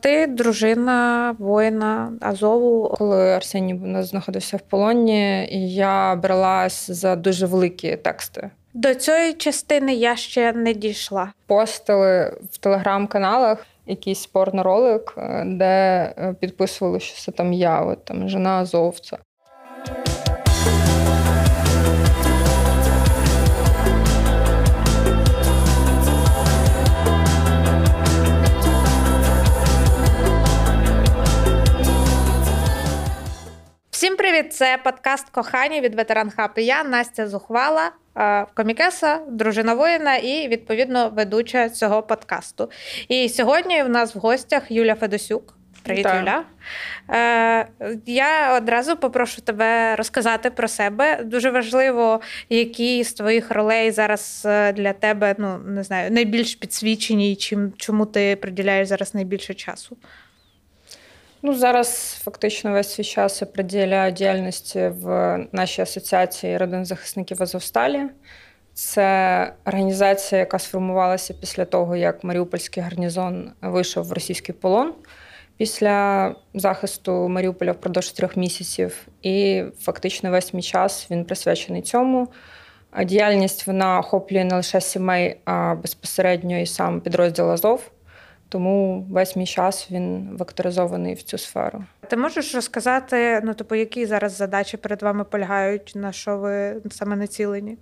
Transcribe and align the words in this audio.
Ти 0.00 0.26
дружина 0.26 1.36
воїна 1.38 2.12
Азову. 2.20 2.94
Коли 2.98 3.32
Арсеній 3.32 4.02
знаходився 4.02 4.56
в 4.56 4.60
полоні, 4.60 5.48
я 5.74 6.16
бралась 6.16 6.90
за 6.90 7.16
дуже 7.16 7.46
великі 7.46 7.96
тексти. 7.96 8.50
До 8.74 8.94
цієї 8.94 9.32
частини 9.32 9.94
я 9.94 10.16
ще 10.16 10.52
не 10.52 10.74
дійшла. 10.74 11.32
Постили 11.46 12.36
в 12.50 12.58
телеграм-каналах 12.58 13.66
якийсь 13.86 14.30
порно-ролик, 14.34 15.14
е, 15.16 15.44
де 15.46 15.66
е, 16.18 16.34
підписували, 16.40 17.00
що 17.00 17.20
це 17.20 17.32
там 17.32 17.52
я, 17.52 17.80
от 17.80 18.04
там 18.04 18.28
жена 18.28 18.50
азовця. 18.50 19.18
Всім 34.02 34.16
привіт! 34.16 34.52
Це 34.52 34.78
подкаст 34.84 35.28
кохання 35.28 35.80
від 35.80 35.94
ветеран 35.94 36.30
Хаб. 36.30 36.50
Я 36.56 36.84
Настя 36.84 37.28
Зухвала, 37.28 37.90
е, 38.16 38.46
комікеса, 38.54 39.20
дружина 39.28 39.74
воїна 39.74 40.16
і 40.16 40.48
відповідно 40.48 41.10
ведуча 41.10 41.68
цього 41.68 42.02
подкасту. 42.02 42.70
І 43.08 43.28
сьогодні 43.28 43.82
в 43.82 43.88
нас 43.88 44.14
в 44.14 44.18
гостях 44.18 44.70
Юля 44.70 44.94
Федосюк. 44.94 45.54
Привіт, 45.82 45.98
Вітаю. 45.98 46.20
Юля. 46.20 46.44
Е, 47.10 48.00
Я 48.06 48.56
одразу 48.56 48.96
попрошу 48.96 49.40
тебе 49.40 49.96
розказати 49.96 50.50
про 50.50 50.68
себе. 50.68 51.24
Дуже 51.24 51.50
важливо, 51.50 52.20
які 52.48 53.04
з 53.04 53.12
твоїх 53.12 53.50
ролей 53.50 53.90
зараз 53.90 54.42
е, 54.46 54.72
для 54.72 54.92
тебе 54.92 55.34
ну 55.38 55.58
не 55.58 55.82
знаю, 55.82 56.10
найбільш 56.10 56.54
підсвічені, 56.54 57.32
і 57.32 57.36
чим 57.36 57.72
чому 57.76 58.06
ти 58.06 58.36
приділяєш 58.36 58.88
зараз 58.88 59.14
найбільше 59.14 59.54
часу. 59.54 59.96
Ну, 61.44 61.54
зараз 61.54 62.20
фактично 62.24 62.72
весь 62.72 62.94
свій 62.94 63.04
час 63.04 63.40
я 63.40 63.46
приділяю 63.46 64.12
діяльності 64.12 64.88
в 64.88 65.38
нашій 65.52 65.82
асоціації 65.82 66.56
родин 66.56 66.84
захисників 66.84 67.42
Азовсталі. 67.42 68.02
Це 68.74 69.54
організація, 69.64 70.38
яка 70.38 70.58
сформувалася 70.58 71.34
після 71.34 71.64
того, 71.64 71.96
як 71.96 72.24
Маріупольський 72.24 72.82
гарнізон 72.82 73.50
вийшов 73.62 74.04
в 74.04 74.12
російський 74.12 74.54
полон 74.54 74.94
після 75.56 76.34
захисту 76.54 77.28
Маріуполя 77.28 77.72
впродовж 77.72 78.12
трьох 78.12 78.36
місяців. 78.36 79.06
І 79.22 79.64
фактично 79.80 80.30
весь 80.30 80.54
мій 80.54 80.62
час 80.62 81.06
він 81.10 81.24
присвячений 81.24 81.82
цьому. 81.82 82.28
Діяльність 83.04 83.66
вона 83.66 83.98
охоплює 83.98 84.44
не 84.44 84.54
лише 84.54 84.80
сімей, 84.80 85.36
а 85.44 85.74
безпосередньо 85.74 86.58
і 86.58 86.66
сам 86.66 87.00
підрозділ 87.00 87.50
Азов. 87.50 87.90
Тому 88.52 89.06
весь 89.10 89.36
мій 89.36 89.46
час 89.46 89.88
він 89.90 90.36
векторизований 90.38 91.14
в 91.14 91.22
цю 91.22 91.38
сферу. 91.38 91.84
Ти 92.08 92.16
можеш 92.16 92.54
розказати, 92.54 93.40
ну 93.44 93.54
типу, 93.54 93.74
які 93.74 94.06
зараз 94.06 94.36
задачі 94.36 94.76
перед 94.76 95.02
вами 95.02 95.24
полягають, 95.24 95.92
на 95.94 96.12
що 96.12 96.38
ви 96.38 96.76
саме 96.90 97.16
націлені? 97.16 97.78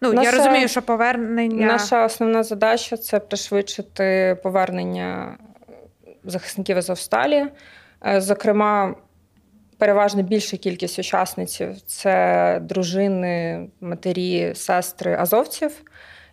Ну, 0.00 0.12
Наша- 0.12 0.30
я 0.30 0.38
розумію, 0.38 0.68
що 0.68 0.82
повернення. 0.82 1.66
Наша 1.66 2.04
основна 2.04 2.42
задача 2.42 2.96
це 2.96 3.20
пришвидшити 3.20 4.36
повернення 4.42 5.38
захисників 6.24 6.78
Азовсталі. 6.78 7.46
Е, 8.06 8.20
Зокрема, 8.20 8.94
переважно 9.78 10.22
більша 10.22 10.56
кількість 10.56 10.98
учасниців 10.98 11.80
це 11.80 12.58
дружини, 12.62 13.66
матері, 13.80 14.52
сестри 14.54 15.16
азовців. 15.16 15.82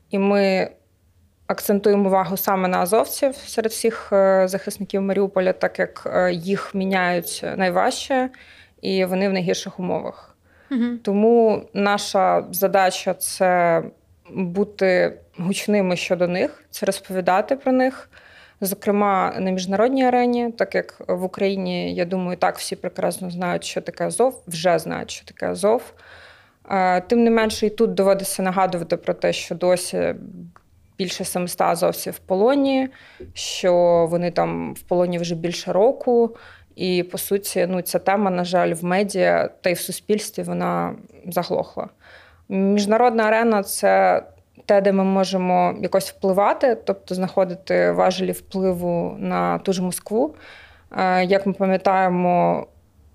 І 0.10 0.20
ми 0.20 0.70
акцентуємо 1.48 2.10
увагу 2.10 2.38
саме 2.38 2.68
на 2.68 2.80
азовців 2.80 3.36
серед 3.36 3.72
всіх 3.72 4.10
е, 4.14 4.48
захисників 4.48 5.02
Маріуполя, 5.02 5.54
так 5.54 5.80
як 5.80 6.04
е, 6.06 6.32
їх 6.34 6.76
міняють 6.76 7.46
найважче 7.58 8.30
і 8.82 9.06
вони 9.06 9.30
в 9.30 9.34
найгірших 9.34 9.80
умовах. 9.80 10.36
Мгм. 10.70 11.00
Тому 11.04 11.64
наша 11.74 12.46
задача 12.52 13.14
це 13.14 13.84
бути 14.30 15.20
гучними 15.38 15.96
щодо 15.96 16.28
них, 16.28 16.64
це 16.70 16.86
розповідати 16.86 17.56
про 17.56 17.72
них. 17.72 18.10
Зокрема, 18.62 19.34
на 19.40 19.52
міжнародній 19.52 20.06
арені, 20.06 20.52
так 20.52 20.76
як 20.76 21.02
в 21.08 21.24
Україні, 21.24 21.96
я 21.96 22.06
думаю, 22.06 22.38
так 22.38 22.58
всі 22.58 22.76
прекрасно 22.76 23.30
знають, 23.30 23.64
що 23.64 23.82
таке 23.82 24.06
Азов, 24.06 24.44
вже 24.48 24.80
знають, 24.80 25.12
що 25.12 25.26
таке 25.26 25.50
Азов. 25.50 25.94
Е, 26.70 27.02
Тим 27.02 27.24
не 27.24 27.30
менше, 27.30 27.66
і 27.66 27.70
тут 27.70 27.94
доводиться 27.94 28.44
нагадувати 28.44 28.98
про 28.98 29.14
те, 29.14 29.34
що 29.34 29.56
досі 29.56 30.16
більше 30.98 31.26
700 31.26 31.62
азовців 31.62 32.14
в 32.14 32.20
полоні, 32.20 32.90
що 33.34 33.74
вони 34.10 34.32
там 34.32 34.74
в 34.74 34.82
полоні 34.82 35.20
вже 35.20 35.36
більше 35.36 35.74
року. 35.74 36.36
І 36.76 37.04
по 37.04 37.18
суті, 37.18 37.68
ну 37.70 37.82
ця 37.82 38.00
тема, 38.00 38.32
на 38.32 38.44
жаль, 38.44 38.74
в 38.74 38.84
медіа 38.84 39.50
та 39.62 39.70
й 39.70 39.74
в 39.74 39.80
суспільстві 39.80 40.44
вона 40.44 40.96
заглохла. 41.28 41.88
Міжнародна 42.50 43.24
арена 43.24 43.64
це 43.64 44.24
те, 44.66 44.82
де 44.82 44.92
ми 44.92 45.04
можемо 45.04 45.76
якось 45.82 46.10
впливати, 46.10 46.76
тобто 46.76 47.16
знаходити 47.16 47.92
важелі 47.92 48.32
впливу 48.32 49.16
на 49.20 49.60
ту 49.60 49.74
ж 49.74 49.84
Москву. 49.84 50.36
Е, 50.98 51.26
Як 51.26 51.46
ми 51.46 51.54
пам'ятаємо, 51.54 52.68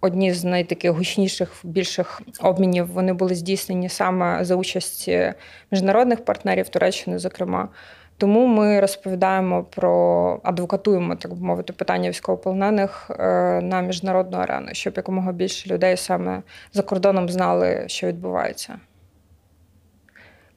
одні 0.03 0.33
з 0.33 0.45
найтаких 0.45 0.91
гучніших, 0.91 1.61
більших 1.65 2.23
обмінів 2.41 2.93
вони 2.93 3.13
були 3.13 3.35
здійснені 3.35 3.89
саме 3.89 4.45
за 4.45 4.57
участі 4.57 5.33
міжнародних 5.71 6.25
партнерів 6.25 6.69
Туреччини, 6.69 7.19
зокрема. 7.19 7.69
Тому 8.17 8.47
ми 8.47 8.81
розповідаємо 8.81 9.65
про 9.65 10.41
адвокатуємо, 10.43 11.17
так 11.17 11.33
мовити, 11.33 11.73
питання 11.73 12.09
військовополонених 12.09 13.11
е, 13.11 13.25
на 13.63 13.81
міжнародну 13.81 14.39
арену, 14.39 14.69
щоб 14.73 14.95
якомога 14.97 15.33
більше 15.33 15.71
людей 15.71 15.97
саме 15.97 16.43
за 16.73 16.83
кордоном 16.83 17.29
знали, 17.29 17.85
що 17.87 18.07
відбувається. 18.07 18.79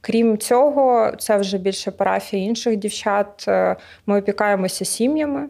Крім 0.00 0.38
цього, 0.38 1.12
це 1.18 1.36
вже 1.36 1.58
більше 1.58 1.90
парафії 1.90 2.48
інших 2.48 2.76
дівчат. 2.76 3.44
Е, 3.48 3.76
Ми 4.06 4.18
опікаємося 4.18 4.84
сім'ями. 4.84 5.48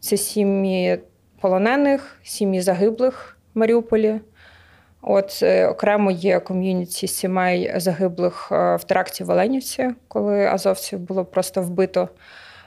Це 0.00 0.16
сім'ї 0.16 0.98
полонених, 1.44 2.16
сім'ї 2.22 2.60
загиблих 2.60 3.36
в 3.54 3.58
Маріуполі. 3.58 4.20
От 5.02 5.40
е, 5.42 5.66
окремо 5.66 6.10
є 6.10 6.40
ком'юніті 6.40 7.08
сімей 7.08 7.72
загиблих 7.76 8.48
е, 8.52 8.76
в 8.76 8.84
теракті 8.84 9.24
в 9.24 9.30
Оленівці, 9.30 9.90
коли 10.08 10.46
азовців 10.46 10.98
було 10.98 11.24
просто 11.24 11.62
вбито 11.62 12.08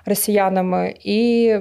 росіянами. 0.05 0.93
І 1.03 1.53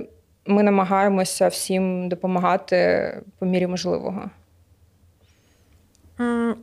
ми 0.47 0.63
намагаємося 0.63 1.49
всім 1.49 2.09
допомагати 2.09 3.13
по 3.39 3.47
мірі 3.47 3.67
можливого. 3.67 4.31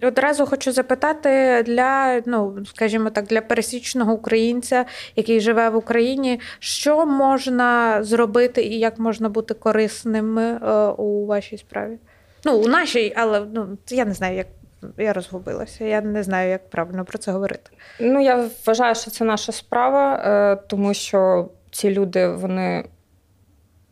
Одразу 0.01 0.45
хочу 0.45 0.71
запитати 0.71 1.63
для, 1.65 2.21
ну 2.25 2.57
скажімо 2.65 3.09
так, 3.09 3.25
для 3.25 3.41
пересічного 3.41 4.13
українця, 4.13 4.85
який 5.15 5.39
живе 5.39 5.69
в 5.69 5.75
Україні, 5.75 6.39
що 6.59 7.05
можна 7.05 8.03
зробити 8.03 8.63
і 8.63 8.79
як 8.79 8.99
можна 8.99 9.29
бути 9.29 9.53
корисним 9.53 10.39
е, 10.39 10.57
у 10.97 11.25
вашій 11.25 11.57
справі? 11.57 11.97
Ну, 12.45 12.57
у 12.57 12.67
нашій, 12.67 13.13
але 13.15 13.45
ну 13.53 13.77
я 13.89 14.05
не 14.05 14.13
знаю, 14.13 14.37
як 14.37 14.47
я 14.97 15.13
розгубилася. 15.13 15.85
Я 15.85 16.01
не 16.01 16.23
знаю, 16.23 16.49
як 16.49 16.69
правильно 16.69 17.05
про 17.05 17.17
це 17.17 17.31
говорити. 17.31 17.71
Ну, 17.99 18.21
я 18.21 18.49
вважаю, 18.65 18.95
що 18.95 19.11
це 19.11 19.25
наша 19.25 19.51
справа, 19.51 20.15
е, 20.15 20.55
тому 20.67 20.93
що 20.93 21.49
ці 21.71 21.91
люди 21.91 22.27
вони 22.27 22.85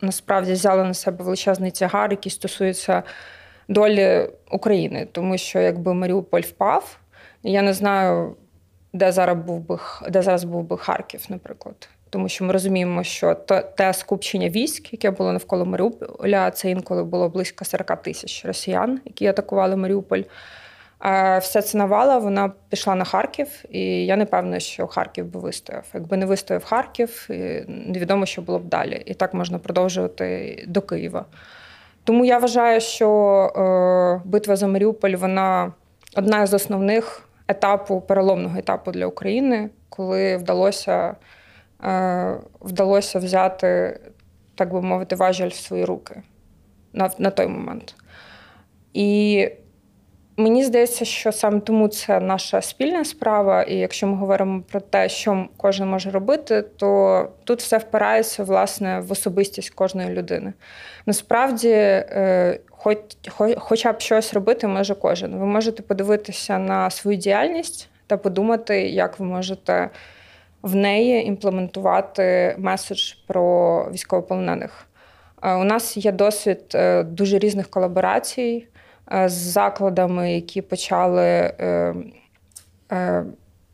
насправді 0.00 0.52
взяли 0.52 0.84
на 0.84 0.94
себе 0.94 1.24
величезний 1.24 1.70
тягар, 1.70 2.10
який 2.10 2.32
стосується 2.32 3.02
долі 3.68 4.28
України. 4.50 5.08
Тому 5.12 5.38
що 5.38 5.60
якби 5.60 5.94
Маріуполь 5.94 6.40
впав, 6.40 6.98
я 7.42 7.62
не 7.62 7.72
знаю, 7.72 8.36
де 8.92 9.12
зараз 9.12 9.36
був 9.36 9.60
би 9.60 9.78
де 10.08 10.22
зараз 10.22 10.44
був 10.44 10.64
би 10.64 10.78
Харків, 10.78 11.24
наприклад. 11.28 11.88
Тому 12.10 12.28
що 12.28 12.44
ми 12.44 12.52
розуміємо, 12.52 13.02
що 13.02 13.34
те, 13.76 13.92
скупчення 13.92 14.48
військ, 14.48 14.92
яке 14.92 15.10
було 15.10 15.32
навколо 15.32 15.66
Маріуполя, 15.66 16.50
це 16.50 16.70
інколи 16.70 17.04
було 17.04 17.28
близько 17.28 17.64
40 17.64 18.02
тисяч 18.02 18.44
росіян, 18.44 19.00
які 19.04 19.26
атакували 19.26 19.76
Маріуполь. 19.76 20.22
Вся 21.40 21.62
ця 21.62 21.78
навала 21.78 22.18
вона 22.18 22.52
пішла 22.68 22.94
на 22.94 23.04
Харків, 23.04 23.48
і 23.70 24.06
я 24.06 24.16
не 24.16 24.26
певна, 24.26 24.60
що 24.60 24.86
Харків 24.86 25.26
би 25.26 25.40
вистояв. 25.40 25.84
Якби 25.94 26.16
не 26.16 26.26
вистояв 26.26 26.64
Харків, 26.64 27.26
невідомо, 27.68 28.26
що 28.26 28.42
було 28.42 28.58
б 28.58 28.64
далі. 28.64 29.02
І 29.06 29.14
так 29.14 29.34
можна 29.34 29.58
продовжувати 29.58 30.64
до 30.68 30.82
Києва. 30.82 31.24
Тому 32.04 32.24
я 32.24 32.38
вважаю, 32.38 32.80
що 32.80 33.08
е, 33.56 34.28
битва 34.28 34.56
за 34.56 34.66
Маріуполь 34.66 35.14
вона 35.14 35.72
одна 36.16 36.46
з 36.46 36.54
основних 36.54 37.28
етапу, 37.48 38.00
переломного 38.00 38.58
етапу 38.58 38.92
для 38.92 39.06
України, 39.06 39.70
коли 39.88 40.36
вдалося, 40.36 41.16
е, 41.84 42.36
вдалося 42.60 43.18
взяти, 43.18 44.00
так 44.54 44.72
би 44.72 44.82
мовити, 44.82 45.16
важіль 45.16 45.48
в 45.48 45.54
свої 45.54 45.84
руки 45.84 46.22
на, 46.92 47.10
на 47.18 47.30
той 47.30 47.46
момент. 47.46 47.94
І 48.92 49.48
Мені 50.36 50.64
здається, 50.64 51.04
що 51.04 51.32
саме 51.32 51.60
тому 51.60 51.88
це 51.88 52.20
наша 52.20 52.62
спільна 52.62 53.04
справа, 53.04 53.62
і 53.62 53.74
якщо 53.74 54.06
ми 54.06 54.16
говоримо 54.16 54.62
про 54.70 54.80
те, 54.80 55.08
що 55.08 55.46
кожен 55.56 55.88
може 55.88 56.10
робити, 56.10 56.62
то 56.62 57.28
тут 57.44 57.60
все 57.60 57.78
впирається 57.78 58.44
власне 58.44 59.00
в 59.00 59.12
особистість 59.12 59.70
кожної 59.70 60.08
людини. 60.08 60.52
Насправді, 61.06 61.70
е, 61.70 62.58
хоч, 62.70 62.98
хоч, 63.28 63.54
хоча 63.58 63.92
б 63.92 64.00
щось 64.00 64.34
робити 64.34 64.66
може 64.66 64.94
кожен. 64.94 65.38
Ви 65.38 65.46
можете 65.46 65.82
подивитися 65.82 66.58
на 66.58 66.90
свою 66.90 67.16
діяльність 67.16 67.88
та 68.06 68.16
подумати, 68.16 68.88
як 68.88 69.18
ви 69.18 69.26
можете 69.26 69.90
в 70.62 70.74
неї 70.74 71.26
імплементувати 71.26 72.54
меседж 72.58 73.12
про 73.26 73.84
військовополонених. 73.92 74.86
Е, 75.42 75.54
У 75.54 75.64
нас 75.64 75.96
є 75.96 76.12
досвід 76.12 76.60
е, 76.74 77.02
дуже 77.02 77.38
різних 77.38 77.70
колаборацій 77.70 78.66
з 79.12 79.32
закладами, 79.32 80.34
які 80.34 80.62
почали 80.62 81.24
е, 81.24 81.94
е, 82.92 83.24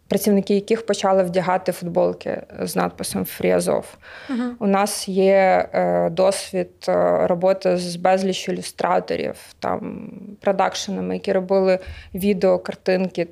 працівники 0.08 0.55
яких 0.55 0.87
почали 0.87 1.23
вдягати 1.23 1.73
футболки 1.73 2.43
з 2.61 2.76
надписом 2.76 3.23
Azov. 3.23 3.85
Угу. 4.31 4.43
У 4.58 4.67
нас 4.67 5.08
є 5.08 5.69
е, 5.73 6.11
досвід 6.11 6.70
е, 6.88 7.26
роботи 7.26 7.76
з 7.76 7.96
безліч 7.96 8.49
ілюстраторів, 8.49 9.37
там 9.58 10.11
продакшенами, 10.40 11.14
які 11.14 11.32
робили 11.32 11.79
відео, 12.14 12.58
картинки. 12.58 13.29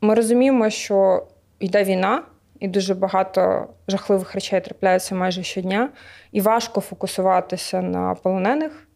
Ми 0.00 0.14
розуміємо, 0.14 0.70
що 0.70 1.26
йде 1.58 1.84
війна, 1.84 2.22
і 2.60 2.68
дуже 2.68 2.94
багато 2.94 3.66
жахливих 3.88 4.34
речей 4.34 4.60
трапляється 4.60 5.14
майже 5.14 5.42
щодня, 5.42 5.88
і 6.32 6.40
важко 6.40 6.80
фокусуватися 6.80 7.82
на 7.82 8.14
полонених 8.14 8.86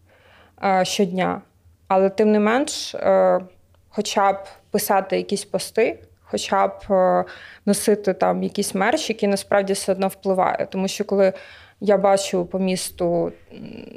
е, 0.64 0.85
щодня. 0.85 1.41
Але 1.89 2.11
тим 2.11 2.33
не 2.33 2.41
менш, 2.41 2.95
е, 2.95 3.41
хоча 3.89 4.33
б 4.33 4.37
писати 4.71 5.17
якісь 5.17 5.45
пости, 5.45 5.99
хоча 6.23 6.67
б 6.67 6.73
е, 6.91 7.25
носити 7.67 8.15
там 8.15 8.43
якийсь 8.43 8.75
мерч, 8.75 9.09
який 9.09 9.29
насправді 9.29 9.73
все 9.73 9.93
одно 9.93 10.09
впливає. 10.09 10.69
Тому 10.71 10.89
що 10.89 11.05
коли 11.05 11.33
я 11.81 11.99
бачу 11.99 12.47
по 12.47 12.59
місту 12.59 13.33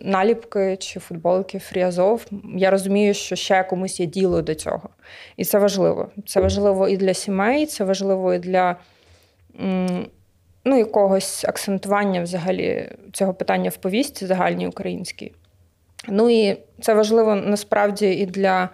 наліпки 0.03 0.77
чи 0.77 0.99
футболки 0.99 1.59
Фріазов, 1.59 2.25
я 2.55 2.71
розумію, 2.71 3.13
що 3.13 3.35
ще 3.35 3.63
комусь 3.63 3.99
є 3.99 4.05
діло 4.05 4.41
до 4.41 4.55
цього. 4.55 4.89
І 5.37 5.45
це 5.45 5.59
важливо. 5.59 6.09
Це 6.25 6.41
важливо 6.41 6.87
і 6.87 6.97
для 6.97 7.13
сімей, 7.13 7.65
це 7.65 7.83
важливо 7.83 8.33
і 8.33 8.39
для 8.39 8.75
ну, 10.65 10.77
якогось 10.77 11.45
акцентування 11.45 12.21
взагалі 12.21 12.89
цього 13.13 13.33
питання 13.33 13.69
в 13.69 13.77
повісті 13.77 14.25
загальній 14.25 14.67
українській. 14.67 15.33
Ну 16.07 16.29
і 16.29 16.57
це 16.81 16.93
важливо 16.93 17.35
насправді 17.35 18.11
і 18.11 18.25
для 18.25 18.69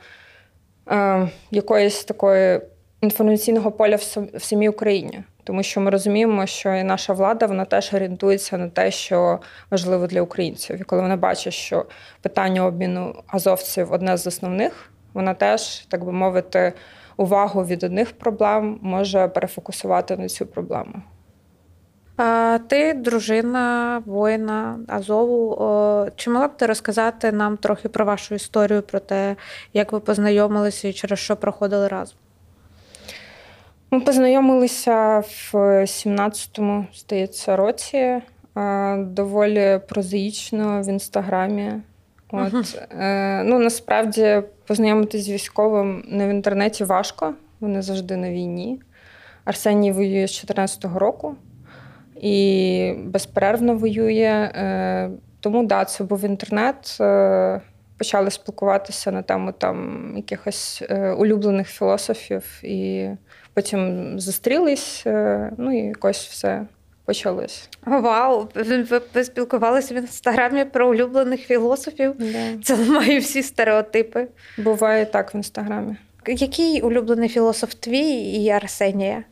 е, 0.91 1.29
якоїсь 1.51 2.03
такої 2.03 2.61
інформаційного 3.01 3.71
поля 3.71 3.95
в, 3.95 4.39
самій 4.39 4.69
Україні. 4.69 5.23
Тому 5.43 5.63
що 5.63 5.81
ми 5.81 5.91
розуміємо, 5.91 6.45
що 6.45 6.73
і 6.73 6.83
наша 6.83 7.13
влада 7.13 7.45
вона 7.45 7.65
теж 7.65 7.93
орієнтується 7.93 8.57
на 8.57 8.69
те, 8.69 8.91
що 8.91 9.39
важливо 9.71 10.07
для 10.07 10.21
українців. 10.21 10.81
І 10.81 10.83
коли 10.83 11.01
вона 11.01 11.17
бачить, 11.17 11.53
що 11.53 11.85
питання 12.21 12.65
обміну 12.65 13.15
азовців 13.27 13.91
одне 13.91 14.17
з 14.17 14.27
основних, 14.27 14.91
вона 15.13 15.33
теж, 15.33 15.79
так 15.79 16.05
би 16.05 16.11
мовити, 16.11 16.73
увагу 17.17 17.65
від 17.65 17.83
одних 17.83 18.11
проблем 18.11 18.79
може 18.81 19.27
перефокусувати 19.27 20.17
на 20.17 20.27
цю 20.27 20.45
проблему. 20.45 20.93
А, 22.17 22.59
ти 22.67 22.93
дружина 22.93 24.01
воїна 24.05 24.79
Азову. 24.87 25.55
Чи 26.15 26.29
могла 26.29 26.47
б 26.47 26.57
ти 26.57 26.65
розказати 26.65 27.31
нам 27.31 27.57
трохи 27.57 27.89
про 27.89 28.05
вашу 28.05 28.35
історію, 28.35 28.81
про 28.81 28.99
те, 28.99 29.35
як 29.73 29.91
ви 29.91 29.99
познайомилися 29.99 30.87
і 30.87 30.93
через 30.93 31.19
що 31.19 31.35
проходили 31.35 31.87
разом? 31.87 32.17
Ми 33.91 33.99
познайомилися 33.99 35.19
в 35.19 35.55
17-му, 35.83 36.85
здається, 36.93 37.55
році. 37.55 37.97
е, 37.97 38.21
Доволі 38.97 39.79
прозаїчно 39.89 40.81
в 40.81 40.89
інстаграмі. 40.89 41.73
От, 42.31 42.79
е, 42.91 43.43
ну, 43.45 43.59
насправді, 43.59 44.41
познайомитись 44.67 45.25
з 45.25 45.29
військовим 45.29 46.03
не 46.07 46.27
в 46.27 46.29
інтернеті 46.29 46.83
важко, 46.83 47.33
вони 47.59 47.81
завжди 47.81 48.17
на 48.17 48.29
війні. 48.29 48.81
Арсеній 49.45 49.91
воює 49.91 50.27
з 50.27 50.45
14-го 50.45 50.99
року 50.99 51.35
і 52.23 52.93
безперервно 52.97 53.75
воює. 53.75 54.51
Е, 54.55 55.09
тому 55.39 55.65
да, 55.65 55.85
це 55.85 56.03
був 56.03 56.25
інтернет. 56.25 56.97
Е, 57.01 57.61
почали 57.97 58.31
спілкуватися 58.31 59.11
на 59.11 59.21
тему 59.21 59.53
там 59.57 60.13
якихось 60.15 60.83
е, 60.89 61.11
улюблених 61.11 61.67
філософів, 61.67 62.43
і 62.63 63.09
потім 63.53 64.13
зустрілись, 64.19 65.03
ну 65.57 65.79
і 65.79 65.87
якось 65.87 66.27
все 66.27 66.65
почалось. 67.05 67.69
Вау! 67.85 68.47
Ви, 68.55 68.83
ви, 68.83 69.01
ви 69.13 69.23
спілкувалися 69.23 69.93
в 69.93 69.97
інстаграмі 69.97 70.65
про 70.65 70.89
улюблених 70.89 71.41
філософів. 71.41 72.15
Да. 72.19 72.63
Це 72.63 72.75
ламає 72.75 73.19
всі 73.19 73.43
стереотипи. 73.43 74.27
Буває 74.57 75.05
так 75.05 75.33
в 75.33 75.35
інстаграмі. 75.35 75.95
Який 76.27 76.81
улюблений 76.81 77.29
філософ 77.29 77.73
твій 77.73 78.11
і 78.11 78.49
Арсенія? 78.49 79.23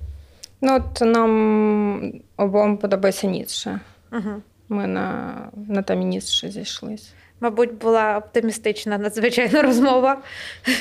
Ну, 0.62 0.76
от 0.76 1.02
нам 1.02 2.14
обом 2.38 2.78
подобається 2.78 3.28
Ніцше. 3.28 3.80
Угу. 4.12 4.42
Ми 4.70 4.88
на, 4.88 5.36
на 5.68 5.82
темі 5.82 6.06
Ніцше 6.06 6.52
зійшлись. 6.52 7.14
Мабуть, 7.40 7.74
була 7.74 8.18
оптимістична 8.18 8.98
надзвичайно 8.98 9.62
розмова. 9.62 10.18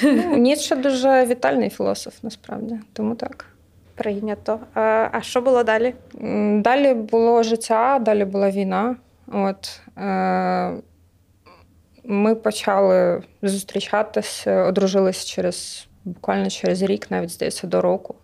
Ну, 0.02 0.36
Ніцше 0.36 0.76
дуже 0.76 1.26
вітальний 1.26 1.70
філософ, 1.70 2.14
насправді, 2.22 2.78
тому 2.92 3.14
так. 3.14 3.46
Прийнято. 3.94 4.60
А, 4.74 5.20
що 5.20 5.40
було 5.40 5.64
далі? 5.64 5.94
Далі 6.62 6.94
було 6.94 7.42
життя, 7.42 7.98
далі 7.98 8.24
була 8.24 8.50
війна. 8.50 8.96
От, 9.32 9.80
е, 9.98 10.72
ми 12.04 12.34
почали 12.34 13.22
зустрічатися, 13.42 14.64
одружились 14.64 15.24
через 15.24 15.88
буквально 16.04 16.50
через 16.50 16.82
рік, 16.82 17.10
навіть 17.10 17.30
здається, 17.30 17.66
до 17.66 17.80
року. 17.80 18.14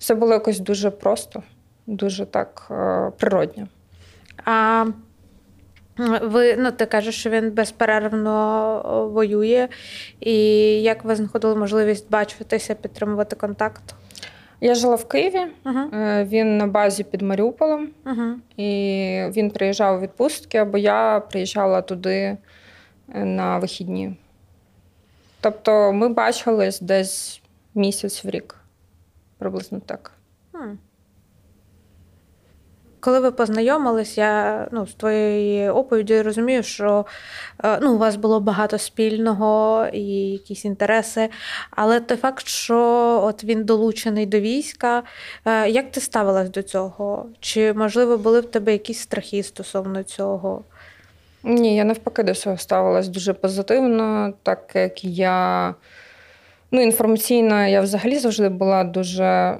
Все 0.00 0.14
було 0.14 0.32
якось 0.32 0.60
дуже 0.60 0.90
просто, 0.90 1.42
дуже 1.86 2.26
так 2.26 2.66
е, 2.70 3.12
природньо. 3.18 3.68
А 4.44 4.86
ви, 6.22 6.56
ну, 6.56 6.70
ти 6.72 6.86
кажеш, 6.86 7.20
що 7.20 7.30
він 7.30 7.50
безперервно 7.50 9.10
воює. 9.14 9.68
І 10.20 10.34
як 10.82 11.04
ви 11.04 11.16
знаходили 11.16 11.56
можливість 11.56 12.10
бачитися, 12.10 12.74
підтримувати 12.74 13.36
контакт? 13.36 13.94
Я 14.60 14.74
жила 14.74 14.94
в 14.94 15.08
Києві, 15.08 15.46
е, 15.66 16.26
він 16.30 16.58
на 16.58 16.66
базі 16.66 17.04
під 17.04 17.22
Маріуполем, 17.22 17.88
Угу. 18.06 18.24
і 18.56 18.66
він 19.36 19.50
приїжджав 19.50 19.98
у 19.98 20.00
відпустки, 20.00 20.58
або 20.58 20.78
я 20.78 21.22
приїжджала 21.30 21.82
туди 21.82 22.36
е, 23.14 23.24
на 23.24 23.58
вихідні. 23.58 24.16
Тобто 25.40 25.92
ми 25.92 26.08
бачились 26.08 26.80
десь 26.80 27.42
місяць 27.74 28.24
в 28.24 28.30
рік, 28.30 28.56
приблизно 29.40 29.80
так. 29.86 30.12
Хм. 30.52 30.76
Коли 33.00 33.20
ви 33.20 33.30
познайомились, 33.30 34.18
я 34.18 34.68
ну, 34.72 34.86
з 34.86 34.94
твоєї 34.94 35.68
оповіді 35.68 36.22
розумію, 36.22 36.62
що 36.62 37.06
е, 37.64 37.78
ну, 37.82 37.94
у 37.94 37.98
вас 37.98 38.16
було 38.16 38.40
багато 38.40 38.78
спільного 38.78 39.86
і 39.92 40.02
якісь 40.30 40.64
інтереси, 40.64 41.28
але 41.70 42.00
той 42.00 42.16
факт, 42.16 42.46
що 42.46 42.78
от 43.24 43.44
він 43.44 43.64
долучений 43.64 44.26
до 44.26 44.40
війська, 44.40 45.02
е, 45.44 45.70
як 45.70 45.90
ти 45.90 46.00
ставилась 46.00 46.50
до 46.50 46.62
цього? 46.62 47.26
Чи, 47.40 47.72
можливо, 47.72 48.18
були 48.18 48.40
в 48.40 48.46
тебе 48.46 48.72
якісь 48.72 48.98
страхи 48.98 49.42
стосовно 49.42 50.02
цього? 50.02 50.64
Ні, 51.42 51.76
я 51.76 51.84
навпаки 51.84 52.22
до 52.22 52.34
цього 52.34 52.56
ставилась 52.56 53.08
дуже 53.08 53.32
позитивно, 53.32 54.32
так 54.42 54.72
як 54.74 55.04
я 55.04 55.74
ну, 56.70 56.82
інформаційно, 56.82 57.66
я 57.66 57.80
взагалі 57.80 58.18
завжди 58.18 58.48
була 58.48 58.84
дуже 58.84 59.58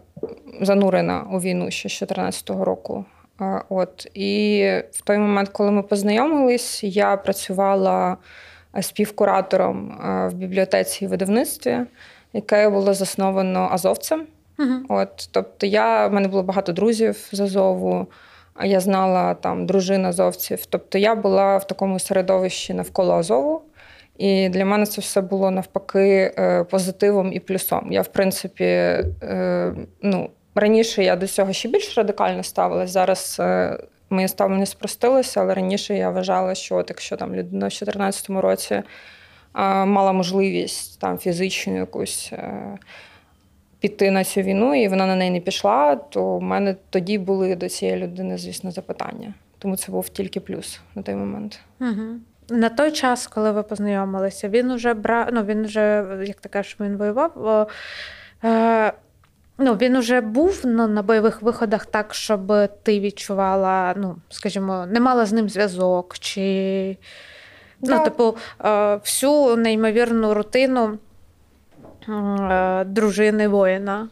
занурена 0.61 1.27
у 1.33 1.41
війну 1.41 1.71
ще 1.71 1.89
з 1.89 1.99
2014 1.99 2.51
року. 2.51 3.05
От. 3.69 4.07
І 4.15 4.65
в 4.93 5.03
той 5.03 5.19
момент, 5.19 5.49
коли 5.49 5.71
ми 5.71 5.83
познайомились, 5.83 6.85
я 6.85 7.17
працювала 7.17 8.17
е, 8.77 8.83
співкуратором 8.83 9.91
е, 9.91 10.29
в 10.29 10.35
бібліотеці 10.35 11.05
і 11.05 11.09
видавництві, 11.09 11.79
яке 12.33 12.69
було 12.69 12.95
засновано 12.95 13.69
азовцем. 13.73 14.27
Угу. 14.59 14.73
От, 14.89 15.29
тобто, 15.31 15.67
я, 15.67 16.07
в 16.07 16.13
мене 16.13 16.29
було 16.29 16.43
багато 16.43 16.73
друзів 16.73 17.29
з 17.33 17.41
Азову, 17.41 18.07
я 18.65 18.81
знала 18.81 19.35
там 19.35 19.67
дружин 19.67 20.07
азовців. 20.07 20.67
Тобто 20.67 20.99
я 20.99 21.15
була 21.15 21.57
в 21.57 21.67
такому 21.67 21.99
середовищі 21.99 22.75
навколо 22.75 23.15
Азову. 23.15 23.63
І 24.21 24.49
для 24.49 24.65
мене 24.65 24.87
це 24.87 25.01
все 25.01 25.21
було 25.21 25.51
навпаки 25.51 26.35
е, 26.39 26.65
позитивом 26.65 27.33
і 27.33 27.41
плюсом. 27.41 27.93
Я, 27.93 28.03
в 28.03 28.09
принципі, 28.09 28.65
е, 28.65 29.75
ну, 30.03 30.31
раніше 30.55 31.05
я 31.05 31.17
до 31.17 31.27
цього 31.27 31.53
ще 31.53 31.69
більш 31.69 31.99
радикально 31.99 32.43
ставилась. 32.43 32.91
Зараз 32.91 33.37
е, 33.41 33.79
моє 34.11 34.29
ставлення 34.29 34.67
спростилося, 34.67 35.41
але 35.41 35.55
раніше 35.55 35.95
я 35.95 36.11
вважала, 36.11 36.55
що 36.55 36.77
от 36.77 36.91
якщо 36.91 37.17
там 37.17 37.35
людина 37.35 37.67
в 37.67 37.71
2014 37.71 38.31
році 38.31 38.83
мала 39.85 40.13
можливість 40.13 41.01
там 41.01 41.19
фізичну 41.19 41.77
якусь 41.77 42.33
піти 43.81 44.11
на 44.11 44.25
цю 44.25 44.41
війну, 44.41 44.75
і 44.75 44.89
вона 44.89 45.07
на 45.07 45.17
неї 45.17 45.31
не 45.31 45.41
пішла, 45.41 45.97
то 45.97 46.39
в 46.39 46.43
мене 46.43 46.77
тоді 46.91 47.19
були 47.19 47.57
до 47.57 47.69
цієї 47.69 47.99
людини, 47.99 48.39
звісно, 48.39 48.71
запитання. 48.71 49.35
Тому 49.59 49.77
це 49.77 49.93
був 49.93 50.09
тільки 50.09 50.41
плюс 50.41 50.81
на 50.95 51.03
той 51.03 51.15
момент. 51.15 51.61
Угу. 51.81 52.21
На 52.51 52.69
той 52.69 52.93
час, 52.93 53.27
коли 53.27 53.51
ви 53.51 53.63
познайомилися, 53.63 54.49
він 54.49 54.71
уже 54.71 54.95
брав, 54.95 55.29
ну 55.33 55.43
він 55.43 55.65
вже, 55.65 56.07
як 56.27 56.41
ти 56.41 56.49
кажеш, 56.49 56.77
він 56.81 56.97
воював. 56.97 57.69
Е, 58.45 58.93
ну, 59.61 59.75
Він 59.75 59.97
уже 59.97 60.21
був 60.21 60.61
ну, 60.65 60.89
на 60.89 61.03
бойових 61.03 61.43
виходах 61.43 61.87
так, 61.87 62.15
щоб 62.15 62.53
ти 62.83 63.01
відчувала, 63.01 63.95
ну, 63.97 64.17
скажімо, 64.29 64.87
не 64.87 65.01
мала 65.01 65.27
з 65.27 65.33
ним 65.33 65.49
зв'язок, 65.49 66.19
чи 66.19 66.97
да. 67.81 67.97
ну, 67.97 68.05
типу, 68.05 68.37
е, 68.65 68.97
всю 68.97 69.57
неймовірну 69.57 70.35
рутину 70.35 70.99
е, 72.09 72.85
дружини 72.85 73.49
воїна. 73.49 74.09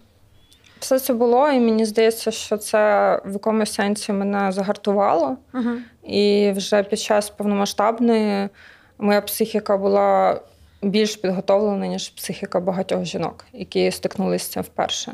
Все 0.80 0.99
це 0.99 1.14
було, 1.14 1.49
і 1.49 1.61
мені 1.61 1.85
здається, 1.85 2.30
що 2.30 2.56
це 2.56 3.14
в 3.25 3.32
якомусь 3.32 3.73
сенсі 3.73 4.12
мене 4.12 4.52
загартувало. 4.52 5.37
Угу. 5.54 5.70
І 6.02 6.52
вже 6.56 6.82
під 6.82 7.00
час 7.00 7.30
повномасштабної 7.30 8.49
моя 8.99 9.20
психіка 9.20 9.76
була 9.76 10.40
більш 10.82 11.16
підготовлена, 11.16 11.87
ніж 11.87 12.08
психіка 12.08 12.61
багатьох 12.61 13.04
жінок, 13.04 13.44
які 13.52 13.90
стикнулися 13.90 14.44
з 14.44 14.49
цим 14.49 14.62
вперше. 14.62 15.12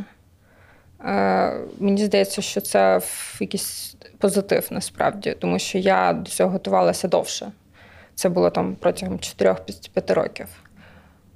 Е, 1.05 1.61
Мені 1.79 2.05
здається, 2.05 2.43
що 2.43 2.61
це 2.61 2.99
в 2.99 3.37
якийсь 3.41 3.97
позитив 4.19 4.67
насправді, 4.71 5.37
тому 5.41 5.59
що 5.59 5.79
я 5.79 6.13
до 6.13 6.31
цього 6.31 6.51
готувалася 6.51 7.09
довше. 7.09 7.53
Це 8.15 8.29
було 8.29 8.51
там 8.51 8.77
протягом 8.81 9.17
4-5 9.17 10.15
років. 10.15 10.47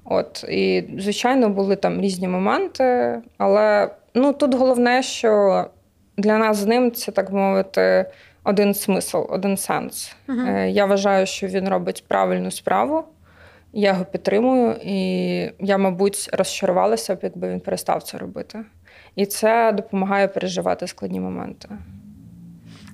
От, 0.05 0.45
І, 0.49 0.85
звичайно, 0.99 1.49
були 1.49 1.77
там 1.77 2.01
різні 2.01 2.29
моменти, 2.29 3.19
але 3.39 3.91
ну, 4.19 4.33
тут 4.33 4.55
головне, 4.55 5.03
що 5.03 5.65
для 6.17 6.39
нас 6.39 6.57
з 6.57 6.67
ним 6.67 6.93
це, 6.93 7.13
так 7.13 7.33
мовити, 7.33 8.07
один 8.45 8.75
смисл, 8.75 9.19
один 9.29 9.57
сенс. 9.57 10.17
Угу. 10.29 10.49
Я 10.69 10.87
вважаю, 10.87 11.27
що 11.27 11.47
він 11.47 11.69
робить 11.69 12.05
правильну 12.09 12.51
справу. 12.51 13.05
Я 13.73 13.89
його 13.91 14.05
підтримую, 14.05 14.77
і 14.83 14.97
я, 15.61 15.79
мабуть, 15.79 16.31
розчарувалася 16.33 17.15
б, 17.15 17.19
якби 17.23 17.49
він 17.49 17.61
перестав 17.61 18.03
це 18.03 18.19
робити. 18.19 18.65
І 19.17 19.27
це 19.27 19.73
допомагає 19.73 20.29
переживати 20.29 20.87
складні 20.87 21.21
моменти. 21.21 21.69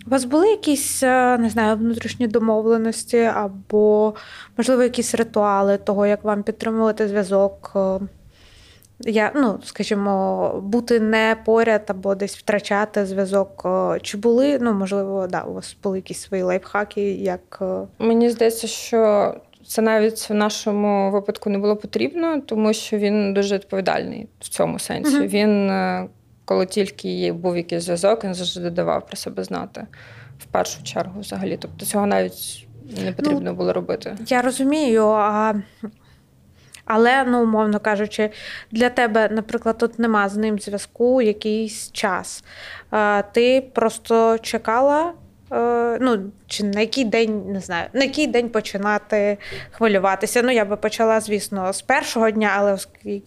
У 0.06 0.10
вас 0.10 0.24
були 0.24 0.48
якісь, 0.48 1.02
е, 1.02 1.38
не 1.38 1.50
знаю, 1.50 1.76
внутрішні 1.76 2.26
домовленості 2.26 3.18
або, 3.18 4.14
можливо, 4.56 4.82
якісь 4.82 5.14
ритуали 5.14 5.78
того, 5.78 6.06
як 6.06 6.24
вам 6.24 6.42
підтримувати 6.42 7.08
зв'язок? 7.08 7.76
Е, 9.06 9.10
я, 9.10 9.32
ну, 9.34 9.60
скажімо, 9.64 10.60
бути 10.64 11.00
не 11.00 11.36
поряд 11.44 11.84
або 11.86 12.14
десь 12.14 12.36
втрачати 12.36 13.06
зв'язок. 13.06 13.62
Е, 13.66 13.98
чи 14.02 14.16
були, 14.16 14.58
ну, 14.60 14.72
можливо, 14.72 15.26
да, 15.26 15.42
у 15.42 15.54
вас 15.54 15.76
були 15.82 15.98
якісь 15.98 16.20
свої 16.20 16.42
лайфхаки? 16.42 17.12
як... 17.12 17.62
Мені 17.98 18.30
здається, 18.30 18.66
що 18.66 19.34
це 19.66 19.82
навіть 19.82 20.30
в 20.30 20.34
нашому 20.34 21.10
випадку 21.10 21.50
не 21.50 21.58
було 21.58 21.76
потрібно, 21.76 22.40
тому 22.40 22.72
що 22.72 22.98
він 22.98 23.34
дуже 23.34 23.54
відповідальний 23.54 24.28
в 24.40 24.48
цьому 24.48 24.78
сенсі. 24.78 25.16
Uh-huh. 25.16 25.28
Він, 25.28 25.70
е, 25.70 26.08
коли 26.44 26.66
тільки 26.66 27.32
був 27.32 27.56
якийсь 27.56 27.82
зв'язок, 27.82 28.24
він 28.24 28.34
завжди 28.34 28.70
давав 28.70 29.06
про 29.06 29.16
себе 29.16 29.44
знати 29.44 29.86
в 30.38 30.44
першу 30.44 30.82
чергу 30.82 31.20
взагалі. 31.20 31.58
Тобто 31.60 31.86
цього 31.86 32.06
навіть 32.06 32.66
не 33.04 33.12
потрібно 33.12 33.40
ну, 33.50 33.54
було 33.54 33.72
робити. 33.72 34.16
Я 34.26 34.42
розумію. 34.42 35.06
а... 35.06 35.54
Але, 36.84 37.24
ну, 37.24 37.42
умовно 37.42 37.80
кажучи, 37.80 38.30
для 38.70 38.90
тебе, 38.90 39.28
наприклад, 39.28 39.78
тут 39.78 39.98
нема 39.98 40.28
з 40.28 40.36
ним 40.36 40.58
зв'язку 40.58 41.22
якийсь 41.22 41.92
час. 41.92 42.44
Ти 43.32 43.64
просто 43.74 44.38
чекала 44.38 45.12
Е, 45.54 45.98
ну, 46.00 46.18
чи 46.46 46.64
на 46.64 46.80
який 46.80 47.04
день 47.04 47.42
не 47.52 47.60
знаю, 47.60 47.86
на 47.92 48.04
який 48.04 48.26
день 48.26 48.48
починати 48.48 49.38
хвилюватися. 49.70 50.42
Ну, 50.42 50.50
я 50.50 50.64
би 50.64 50.76
почала, 50.76 51.20
звісно, 51.20 51.72
з 51.72 51.82
першого 51.82 52.30
дня, 52.30 52.50
але 52.56 52.76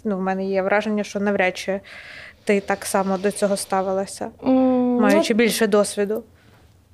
ну, 0.03 0.17
в 0.17 0.21
мене 0.21 0.45
є 0.45 0.61
враження, 0.61 1.03
що 1.03 1.19
навряд 1.19 1.57
чи 1.57 1.79
ти 2.43 2.59
так 2.59 2.85
само 2.85 3.17
до 3.17 3.31
цього 3.31 3.57
ставилася, 3.57 4.29
маючи 4.41 5.33
ну, 5.33 5.37
більше 5.37 5.67
досвіду. 5.67 6.23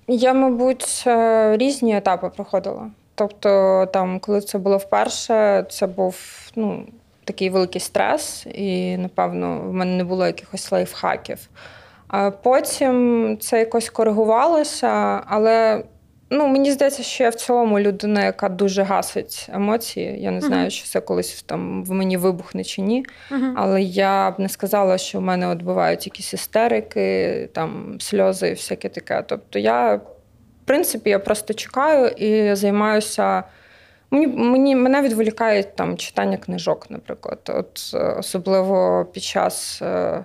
Я, 0.08 0.34
мабуть, 0.34 1.04
е, 1.08 1.58
різні 1.58 1.98
етапи 1.98 2.30
проходила. 2.30 2.92
Тобто, 3.16 3.86
там, 3.94 4.20
коли 4.20 4.42
це 4.42 4.58
було 4.58 4.78
вперше, 4.78 5.66
це 5.70 5.88
був 5.88 6.18
ну, 6.56 6.86
такий 7.24 7.50
великий 7.50 7.82
стрес, 7.82 8.46
і, 8.54 8.98
напевно, 8.98 9.60
в 9.60 9.74
мене 9.74 9.98
не 9.98 10.04
було 10.04 10.26
якихось 10.26 10.72
лайфхаків. 10.72 11.50
А 12.08 12.32
Потім 12.32 13.38
це 13.42 13.60
якось 13.60 13.90
коригувалося, 13.90 15.22
але 15.26 15.84
ну, 16.30 16.48
мені 16.48 16.72
здається, 16.72 17.04
що 17.04 17.24
я 17.24 17.30
в 17.30 17.36
цілому 17.36 17.80
людина, 17.80 18.26
яка 18.26 18.50
дуже 18.50 18.84
гасить 18.84 19.50
емоції. 19.54 20.22
Я 20.22 20.32
не 20.32 20.42
знаю, 20.42 20.66
uh-huh. 20.66 20.72
чи 20.72 20.84
це 20.84 21.02
колись 21.02 21.44
там 21.44 21.84
в 21.84 21.92
мені 21.92 22.18
вибухне 22.18 22.64
чи 22.64 22.82
ні. 22.82 23.06
Uh-huh. 23.32 23.54
Але 23.56 23.82
я 23.82 24.32
б 24.32 24.40
не 24.40 24.50
сказала, 24.50 24.98
що 24.98 25.20
в 25.20 25.22
мене 25.22 25.48
от 25.48 25.62
бувають 25.62 26.06
якісь 26.06 26.34
істерики, 26.34 27.50
там 27.54 27.98
сльози 28.00 28.50
і 28.50 28.54
всяке 28.54 28.90
таке. 28.90 29.24
Тобто, 29.28 29.60
я, 29.60 30.02
принципі, 30.66 31.10
я 31.10 31.20
просто 31.20 31.54
чекаю 31.54 32.08
і 32.08 32.56
займаюся. 32.56 33.44
Мені 34.12 34.28
мені 34.28 34.76
мене 34.76 35.02
відволікає 35.02 35.64
там 35.64 35.98
читання 35.98 36.38
книжок, 36.38 36.86
наприклад. 36.90 37.40
От 37.48 37.96
особливо 38.18 39.06
під 39.14 39.24
час 39.24 39.82
е, 39.82 40.24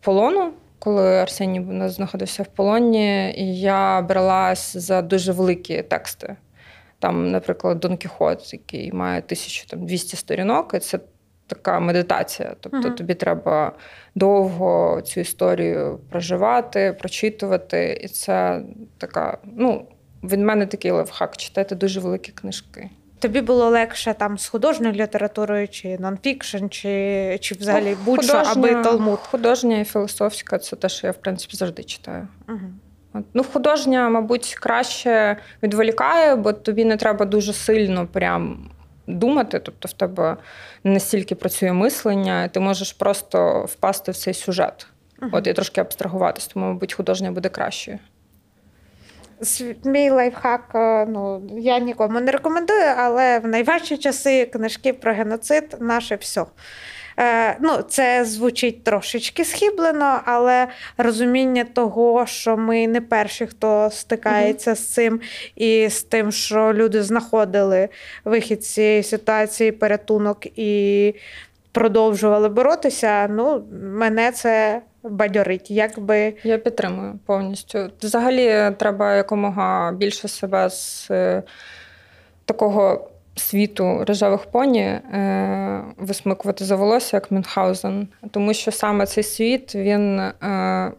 полону 0.00 0.52
коли 0.80 1.18
Арсеній 1.18 1.88
знаходився 1.88 2.42
в 2.42 2.46
полоні, 2.46 3.34
і 3.36 3.60
я 3.60 4.02
бралась 4.02 4.76
за 4.76 5.02
дуже 5.02 5.32
великі 5.32 5.82
тексти. 5.82 6.36
Там, 6.98 7.30
наприклад, 7.30 7.80
Дон 7.80 7.96
Кіхот, 7.96 8.52
який 8.52 8.92
має 8.92 9.18
1200 9.18 10.16
сторінок, 10.16 10.72
і 10.74 10.78
це 10.78 10.98
така 11.50 11.80
медитація. 11.80 12.54
Тобто 12.60 12.78
uh-huh. 12.78 12.94
тобі 12.94 13.14
треба 13.14 13.72
довго 14.14 15.00
цю 15.04 15.20
історію 15.20 16.00
проживати, 16.10 16.96
прочитувати. 16.98 18.00
І 18.04 18.08
це 18.08 18.62
така, 18.98 19.38
ну, 19.56 19.86
від 20.22 20.40
мене 20.40 20.66
такий 20.66 20.90
левхак 20.90 21.36
читати 21.36 21.74
дуже 21.74 22.00
великі 22.00 22.32
книжки. 22.32 22.90
Тобі 23.18 23.40
було 23.40 23.68
легше 23.68 24.14
там 24.14 24.38
з 24.38 24.48
художньою 24.48 24.94
літературою, 24.94 25.68
чи 25.68 25.98
нонфікшн, 25.98 26.66
чи 26.66 27.38
чи 27.40 27.54
взагалі 27.54 27.96
ну, 27.98 28.04
будь-що, 28.04 28.42
аби 28.46 28.74
Талмуд? 28.74 29.18
Художня 29.18 29.78
і 29.78 29.84
філософська 29.84 30.58
це 30.58 30.76
те, 30.76 30.88
що 30.88 31.06
я 31.06 31.10
в 31.10 31.16
принципі 31.16 31.56
завжди 31.56 31.82
читаю. 31.82 32.28
Угу. 32.48 32.58
От. 33.12 33.24
Ну, 33.34 33.44
художня, 33.52 34.08
мабуть, 34.08 34.54
краще 34.60 35.36
відволікає, 35.62 36.36
бо 36.36 36.52
тобі 36.52 36.84
не 36.84 36.96
треба 36.96 37.26
дуже 37.26 37.52
сильно 37.52 38.06
прям 38.06 38.70
думати. 39.18 39.58
Тобто 39.58 39.88
в 39.88 39.92
тебе 39.92 40.36
не 40.84 40.92
настільки 40.92 41.34
працює 41.34 41.72
мислення, 41.72 42.48
ти 42.48 42.60
можеш 42.60 42.92
просто 42.92 43.64
впасти 43.68 44.12
в 44.12 44.16
цей 44.16 44.34
сюжет. 44.34 44.86
Угу. 45.22 45.30
От 45.34 45.46
і 45.46 45.52
трошки 45.52 45.80
абстрагуватись, 45.80 46.46
тому, 46.46 46.66
мабуть, 46.66 46.94
художня 46.94 47.32
буде 47.32 47.48
кращою. 47.48 47.98
Мій 49.84 50.10
лайфхак, 50.10 50.70
е, 50.74 51.06
ну 51.06 51.42
я 51.58 51.78
нікому 51.78 52.20
не 52.20 52.32
рекомендую, 52.32 52.94
але 52.96 53.38
в 53.38 53.46
найважчі 53.46 53.96
часи 53.96 54.46
книжки 54.46 54.92
про 54.92 55.14
геноцид 55.14 55.76
наше 55.80 56.16
все. 56.16 56.44
Е, 57.18 57.56
ну, 57.60 57.82
Це 57.88 58.24
звучить 58.24 58.84
трошечки 58.84 59.44
схиблено, 59.44 60.20
але 60.24 60.68
розуміння 60.98 61.64
того, 61.64 62.26
що 62.26 62.56
ми 62.56 62.88
не 62.88 63.00
перші, 63.00 63.46
хто 63.46 63.90
стикається 63.92 64.70
mm-hmm. 64.70 64.74
з 64.76 64.86
цим, 64.86 65.20
і 65.56 65.88
з 65.88 66.02
тим, 66.02 66.32
що 66.32 66.72
люди 66.74 67.02
знаходили 67.02 67.88
вихід 68.24 68.64
з 68.64 68.72
цієї 68.72 69.02
ситуації, 69.02 69.72
порятунок 69.72 70.46
і 70.58 71.14
продовжували 71.72 72.48
боротися. 72.48 73.28
Ну, 73.28 73.64
мене 73.82 74.32
це 74.32 74.82
бадьорить. 75.02 75.70
Якби 75.70 76.34
я 76.44 76.58
підтримую 76.58 77.18
повністю. 77.26 77.90
Взагалі, 78.02 78.74
треба 78.78 79.14
якомога 79.14 79.92
більше 79.92 80.28
себе 80.28 80.70
з 80.70 81.08
е, 81.10 81.42
такого. 82.44 83.10
Світу 83.40 84.04
рожевих 84.04 84.44
поні 84.44 84.80
е, 84.80 85.84
висмикувати 85.96 86.64
за 86.64 86.76
волосся, 86.76 87.16
як 87.16 87.30
Мюнхгаузен. 87.30 88.08
Тому 88.30 88.54
що 88.54 88.72
саме 88.72 89.06
цей 89.06 89.24
світ, 89.24 89.74
він, 89.74 90.20
е, 90.20 90.92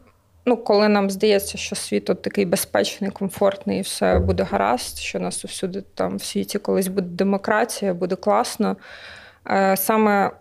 ну, 0.45 0.57
коли 0.57 0.89
нам 0.89 1.09
здається, 1.09 1.57
що 1.57 1.75
світ 1.75 2.09
от 2.09 2.21
такий 2.21 2.45
безпечний, 2.45 3.11
комфортний, 3.11 3.79
і 3.79 3.81
все 3.81 4.19
буде 4.19 4.43
гаразд, 4.43 4.97
що 4.97 5.19
нас 5.19 5.45
усюди 5.45 5.83
там 5.95 6.17
в 6.17 6.23
світі 6.23 6.59
колись 6.59 6.87
буде 6.87 7.07
демократія, 7.07 7.93
буде 7.93 8.15
класно. 8.15 8.77
Е, 9.49 9.77
саме 9.77 10.31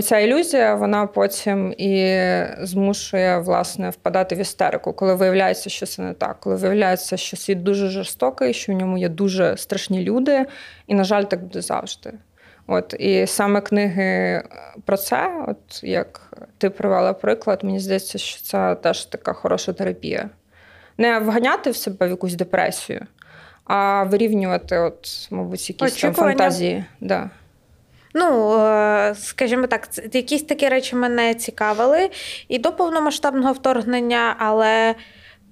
Оця 0.00 0.18
ілюзія, 0.18 0.74
вона 0.74 1.06
потім 1.06 1.74
і 1.78 2.18
змушує 2.60 3.38
власне 3.38 3.90
впадати 3.90 4.34
в 4.34 4.38
істерику, 4.38 4.92
коли 4.92 5.14
виявляється, 5.14 5.70
що 5.70 5.86
це 5.86 6.02
не 6.02 6.12
так. 6.12 6.40
Коли 6.40 6.56
виявляється, 6.56 7.16
що 7.16 7.36
світ 7.36 7.62
дуже 7.62 7.88
жорстокий, 7.88 8.54
що 8.54 8.72
в 8.72 8.76
ньому 8.76 8.98
є 8.98 9.08
дуже 9.08 9.56
страшні 9.56 10.02
люди, 10.02 10.46
і, 10.86 10.94
на 10.94 11.04
жаль, 11.04 11.22
так 11.22 11.42
буде 11.42 11.60
завжди. 11.60 12.12
От 12.66 12.94
і 12.98 13.26
саме 13.26 13.60
книги 13.60 14.42
про 14.84 14.96
це, 14.96 15.44
от 15.48 15.80
як 15.82 16.32
ти 16.58 16.70
привела 16.70 17.12
приклад, 17.12 17.64
мені 17.64 17.80
здається, 17.80 18.18
що 18.18 18.42
це 18.42 18.74
теж 18.74 19.04
така 19.04 19.32
хороша 19.32 19.72
терапія. 19.72 20.30
Не 20.98 21.18
вганяти 21.18 21.70
в 21.70 21.76
себе 21.76 22.06
в 22.06 22.10
якусь 22.10 22.34
депресію, 22.34 23.06
а 23.64 24.02
вирівнювати, 24.02 24.78
от, 24.78 25.28
мабуть, 25.30 25.68
якісь 25.70 26.00
там 26.00 26.14
фантазії. 26.14 26.84
Да. 27.00 27.30
Ну, 28.14 28.58
е, 28.58 29.14
скажімо 29.14 29.66
так, 29.66 29.88
якісь 30.12 30.42
такі 30.42 30.68
речі 30.68 30.96
мене 30.96 31.34
цікавили. 31.34 32.10
І 32.48 32.58
до 32.58 32.72
повномасштабного 32.72 33.52
вторгнення, 33.52 34.36
але 34.38 34.94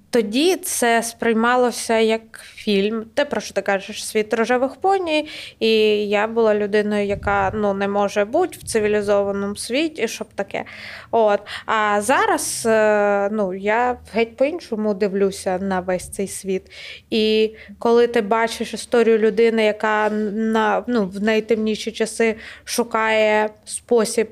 тоді 0.09 0.55
це 0.55 1.03
сприймалося 1.03 1.97
як 1.97 2.39
фільм. 2.43 3.05
Те, 3.13 3.25
про 3.25 3.41
що 3.41 3.53
ти 3.53 3.61
кажеш, 3.61 4.05
світ 4.05 4.33
рожевих 4.33 4.75
поні. 4.75 5.27
І 5.59 5.69
я 6.09 6.27
була 6.27 6.55
людиною, 6.55 7.05
яка 7.05 7.51
ну, 7.55 7.73
не 7.73 7.87
може 7.87 8.25
бути 8.25 8.57
в 8.59 8.63
цивілізованому 8.63 9.55
світі, 9.55 10.07
щоб 10.07 10.27
таке. 10.35 10.65
От. 11.11 11.39
А 11.65 12.01
зараз 12.01 12.63
е, 12.65 13.29
ну, 13.31 13.53
я 13.53 13.97
геть 14.13 14.37
по-іншому 14.37 14.93
дивлюся 14.93 15.57
на 15.57 15.79
весь 15.79 16.09
цей 16.09 16.27
світ. 16.27 16.71
І 17.09 17.53
коли 17.79 18.07
ти 18.07 18.21
бачиш 18.21 18.73
історію 18.73 19.17
людини, 19.17 19.63
яка 19.63 20.09
на, 20.09 20.83
ну, 20.87 21.05
в 21.05 21.23
найтемніші 21.23 21.91
часи 21.91 22.35
шукає 22.63 23.49
спосіб 23.65 24.29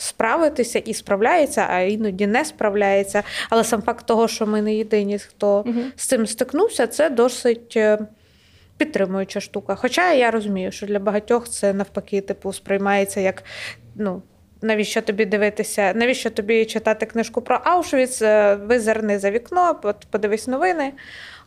справитися 0.00 0.78
і 0.78 0.94
справляється, 0.94 1.66
а 1.70 1.78
іноді 1.80 2.26
не 2.26 2.44
справляється. 2.44 3.22
Але 3.50 3.64
сам 3.64 3.82
факт 3.82 4.06
того, 4.06 4.28
що 4.28 4.46
ми 4.46 4.62
не 4.62 4.74
єдині, 4.74 5.18
хто 5.18 5.62
Мгм. 5.66 5.92
з 5.96 6.06
цим 6.06 6.26
стикнувся, 6.26 6.86
це 6.86 7.10
досить. 7.10 7.72
е, 7.76 7.98
Підтримуюча 8.76 9.40
штука. 9.40 9.74
Хоча 9.74 10.12
я 10.12 10.30
розумію, 10.30 10.72
що 10.72 10.86
для 10.86 10.98
багатьох 10.98 11.48
це 11.48 11.72
навпаки, 11.72 12.20
типу, 12.20 12.52
сприймається 12.52 13.20
як 13.20 13.42
ну, 13.94 14.22
навіщо 14.62 15.02
тобі 15.02 15.24
дивитися, 15.24 15.92
навіщо 15.96 16.30
тобі 16.30 16.64
читати 16.64 17.06
книжку 17.06 17.42
про 17.42 17.60
Аушвіц, 17.64 18.22
е, 18.22 18.54
визирни 18.54 19.18
за 19.18 19.30
вікно, 19.30 19.80
от 19.82 19.96
подивись 20.10 20.46
новини. 20.46 20.92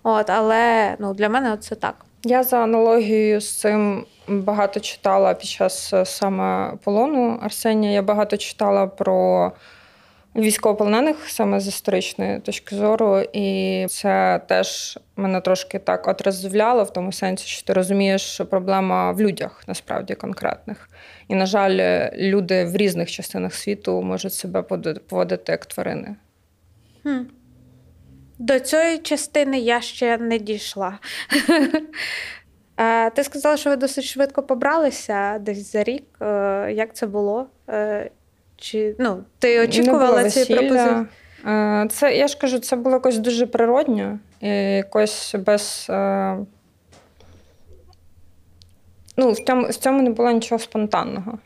От, 0.04 0.30
але 0.30 0.96
ну, 1.00 1.14
для 1.14 1.30
мене 1.30 1.58
це 1.58 1.76
так. 1.76 1.96
Я 2.24 2.44
за 2.44 2.58
аналогією 2.58 3.42
з 3.42 3.60
цим 3.60 4.06
багато 4.28 4.80
читала 4.80 5.34
під 5.34 5.50
час 5.50 5.94
е, 5.94 6.06
саме 6.06 6.74
полону 6.84 7.40
Арсенія. 7.42 7.92
Я 7.92 8.02
багато 8.02 8.38
читала 8.38 8.88
про 8.88 9.52
військовополонених 10.36 11.30
саме 11.30 11.60
з 11.60 11.68
історичної 11.68 12.40
точки 12.40 12.76
зору, 12.76 13.20
і 13.34 13.86
це 13.90 14.42
теж 14.48 15.00
мене 15.16 15.42
трошки 15.42 15.80
так 15.80 16.08
отрезвляло 16.08 16.84
в 16.84 16.94
тому 16.94 17.12
сенсі, 17.12 17.48
що 17.48 17.66
ти 17.66 17.74
розумієш, 17.74 18.22
що 18.22 18.46
проблема 18.46 19.12
в 19.12 19.22
людях 19.22 19.64
насправді 19.68 20.16
конкретних. 20.16 20.90
І, 21.28 21.36
на 21.36 21.46
жаль, 21.46 22.10
люди 22.14 22.66
в 22.66 22.76
різних 22.76 23.12
частинах 23.12 23.54
світу 23.54 24.02
можуть 24.02 24.34
себе 24.34 24.62
поводити 25.08 25.52
як 25.52 25.66
тварини. 25.66 26.16
Хм. 27.04 27.20
До 28.40 28.60
цієї 28.60 28.98
частини 28.98 29.60
я 29.60 29.82
ще 29.82 30.18
не 30.18 30.38
дійшла. 30.38 31.00
Ти 33.16 33.24
сказала, 33.24 33.58
що 33.58 33.70
ви 33.70 33.76
досить 33.76 34.04
швидко 34.04 34.44
побралися 34.44 35.38
десь 35.40 35.72
за 35.72 35.84
рік. 35.84 36.04
Е, 36.22 36.74
Як 36.76 36.96
це 36.96 37.08
було? 37.08 37.48
Е, 37.70 38.10
Чи 38.58 38.96
ну, 39.00 39.24
ти 39.40 39.64
очікувала 39.64 40.18
було 40.18 40.30
ці 40.30 40.40
весілля. 40.40 40.58
пропозиції? 40.58 41.06
Е, 41.48 41.88
Це, 41.92 42.16
я 42.16 42.28
ж 42.28 42.38
кажу, 42.38 42.60
це 42.60 42.76
було 42.76 42.96
якось 42.96 43.18
дуже 43.18 43.48
природньо, 43.48 44.20
і 44.42 44.48
якось 44.50 45.36
без. 45.40 45.86
Ну, 49.18 49.32
в 49.32 49.38
цьому, 49.48 49.68
в 49.68 49.76
цьому 49.76 50.02
не 50.02 50.10
було 50.10 50.32
нічого 50.32 50.60
спонтанного. 50.60 51.38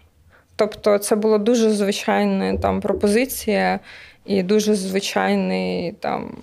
Тобто, 0.55 0.97
це 0.97 1.15
була 1.15 1.37
дуже 1.37 1.69
звичайна 1.69 2.57
там 2.57 2.81
пропозиція 2.81 3.79
і 4.27 4.43
дуже 4.43 4.75
звичайний 4.75 5.91
там, 5.91 6.37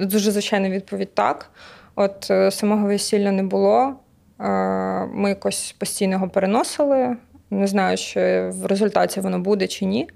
дуже 0.00 0.30
звичайна 0.30 0.70
відповідь 0.70 1.14
так. 1.14 1.50
От 1.94 2.30
е, 2.30 2.50
самого 2.50 2.86
весілля 2.86 3.32
не 3.32 3.42
було. 3.42 3.94
Е, 4.40 5.06
Ми 5.06 5.28
якось 5.28 5.74
постійно 5.78 6.12
його 6.12 6.28
переносили. 6.28 7.16
Не 7.50 7.66
знаю, 7.66 7.96
чи 7.96 8.48
в 8.48 8.66
результаті 8.66 9.20
воно 9.20 9.38
буде 9.38 9.66
чи 9.66 9.84
ні. 9.84 10.08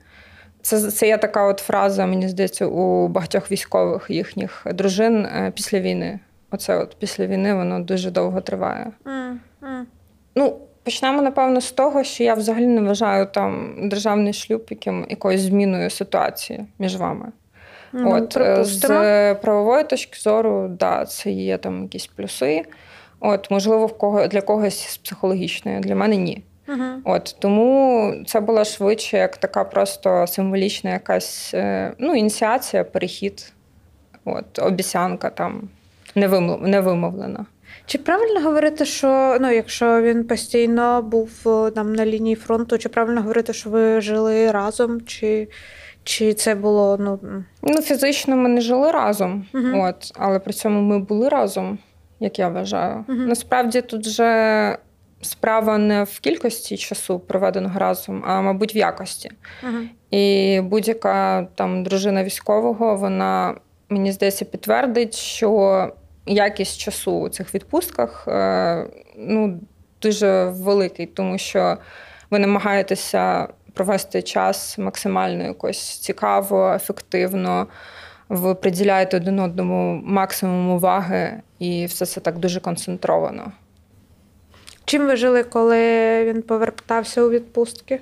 Це, 0.63 0.91
це 0.91 1.07
є 1.07 1.19
така 1.19 1.45
от 1.47 1.59
фраза, 1.59 2.07
мені 2.07 2.29
здається, 2.29 2.67
у 2.67 3.09
багатьох 3.09 3.53
військових 3.53 4.07
їхніх 4.09 4.67
дружин 4.75 5.27
е, 5.27 5.53
після 5.55 5.81
війни. 5.81 6.21
Оце 6.51 6.77
от 6.77 6.97
після 6.99 7.27
війни 7.27 7.55
воно 7.55 7.81
дуже 7.81 8.11
довго 8.11 8.41
триває. 8.41 8.87
М, 9.07 9.41
м. 9.63 9.87
Ну, 10.37 10.57
почнемо, 10.91 11.23
напевно, 11.23 11.61
з 11.61 11.73
того, 11.73 12.05
що 12.05 12.25
я 12.25 12.35
взагалі 12.35 12.67
не 12.67 12.81
вважаю 12.81 13.27
там 13.27 13.75
державний 13.89 14.33
шлюб 14.33 14.67
яким 14.71 15.07
якоюсь 15.11 15.41
зміною 15.41 15.91
ситуації 15.91 16.67
між 16.79 16.97
вами. 16.97 17.27
Ну, 17.93 18.15
От, 18.15 18.37
е, 18.37 18.65
з 18.65 19.35
правової 19.35 19.85
точки 19.85 20.21
зору, 20.21 20.69
да, 20.69 21.07
це 21.07 21.31
є 21.31 21.59
там 21.59 21.83
якісь 21.83 22.07
плюси. 22.07 22.65
От, 23.21 23.51
можливо, 23.51 23.87
в 23.87 23.99
кого 23.99 24.27
для 24.27 24.41
когось 24.41 24.89
з 24.89 24.97
психологічної, 24.97 25.81
для 25.81 25.95
мене 25.95 26.17
ні. 26.17 26.43
Мгм. 26.67 27.03
От 27.05 27.37
тому 27.39 28.13
це 28.27 28.41
була 28.41 28.65
швидше 28.65 29.17
як 29.17 29.37
така 29.37 29.65
просто 29.65 30.27
символічна 30.27 30.91
якась 30.91 31.51
е, 31.55 31.93
ну, 31.99 32.15
ініціація, 32.15 32.85
перехід, 32.85 33.53
от, 34.25 34.59
обіцянка 34.59 35.31
там 35.31 35.69
невимов- 36.17 36.67
невимовлена. 36.67 37.47
Чи 37.91 37.99
правильно 37.99 38.41
говорити, 38.41 38.85
що 38.85 39.39
ну, 39.41 39.51
якщо 39.51 40.03
він 40.03 40.25
постійно 40.25 41.03
був 41.03 41.31
е, 41.47 41.71
там 41.71 41.93
на 41.93 42.07
лінії 42.07 42.37
фронту, 42.37 42.79
чи 42.79 42.89
правильно 42.89 43.21
говорити, 43.21 43.53
що 43.53 43.71
ви 43.71 44.01
жили 44.01 44.51
разом, 44.51 45.01
чи, 45.01 45.49
чи 46.05 46.35
це 46.35 46.55
було 46.55 46.97
ну. 47.01 47.45
Ну, 47.63 47.83
фізично 47.83 48.37
ми 48.37 48.49
не 48.49 48.61
жили 48.61 48.91
разом, 48.91 49.47
Мгм. 49.53 49.81
от, 49.81 50.13
але 50.15 50.39
при 50.39 50.53
цьому 50.53 50.81
ми 50.81 50.99
були 50.99 51.29
разом, 51.29 51.79
як 52.21 52.39
я 52.39 52.49
вважаю. 52.49 53.05
Мгм. 53.09 53.29
Насправді 53.29 53.81
тут 53.81 54.07
же 54.09 54.79
справа 55.23 55.79
не 55.79 56.05
в 56.05 56.21
кількості 56.21 56.77
часу, 56.77 57.19
проведеного 57.19 57.79
разом, 57.79 58.25
а 58.27 58.41
мабуть 58.41 58.75
в 58.75 58.77
якості. 58.77 59.31
мгм. 59.63 59.89
І 60.11 60.61
будь-яка 60.65 61.47
там 61.55 61.85
дружина 61.85 62.25
військового, 62.25 62.97
вона 62.97 63.55
мені 63.89 64.13
здається 64.13 64.45
підтвердить, 64.45 65.15
що 65.15 65.93
якість 66.27 66.81
часу 66.81 67.13
у 67.13 67.29
цих 67.29 67.55
відпустках 67.55 68.25
е, 68.29 68.87
ну, 69.17 69.61
дуже 70.03 70.45
великий, 70.45 71.07
тому 71.07 71.39
що 71.39 71.77
ви 72.31 72.39
намагаєтеся 72.39 73.49
провести 73.75 74.23
час 74.23 74.79
максимально 74.79 75.45
якось 75.45 75.99
цікаво, 75.99 76.73
ефективно. 76.75 77.67
Ви 78.29 78.55
приділяєте 78.55 79.17
один 79.17 79.41
одному 79.41 80.03
максимум 80.05 80.71
уваги, 80.71 81.43
і 81.59 81.87
все 81.87 82.07
це 82.07 82.21
так 82.21 82.39
дуже 82.39 82.61
концентровано. 82.61 83.53
Чим 84.85 85.07
ви 85.07 85.17
жили, 85.17 85.45
коли 85.45 86.25
він 86.25 86.43
повертався 86.43 87.23
у 87.23 87.31
відпустки? 87.31 88.01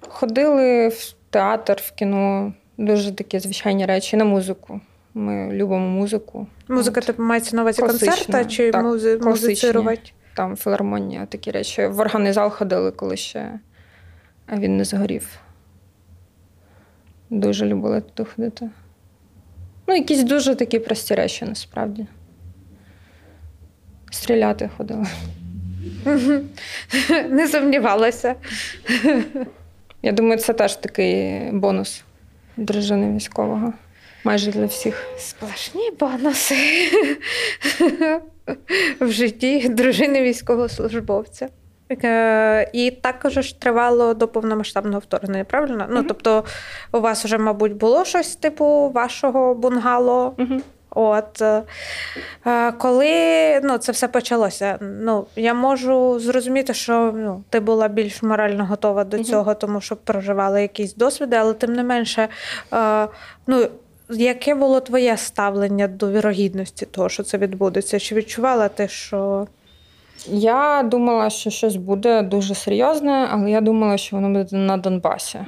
Ходили 0.00 0.88
в 0.88 1.14
театр, 1.30 1.82
в 1.84 1.92
кіно, 1.92 2.52
дуже 2.78 3.12
такі 3.12 3.38
звичайні 3.38 3.86
речі, 3.86 4.16
на 4.16 4.24
музику. 4.24 4.80
Ми 5.14 5.52
любимо 5.52 5.88
музику. 5.88 6.46
Музика, 6.68 7.00
типу, 7.00 7.22
мається 7.22 7.56
на 7.56 7.62
увазі 7.62 7.82
концерта 7.82 8.44
чи 8.44 8.70
так, 8.70 8.84
музи... 8.84 9.18
музицирувати? 9.22 10.10
Там 10.34 10.56
філармонія, 10.56 11.26
такі 11.26 11.50
речі. 11.50 11.86
В 11.86 12.00
органний 12.00 12.32
зал 12.32 12.50
ходили, 12.50 12.90
коли 12.90 13.16
ще 13.16 13.58
він 14.52 14.76
не 14.76 14.84
згорів. 14.84 15.28
Дуже 17.30 17.66
любили 17.66 18.00
туди 18.00 18.30
ходити. 18.30 18.70
Ну, 19.86 19.94
якісь 19.94 20.22
дуже 20.22 20.54
такі 20.54 20.78
прості 20.78 21.14
речі 21.14 21.44
насправді. 21.44 22.06
Стріляти 24.10 24.70
ходили. 24.76 25.06
Не 27.30 27.48
сумнівалася. 27.48 28.34
Я 30.02 30.12
думаю, 30.12 30.38
це 30.38 30.52
теж 30.52 30.76
такий 30.76 31.40
бонус 31.52 32.04
дружини 32.56 33.16
військового. 33.16 33.72
Майже 34.24 34.50
для 34.50 34.66
всіх. 34.66 35.06
Сплошні 35.18 35.90
бонуси 36.00 36.56
в 39.00 39.08
житті 39.08 39.68
дружини 39.68 40.22
військовослужбовця. 40.22 41.48
Е, 42.04 42.70
І 42.72 42.90
також 42.90 43.32
ж 43.32 43.60
тривало 43.60 44.14
до 44.14 44.28
повномасштабного 44.28 44.98
вторгнення, 44.98 45.44
правильно? 45.44 45.86
Ну, 45.90 46.02
тобто, 46.02 46.44
у 46.92 47.00
вас 47.00 47.24
вже, 47.24 47.38
мабуть, 47.38 47.72
було 47.72 48.04
щось 48.04 48.36
типу 48.36 48.90
вашого 48.94 49.54
бунгало. 49.54 50.34
Угу. 50.38 50.60
От 50.90 51.42
е, 51.42 51.62
е, 52.46 52.72
коли 52.72 53.10
ну, 53.62 53.78
це 53.78 53.92
все 53.92 54.08
почалося, 54.08 54.78
ну 54.80 55.26
я 55.36 55.54
можу 55.54 56.18
зрозуміти, 56.18 56.74
що 56.74 57.12
ну, 57.16 57.44
ти 57.50 57.60
була 57.60 57.88
більш 57.88 58.22
морально 58.22 58.66
готова 58.66 59.04
до 59.04 59.24
цього, 59.24 59.54
тому 59.54 59.80
що 59.80 59.96
проживала 59.96 60.60
якісь 60.60 60.94
досвіди, 60.94 61.36
але 61.36 61.54
тим 61.54 61.72
не 61.72 61.82
менше, 61.82 62.28
ну. 63.46 63.66
Яке 64.10 64.54
було 64.54 64.80
твоє 64.80 65.16
ставлення 65.16 65.88
до 65.88 66.10
вірогідності 66.10 66.86
того, 66.86 67.08
що 67.08 67.22
це 67.22 67.38
відбудеться? 67.38 67.98
Чи 67.98 68.14
відчувала 68.14 68.68
ти, 68.68 68.88
що 68.88 69.46
Я 70.26 70.82
думала, 70.82 71.30
що 71.30 71.50
щось 71.50 71.76
буде 71.76 72.22
дуже 72.22 72.54
серйозне, 72.54 73.28
але 73.30 73.50
я 73.50 73.60
думала, 73.60 73.96
що 73.96 74.16
воно 74.16 74.28
буде 74.28 74.56
на 74.56 74.76
Донбасі. 74.76 75.38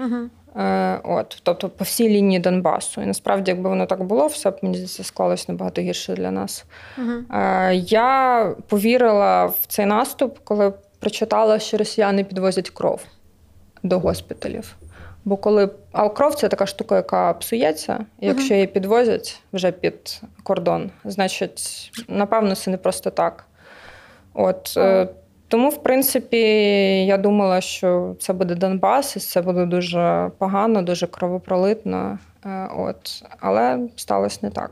Е, 0.57 1.01
от, 1.05 1.41
тобто 1.43 1.69
по 1.69 1.85
всій 1.85 2.09
лінії 2.09 2.41
Донбасу. 2.41 3.03
І 3.03 3.07
насправді, 3.07 3.51
якби 3.51 3.69
воно 3.69 3.87
так 3.87 4.05
було, 4.05 4.27
все 4.27 4.51
б 4.51 4.59
мені 4.63 4.75
здається, 4.75 5.05
склалось 5.05 5.49
набагато 5.49 5.81
гірше 5.83 6.15
для 6.15 6.31
нас. 6.31 6.65
Е, 7.31 7.75
я 7.75 8.55
повірила 8.69 9.47
в 9.47 9.59
цей 9.67 9.87
наступ, 9.87 10.39
коли 10.45 10.73
прочитала, 11.01 11.59
що 11.59 11.77
росіяни 11.77 12.25
підвозять 12.25 12.71
кров 12.71 13.01
до 13.83 13.99
госпіталів. 13.99 14.77
Бо 15.27 15.37
коли 15.37 15.71
а 15.93 16.09
кров 16.09 16.35
це 16.35 16.49
така 16.49 16.67
штука, 16.67 16.97
яка 16.97 17.33
псується, 17.33 18.07
і 18.21 18.27
якщо 18.27 18.55
її 18.55 18.67
підвозять 18.67 19.41
вже 19.53 19.73
під 19.73 20.21
кордон, 20.43 20.91
значить, 21.05 21.91
напевно, 22.09 22.55
це 22.55 22.71
не 22.71 22.77
просто 22.77 23.11
так. 23.11 23.45
От 24.35 24.75
е, 24.77 25.09
тому, 25.49 25.69
в 25.69 25.83
принципі, 25.83 26.39
я 27.07 27.17
думала, 27.17 27.61
що 27.61 28.17
це 28.21 28.33
буде 28.33 28.55
Донбас, 28.55 29.17
і 29.17 29.21
це 29.21 29.43
буде 29.43 29.67
дуже 29.67 30.31
погано, 30.39 30.83
дуже 30.83 31.07
кровопролитно. 31.07 32.19
Е, 32.45 32.69
От, 32.77 33.25
але 33.41 33.79
сталося 33.97 34.39
не 34.43 34.51
так. 34.51 34.71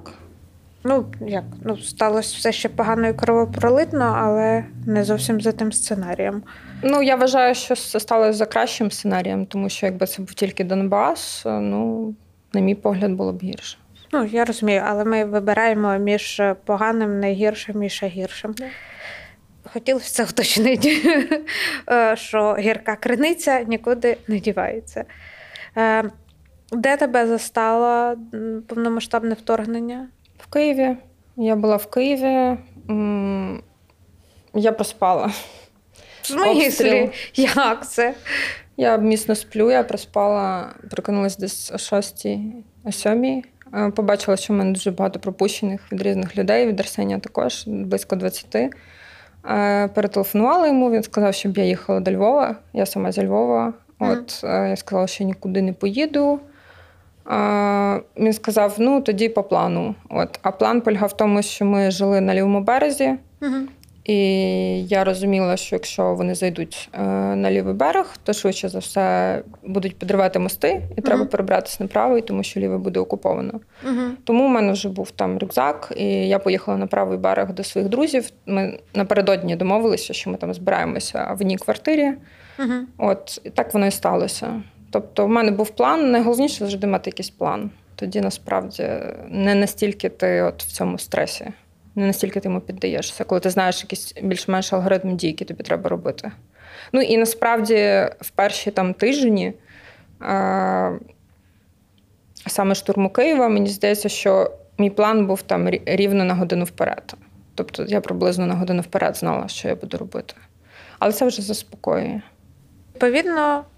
Ну, 0.86 1.06
як? 1.20 1.44
Ну, 1.62 1.76
сталося 1.76 2.36
все 2.38 2.52
ще 2.52 2.68
погано 2.68 3.08
і 3.08 3.12
кровопролитно, 3.12 4.14
але 4.18 4.64
не 4.86 5.04
зовсім 5.04 5.40
за 5.40 5.52
тим 5.52 5.72
сценарієм. 5.72 6.42
Ну, 6.82 7.02
я 7.02 7.16
вважаю, 7.16 7.54
що 7.54 7.76
це 7.76 8.00
сталося 8.00 8.32
за 8.32 8.46
кращим 8.46 8.90
сценарієм, 8.90 9.46
тому 9.46 9.68
що 9.68 9.86
якби 9.86 10.06
це 10.06 10.22
був 10.22 10.34
тільки 10.34 10.64
Донбас, 10.64 11.42
ну, 11.46 12.14
на 12.52 12.60
мій 12.60 12.74
погляд, 12.74 13.12
було 13.12 13.32
б 13.32 13.42
гірше. 13.42 13.78
Ну, 14.12 14.24
я 14.24 14.44
розумію, 14.44 14.82
але 14.86 15.04
ми 15.04 15.24
вибираємо 15.24 15.98
між 15.98 16.42
поганим, 16.64 17.20
найгіршим 17.20 17.82
і 17.82 17.88
ще 17.88 18.06
гіршим. 18.06 18.54
Хотілося 19.72 20.12
це 20.12 20.24
уточнити, 20.24 20.96
е, 21.90 22.16
що 22.16 22.56
гірка 22.58 22.96
криниця 22.96 23.62
нікуди 23.62 24.16
не 24.28 24.38
дівається. 24.40 25.04
Е, 25.76 26.10
Де 26.72 26.96
тебе 26.96 27.26
застало 27.26 28.16
повномасштабне 28.68 29.34
вторгнення? 29.34 30.08
Києві. 30.54 30.96
Я 31.36 31.56
була 31.56 31.76
в 31.76 31.86
Києві. 31.86 32.58
Я 34.54 34.72
проспала. 34.72 35.30
В 36.22 36.26
смислі? 36.26 37.10
Як 37.34 37.88
це? 37.88 38.14
Я 38.76 38.96
міцно 38.96 39.34
сплю, 39.34 39.70
я 39.70 39.82
проспала, 39.82 40.74
прокинулась 40.90 41.36
десь 41.36 41.72
о 41.72 41.78
6 41.78 42.26
о 42.84 42.92
7 42.92 43.42
Е, 43.74 43.90
Побачила, 43.90 44.36
що 44.36 44.52
в 44.52 44.56
мене 44.56 44.72
дуже 44.72 44.90
багато 44.90 45.20
пропущених 45.20 45.92
від 45.92 46.02
різних 46.02 46.38
людей, 46.38 46.66
від 46.66 46.80
Арсенія 46.80 47.18
також, 47.18 47.64
близько 47.66 48.16
20. 48.16 48.54
Е, 48.54 49.88
Перетелефонувала 49.88 50.66
йому, 50.66 50.90
він 50.90 51.02
сказав, 51.02 51.34
щоб 51.34 51.58
я 51.58 51.64
їхала 51.64 52.00
до 52.00 52.12
Львова. 52.12 52.56
Я 52.72 52.86
сама 52.86 53.12
зі 53.12 53.26
Львова. 53.26 53.72
От 53.98 54.40
е, 54.44 54.68
я 54.68 54.76
сказала, 54.76 55.06
що 55.06 55.24
нікуди 55.24 55.62
не 55.62 55.72
поїду. 55.72 56.40
Він 58.16 58.32
сказав: 58.32 58.74
ну 58.78 59.00
тоді 59.00 59.28
по 59.28 59.42
плану. 59.42 59.94
От. 60.10 60.38
А 60.42 60.50
план 60.50 60.80
полягав 60.80 61.08
в 61.08 61.16
тому, 61.16 61.42
що 61.42 61.64
ми 61.64 61.90
жили 61.90 62.20
на 62.20 62.34
лівому 62.34 62.60
березі, 62.60 63.14
Угу. 63.42 63.56
і 64.04 64.16
я 64.86 65.04
розуміла, 65.04 65.56
що 65.56 65.76
якщо 65.76 66.14
вони 66.14 66.34
зайдуть 66.34 66.88
е, 66.92 67.02
на 67.36 67.50
лівий 67.50 67.74
берег, 67.74 68.16
то 68.22 68.32
швидше 68.32 68.68
за 68.68 68.78
все 68.78 69.42
будуть 69.62 69.98
підривати 69.98 70.38
мости, 70.38 70.82
і 70.96 71.00
треба 71.00 71.24
перебратися 71.24 71.76
на 71.80 71.88
правий, 71.88 72.22
тому 72.22 72.42
що 72.42 72.60
лівий 72.60 72.78
буде 72.78 73.00
окуповано. 73.00 73.60
Угу. 73.84 74.00
Тому 74.24 74.44
у 74.44 74.48
мене 74.48 74.72
вже 74.72 74.88
був 74.88 75.10
там 75.10 75.38
рюкзак, 75.38 75.92
і 75.96 76.04
я 76.06 76.38
поїхала 76.38 76.78
на 76.78 76.86
правий 76.86 77.18
берег 77.18 77.52
до 77.52 77.64
своїх 77.64 77.90
друзів. 77.90 78.30
Ми 78.46 78.78
напередодні 78.94 79.56
домовилися, 79.56 80.12
що 80.12 80.30
ми 80.30 80.36
там 80.36 80.54
збираємося 80.54 81.36
в 81.38 81.40
одній 81.40 81.56
квартирі. 81.56 82.12
Угу. 82.58 82.74
От 82.98 83.40
і 83.44 83.50
так 83.50 83.74
воно 83.74 83.86
і 83.86 83.90
сталося. 83.90 84.62
Тобто, 84.94 85.26
в 85.26 85.28
мене 85.28 85.50
був 85.50 85.70
план. 85.70 86.10
Найголовніше 86.10 86.58
завжди 86.58 86.86
мати 86.86 87.10
якийсь 87.10 87.30
план. 87.30 87.70
Тоді 87.96 88.20
насправді 88.20 88.88
не 89.28 89.54
настільки 89.54 90.08
ти 90.08 90.42
от 90.42 90.62
в 90.62 90.72
цьому 90.72 90.98
стресі, 90.98 91.52
не 91.94 92.06
настільки 92.06 92.40
ти 92.40 92.48
йому 92.48 92.60
піддаєшся, 92.60 93.24
коли 93.24 93.40
ти 93.40 93.50
знаєш 93.50 93.82
якийсь 93.82 94.14
більш-менш 94.22 94.72
алгоритм 94.72 95.16
дій, 95.16 95.26
які 95.26 95.44
тобі 95.44 95.62
треба 95.62 95.88
робити. 95.90 96.32
Ну 96.92 97.00
і 97.00 97.16
насправді 97.16 97.74
в 98.20 98.30
перші 98.34 98.70
там 98.70 98.94
тижні, 98.94 99.52
саме 102.46 102.74
штурму 102.74 103.10
Києва, 103.10 103.48
мені 103.48 103.68
здається, 103.68 104.08
що 104.08 104.50
мій 104.78 104.90
план 104.90 105.26
був 105.26 105.42
там 105.42 105.68
рівно 105.86 106.24
на 106.24 106.34
годину 106.34 106.64
вперед. 106.64 107.14
Тобто 107.54 107.84
я 107.88 108.00
приблизно 108.00 108.46
на 108.46 108.54
годину 108.54 108.82
вперед 108.82 109.16
знала, 109.16 109.48
що 109.48 109.68
я 109.68 109.74
буду 109.74 109.96
робити. 109.96 110.34
Але 110.98 111.12
це 111.12 111.26
вже 111.26 111.42
заспокоює. 111.42 112.20
Відповідно, 112.94 113.64
по- 113.64 113.73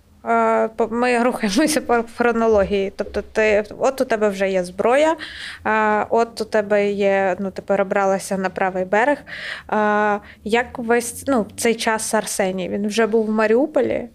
ми 0.90 1.22
рухаємося 1.22 1.80
по 1.80 2.04
хронології. 2.16 2.92
Тобто, 2.96 3.22
ти 3.32 3.64
от 3.78 4.00
у 4.00 4.04
тебе 4.04 4.28
вже 4.28 4.50
є 4.50 4.64
зброя, 4.64 5.16
е, 5.66 6.06
от 6.10 6.40
у 6.40 6.44
тебе 6.44 6.90
є, 6.90 7.36
ну 7.38 7.50
ти 7.50 7.62
перебралася 7.62 8.36
на 8.36 8.50
правий 8.50 8.84
берег. 8.84 9.18
Е, 9.72 10.20
Як 10.44 10.78
весь 10.78 11.24
ну, 11.26 11.46
цей 11.56 11.74
час 11.74 12.14
Арсеній? 12.14 12.68
Він 12.68 12.86
вже 12.86 13.06
був 13.06 13.26
в 13.26 13.30
Маріуполі. 13.30 14.08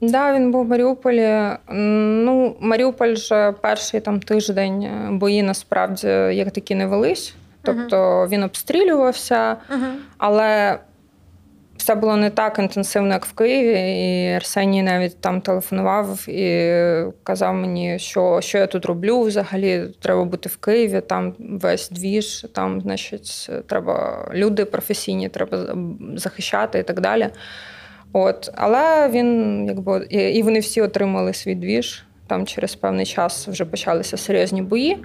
Да, 0.00 0.34
він 0.34 0.52
був 0.52 0.66
в 0.66 0.68
Маріуполі. 0.68 1.40
Ну, 1.68 2.56
Маріуполь 2.60 3.14
же 3.14 3.54
перший 3.60 4.00
там 4.00 4.20
тиждень 4.20 4.82
е, 4.82 5.08
бої 5.10 5.42
насправді 5.42 6.08
як 6.32 6.50
такі 6.50 6.74
не 6.74 6.86
велись. 6.86 7.34
Тобто 7.62 8.26
він 8.30 8.42
обстрілювався, 8.42 9.56
але 10.18 10.78
все 11.86 11.94
було 11.94 12.16
не 12.16 12.30
так 12.30 12.58
інтенсивно, 12.58 13.12
як 13.12 13.26
в 13.26 13.32
Києві. 13.32 13.98
І 13.98 14.32
Арсеній 14.32 14.82
навіть 14.82 15.20
там 15.20 15.40
телефонував 15.40 16.28
і 16.28 16.72
казав 17.22 17.54
мені, 17.54 17.98
що, 17.98 18.40
що 18.42 18.58
я 18.58 18.66
тут 18.66 18.84
роблю 18.84 19.20
взагалі. 19.20 19.84
Треба 20.00 20.24
бути 20.24 20.48
в 20.48 20.56
Києві, 20.56 21.00
там 21.00 21.34
весь 21.38 21.90
двіж, 21.90 22.46
там, 22.52 22.80
значить, 22.80 23.50
треба 23.66 24.24
люди 24.34 24.64
професійні, 24.64 25.28
треба 25.28 25.76
захищати 26.16 26.78
і 26.78 26.82
так 26.82 27.00
далі. 27.00 27.28
От, 28.12 28.50
але 28.54 29.08
він, 29.08 29.64
якби, 29.66 30.06
і 30.10 30.42
вони 30.42 30.58
всі 30.58 30.82
отримали 30.82 31.32
свій 31.32 31.54
двіж. 31.54 32.04
Там 32.26 32.46
через 32.46 32.74
певний 32.74 33.06
час 33.06 33.48
вже 33.48 33.64
почалися 33.64 34.16
серйозні 34.16 34.62
бої. 34.62 34.98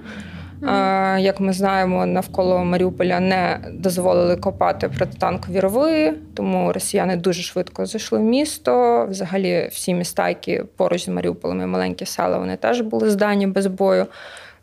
Як 1.18 1.40
ми 1.40 1.52
знаємо, 1.52 2.06
навколо 2.06 2.64
Маріуполя 2.64 3.20
не 3.20 3.60
дозволили 3.72 4.36
копати 4.36 4.88
протитанкові 4.88 5.60
рови, 5.60 6.14
тому 6.34 6.72
росіяни 6.72 7.16
дуже 7.16 7.42
швидко 7.42 7.86
зайшли 7.86 8.18
в 8.18 8.22
місто. 8.22 9.06
Взагалі, 9.10 9.68
всі 9.72 9.94
міста, 9.94 10.28
які 10.28 10.62
поруч 10.76 11.04
з 11.04 11.08
Маріуполем 11.08 11.60
і 11.60 11.66
маленькі 11.66 12.06
села, 12.06 12.38
вони 12.38 12.56
теж 12.56 12.80
були 12.80 13.10
здані 13.10 13.46
без 13.46 13.66
бою. 13.66 14.06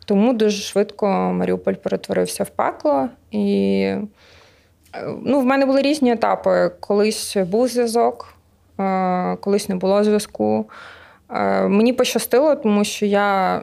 Тому 0.04 0.32
дуже 0.32 0.62
швидко 0.62 1.06
Маріуполь 1.08 1.74
перетворився 1.74 2.44
в 2.44 2.48
пекло. 2.48 3.08
І 3.30 3.94
ну, 5.22 5.40
в 5.40 5.44
мене 5.44 5.66
були 5.66 5.82
різні 5.82 6.12
етапи. 6.12 6.70
Колись 6.80 7.36
був 7.36 7.68
зв'язок, 7.68 8.34
колись 9.40 9.68
не 9.68 9.74
було 9.74 10.04
зв'язку. 10.04 10.70
Мені 11.66 11.92
пощастило, 11.92 12.54
тому 12.54 12.84
що 12.84 13.06
я 13.06 13.62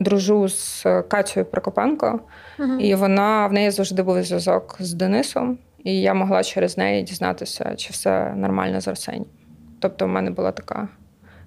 дружу 0.00 0.48
з 0.48 0.82
Катєю 1.08 1.46
Прокопенко, 1.46 2.20
Угу. 2.58 2.72
і 2.72 2.94
вона 2.94 3.46
в 3.46 3.52
неї 3.52 3.70
завжди 3.70 4.02
був 4.02 4.22
зв'язок 4.22 4.76
з 4.80 4.92
Денисом, 4.94 5.58
і 5.84 6.00
я 6.00 6.14
могла 6.14 6.42
через 6.42 6.78
неї 6.78 7.02
дізнатися, 7.02 7.74
чи 7.76 7.90
все 7.92 8.34
нормально 8.36 8.80
з 8.80 8.88
Арсенієм. 8.88 9.26
Тобто, 9.80 10.04
в 10.04 10.08
мене 10.08 10.30
була 10.30 10.52
така, 10.52 10.88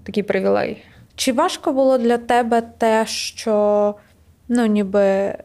такий 0.03 0.23
привілей. 0.23 0.83
Чи 1.15 1.31
важко 1.33 1.73
було 1.73 1.97
для 1.97 2.17
тебе 2.17 2.61
те, 2.61 3.05
що 3.05 3.95
ну, 4.47 4.65
ніби 4.65 5.35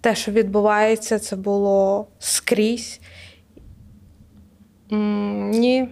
те, 0.00 0.14
що 0.14 0.32
відбувається, 0.32 1.18
це 1.18 1.36
було 1.36 2.06
скрізь? 2.18 3.00
М, 4.92 5.50
Ні. 5.50 5.88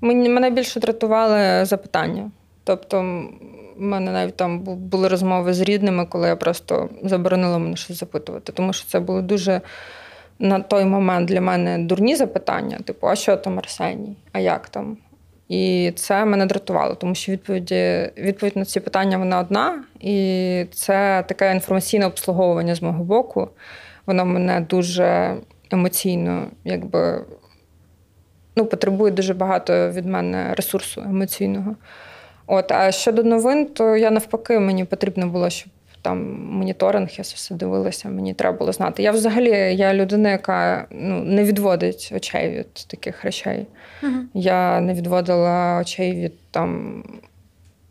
Мене 0.00 0.50
більше 0.50 0.80
дратували 0.80 1.64
запитання. 1.64 2.30
Тобто, 2.64 3.24
в 3.80 3.82
мене 3.82 4.12
навіть 4.12 4.36
там 4.36 4.58
були 4.60 5.08
розмови 5.08 5.54
з 5.54 5.60
рідними, 5.60 6.06
коли 6.06 6.28
я 6.28 6.36
просто 6.36 6.88
заборонила 7.02 7.58
мене 7.58 7.76
щось 7.76 8.00
запитувати. 8.00 8.52
Тому 8.52 8.72
що 8.72 8.88
це 8.88 9.00
були 9.00 9.22
дуже 9.22 9.60
на 10.38 10.60
той 10.60 10.84
момент 10.84 11.28
для 11.28 11.40
мене 11.40 11.78
дурні 11.78 12.16
запитання: 12.16 12.78
типу, 12.84 13.08
а 13.08 13.16
що 13.16 13.36
там 13.36 13.58
Арсеній? 13.58 14.16
А 14.32 14.38
як 14.38 14.68
там? 14.68 14.96
І 15.48 15.92
це 15.96 16.24
мене 16.24 16.46
дратувало, 16.46 16.94
тому 16.94 17.14
що 17.14 17.32
відповіді, 17.32 18.10
відповідь 18.18 18.56
на 18.56 18.64
ці 18.64 18.80
питання 18.80 19.18
вона 19.18 19.38
одна, 19.38 19.84
і 20.00 20.66
це 20.72 21.24
таке 21.28 21.52
інформаційне 21.52 22.06
обслуговування 22.06 22.74
з 22.74 22.82
мого 22.82 23.04
боку. 23.04 23.48
Воно 24.06 24.24
мене 24.24 24.60
дуже 24.60 25.36
емоційно, 25.70 26.46
якби 26.64 27.24
ну, 28.56 28.66
потребує 28.66 29.12
дуже 29.12 29.34
багато 29.34 29.90
від 29.90 30.06
мене 30.06 30.54
ресурсу 30.54 31.00
емоційного. 31.00 31.76
От, 32.52 32.72
а 32.72 32.92
щодо 32.92 33.22
новин, 33.22 33.66
то 33.66 33.96
я 33.96 34.10
навпаки, 34.10 34.58
мені 34.58 34.84
потрібно 34.84 35.26
було, 35.26 35.50
щоб 35.50 35.72
там 36.02 36.44
моніторинг, 36.44 37.08
я 37.10 37.22
все 37.22 37.54
дивилася, 37.54 38.08
мені 38.08 38.34
треба 38.34 38.58
було 38.58 38.72
знати. 38.72 39.02
Я 39.02 39.12
взагалі 39.12 39.76
я 39.76 39.94
людина, 39.94 40.30
яка 40.30 40.86
ну, 40.90 41.24
не 41.24 41.44
відводить 41.44 42.12
очей 42.16 42.50
від 42.50 42.74
таких 42.74 43.24
речей. 43.24 43.66
Угу. 44.02 44.12
Я 44.34 44.80
не 44.80 44.94
відводила 44.94 45.78
очей 45.80 46.12
від 46.12 46.50
там 46.50 47.04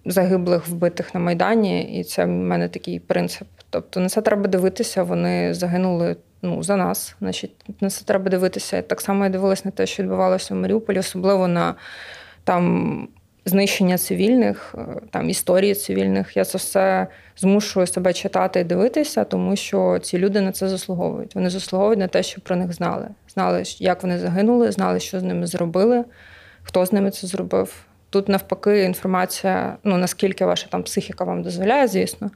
загиблих, 0.05 0.67
вбитих 0.67 1.13
на 1.13 1.19
Майдані, 1.19 1.99
і 1.99 2.03
це 2.03 2.25
в 2.25 2.27
мене 2.27 2.69
такий 2.69 2.99
принцип. 2.99 3.47
Тобто 3.69 3.99
на 3.99 4.09
це 4.09 4.21
треба 4.21 4.47
дивитися, 4.47 5.03
вони 5.03 5.53
загинули 5.53 6.15
ну, 6.41 6.63
за 6.63 6.75
нас. 6.75 7.15
Значить, 7.19 7.51
на 7.81 7.89
це 7.89 8.05
треба 8.05 8.29
дивитися. 8.29 8.81
Так 8.81 9.01
само 9.01 9.23
я 9.23 9.29
дивилася 9.29 9.61
на 9.65 9.71
те, 9.71 9.85
що 9.85 10.03
відбувалося 10.03 10.53
в 10.53 10.57
Маріуполі, 10.57 10.99
особливо 10.99 11.47
на 11.47 11.75
там 12.43 13.07
знищення 13.45 13.97
цивільних, 13.97 14.75
е, 14.77 14.85
там 15.09 15.29
історії 15.29 15.75
цивільних. 15.75 16.37
Я 16.37 16.45
це 16.45 16.57
все 16.57 17.07
змушую 17.37 17.87
себе 17.87 18.13
читати 18.13 18.59
і 18.59 18.63
дивитися, 18.63 19.23
тому 19.23 19.55
що 19.55 19.99
ці 19.99 20.17
люди 20.17 20.41
на 20.41 20.51
це 20.51 20.69
заслуговують. 20.69 21.35
Вони 21.35 21.49
заслуговують 21.49 21.99
на 21.99 22.07
те, 22.07 22.23
щоб 22.23 22.43
про 22.43 22.55
них 22.55 22.73
знали. 22.73 23.07
Знали, 23.33 23.63
як 23.79 24.03
вони 24.03 24.19
загинули, 24.19 24.71
знали, 24.71 24.99
що 24.99 25.19
з 25.19 25.23
ними 25.23 25.47
зробили, 25.47 26.05
хто 26.63 26.85
з 26.85 26.93
ними 26.93 27.11
це 27.11 27.27
зробив. 27.27 27.85
Тут 28.09 28.29
навпаки 28.29 28.83
інформація, 28.83 29.77
ну 29.83 29.97
наскільки 29.97 30.45
ваша 30.45 30.67
там 30.67 30.83
психіка 30.83 31.23
вам 31.23 31.43
дозволяє, 31.43 31.87
звісно, 31.87 32.31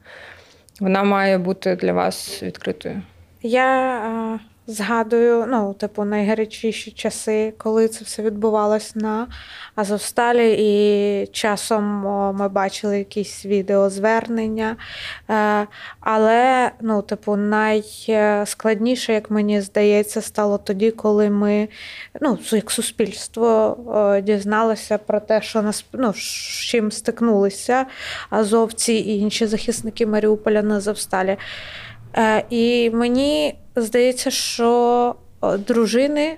вона 0.80 1.04
має 1.04 1.38
бути 1.38 1.76
для 1.76 1.94
вас 1.94 2.44
відкритою. 2.44 3.02
Я 3.42 3.98
е, 4.36 4.53
згадую, 4.68 5.46
ну, 5.48 5.74
типу, 5.74 6.04
найгарячіші 6.04 6.92
часи, 6.92 7.54
коли 7.58 7.88
це 7.88 8.06
все 8.06 8.24
відбувалось 8.24 8.96
на 8.96 9.28
Азовсталі, 9.76 10.56
і 10.60 11.28
часом 11.28 11.84
ми 12.36 12.50
бачили 12.50 12.98
якісь 12.98 13.46
відеозвернення. 13.46 14.76
Е, 15.30 15.68
але, 16.00 16.72
ну, 16.82 17.02
типу, 17.02 17.36
найскладніше, 17.36 19.14
як 19.14 19.32
мені 19.32 19.62
здається, 19.62 20.22
стало 20.22 20.58
тоді, 20.58 20.92
коли 20.92 21.30
ми, 21.30 21.68
ну, 22.22 22.38
як 22.52 22.72
суспільство, 22.72 23.78
дізналося 24.24 24.98
про 24.98 25.20
те, 25.20 25.42
що 25.42 25.62
нас 25.62 25.86
ну, 25.94 26.14
з 26.14 26.18
чим 26.70 26.92
стикнулися 26.92 27.86
азовці 28.30 28.94
і 28.94 29.20
інші 29.20 29.46
захисники 29.46 30.06
Маріуполя 30.06 30.62
на 30.62 30.76
Азовсталі. 30.78 31.38
Е, 32.18 32.44
І 32.50 32.90
мені 32.90 33.56
здається, 33.76 34.32
що 34.32 35.16
е, 35.44 35.58
дружини 35.58 36.22
е, 36.22 36.38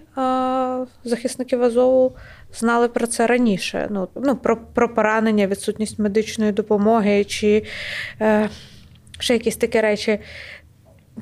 захисників 1.03 1.63
Азову 1.63 2.15
знали 2.53 2.87
про 2.87 3.07
це 3.07 3.27
раніше. 3.27 3.87
Ну, 3.91 4.07
ну 4.15 4.35
про, 4.35 4.57
про 4.57 4.93
поранення, 4.93 5.47
відсутність 5.47 5.99
медичної 5.99 6.51
допомоги 6.51 7.23
чи 7.23 7.65
ще 9.19 9.33
якісь 9.33 9.57
такі 9.57 9.81
речі. 9.81 10.19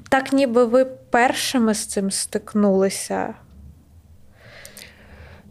Так, 0.09 0.33
ніби 0.33 0.65
ви 0.65 0.85
першими 0.85 1.73
з 1.73 1.85
цим 1.85 2.11
стикнулися. 2.11 3.33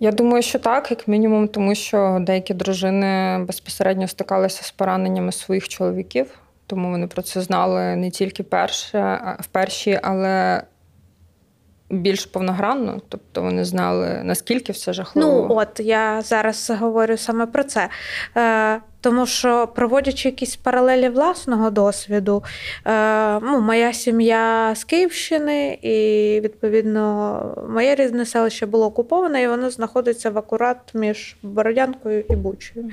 Я 0.01 0.13
думаю, 0.13 0.43
що 0.43 0.59
так, 0.59 0.91
як 0.91 1.09
мінімум, 1.09 1.49
тому 1.49 1.75
що 1.75 2.19
деякі 2.21 2.55
дружини 2.55 3.39
безпосередньо 3.39 4.09
стикалися 4.09 4.63
з 4.63 4.71
пораненнями 4.71 5.33
своїх 5.33 5.69
чоловіків 5.69 6.42
тому 6.73 6.91
вони 6.91 7.07
про 7.07 7.23
це 7.23 7.41
знали 7.41 7.97
не 7.97 8.11
тільки 8.11 8.43
перше, 8.43 9.21
в 9.41 9.47
перші, 9.47 10.01
але 10.03 10.63
більш 11.91 12.27
повногранно. 12.27 13.01
Тобто 13.09 13.43
вони 13.43 13.65
знали, 13.65 14.21
наскільки 14.25 14.73
все 14.73 14.93
жахливо. 14.93 15.47
Ну, 15.49 15.57
от 15.57 15.81
я 15.81 16.23
зараз 16.23 16.71
говорю 16.81 17.17
саме 17.17 17.47
про 17.47 17.65
це. 17.65 17.89
Е, 18.37 18.81
Тому 19.01 19.27
що, 19.27 19.67
проводячи 19.67 20.29
якісь 20.29 20.57
паралелі 20.57 21.09
власного 21.09 21.71
досвіду, 21.71 22.45
е, 22.87 23.41
ну, 23.41 23.61
моя 23.61 23.93
сім'я 23.93 24.75
з 24.75 24.85
Київщини, 24.85 25.79
і, 25.83 26.41
відповідно, 26.41 27.67
моє 27.69 27.95
рідне 27.95 28.27
селище 28.27 28.67
було 28.67 28.87
окуповане, 28.87 29.43
і 29.43 29.49
воно 29.49 29.71
знаходиться 29.71 30.31
в 30.31 30.39
акурат 30.39 30.95
між 30.95 31.37
Бородянкою 31.43 32.25
і 32.31 32.37
Бучею. 32.37 32.91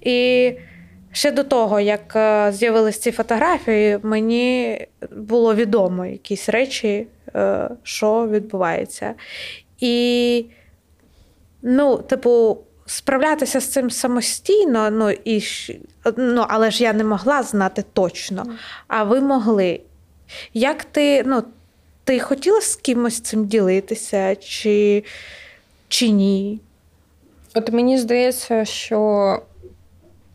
І 0.00 0.52
Ще 1.16 1.30
до 1.30 1.44
того, 1.44 1.80
як 1.80 2.16
е, 2.16 2.52
з'явились 2.52 2.98
ці 2.98 3.12
фотографії, 3.12 3.98
мені 4.02 4.80
було 5.16 5.54
відомо 5.54 6.06
якісь 6.06 6.48
речі, 6.48 7.06
е, 7.34 7.68
що 7.82 8.28
відбувається. 8.28 9.14
І, 9.80 10.46
ну, 11.62 11.98
типу, 11.98 12.58
справлятися 12.86 13.60
з 13.60 13.66
цим 13.66 13.90
самостійно, 13.90 14.90
ну, 14.90 15.10
і, 15.10 15.42
ну, 16.16 16.44
але 16.48 16.70
ж 16.70 16.82
я 16.82 16.92
не 16.92 17.04
могла 17.04 17.42
знати 17.42 17.84
точно, 17.92 18.44
а 18.88 19.04
ви 19.04 19.20
могли. 19.20 19.80
Як 20.54 20.84
ти, 20.84 21.22
ну, 21.26 21.44
ти 22.04 22.20
хотіла 22.20 22.60
з 22.60 22.76
кимось 22.76 23.20
цим 23.20 23.46
ділитися, 23.46 24.36
чи, 24.36 25.04
чи 25.88 26.08
ні? 26.08 26.60
От 27.54 27.72
мені 27.72 27.98
здається, 27.98 28.64
що 28.64 29.42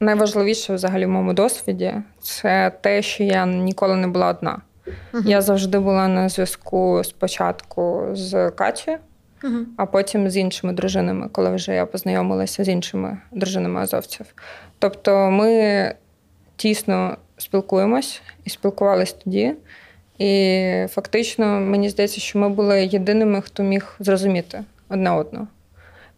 найважливіше 0.02 0.74
взагалі 0.74 1.06
в 1.06 1.10
моєму 1.10 1.34
досвіді 1.34 1.94
це 2.22 2.72
те, 2.82 3.02
що 3.02 3.24
я 3.24 3.46
ніколи 3.46 3.96
не 3.96 4.08
була 4.08 4.28
одна. 4.28 4.62
uh 5.14 5.28
Я 5.28 5.42
завжди 5.42 5.80
була 5.80 6.08
на 6.08 6.30
зв'язку 6.30 7.02
спочатку 7.04 8.08
з 8.14 8.50
Катєю, 8.50 8.98
uh 9.44 9.64
а 9.78 9.86
потім 9.86 10.30
з 10.30 10.38
іншими 10.38 10.74
дружинами, 10.74 11.30
коли 11.32 11.50
вже 11.56 11.76
я 11.76 11.86
познайомилася 11.86 12.64
з 12.64 12.70
іншими 12.70 13.18
дружинами 13.32 13.82
азовців. 13.82 14.26
Тобто 14.80 15.32
ми 15.32 15.96
тісно 16.56 17.18
спілкуємось 17.38 18.22
і 18.46 18.50
спілкувалися 18.50 19.16
тоді. 19.24 19.54
І 20.18 20.86
фактично 20.90 21.46
мені 21.46 21.90
здається, 21.90 22.22
що 22.22 22.40
ми 22.40 22.50
були 22.50 22.86
єдиними, 22.86 23.42
хто 23.42 23.64
міг 23.64 23.96
зрозуміти 24.00 24.64
одне 24.90 25.12
одного. 25.12 25.48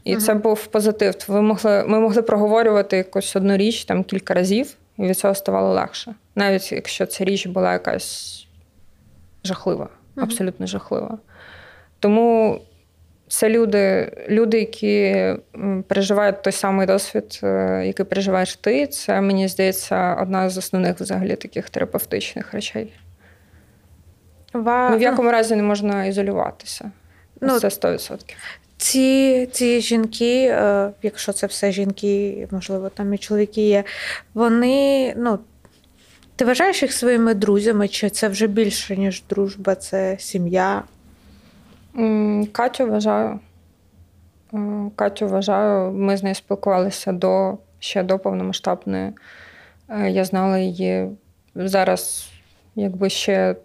І 0.03 0.15
це 0.15 0.33
був 0.33 0.67
позитив. 0.67 1.15
Ви 1.27 1.41
могли, 1.41 1.83
Ми 1.87 1.99
могли 1.99 2.21
проговорювати 2.21 2.97
якусь 2.97 3.35
одну 3.35 3.57
річ 3.57 3.85
там 3.85 4.03
кілька 4.03 4.33
разів, 4.33 4.75
і 4.97 5.01
від 5.01 5.17
цього 5.17 5.35
ставало 5.35 5.73
легше. 5.73 6.15
Навіть 6.35 6.71
якщо 6.71 7.05
ця 7.05 7.23
річ 7.23 7.47
була 7.47 7.73
якась 7.73 8.39
жахлива, 9.43 9.89
абсолютно 10.15 10.67
жахлива. 10.67 11.17
Тому 11.99 12.59
це 13.27 13.49
люди, 13.49 14.11
люди, 14.29 14.59
які 14.59 15.25
переживають 15.87 16.41
той 16.41 16.53
самий 16.53 16.87
досвід, 16.87 17.39
е, 17.43 17.83
який 17.85 18.05
переживаєш 18.05 18.55
ти. 18.55 18.87
Це, 18.87 19.21
мені 19.21 19.47
здається, 19.47 20.17
одна 20.21 20.49
з 20.49 20.57
основних 20.57 20.99
взагалі 20.99 21.35
таких 21.35 21.69
терапевтичних 21.69 22.53
речей. 22.53 22.93
Ва... 24.53 24.89
Ну, 24.89 24.97
в 24.97 25.01
якому 25.01 25.31
разі 25.31 25.55
не 25.55 25.63
можна 25.63 26.05
ізолюватися. 26.05 26.91
Ну, 27.41 27.59
Це 27.59 27.67
100%. 27.67 28.35
Ці 28.83 29.47
ці 29.51 29.81
жінки, 29.81 30.45
е, 30.45 30.91
якщо 31.03 31.33
це 31.33 31.47
все 31.47 31.71
жінки, 31.71 32.47
можливо, 32.51 32.89
там 32.89 33.13
і 33.13 33.17
чоловіки 33.17 33.61
є, 33.61 33.83
вони, 34.33 35.13
ну, 35.17 35.39
ти 36.35 36.45
вважаєш 36.45 36.81
їх 36.81 36.93
своїми 36.93 37.33
друзями, 37.33 37.87
чи 37.87 38.09
це 38.09 38.27
вже 38.27 38.47
більше, 38.47 38.97
ніж 38.97 39.23
дружба, 39.29 39.75
це 39.75 40.17
сім'я? 40.19 40.83
Катю 42.51 42.87
вважаю. 42.87 43.39
Катю 44.95 45.27
вважаю, 45.27 45.91
ми 45.91 46.17
з 46.17 46.23
нею 46.23 46.35
спілкувалися 46.35 47.11
до 47.11 47.57
ще 47.79 48.03
до 48.03 48.19
повномасштабної. 48.19 49.11
Е, 49.89 50.09
я 50.11 50.25
знала 50.25 50.57
її 50.57 51.09
зараз, 51.55 52.32
якби 52.75 53.09
ще 53.09 53.55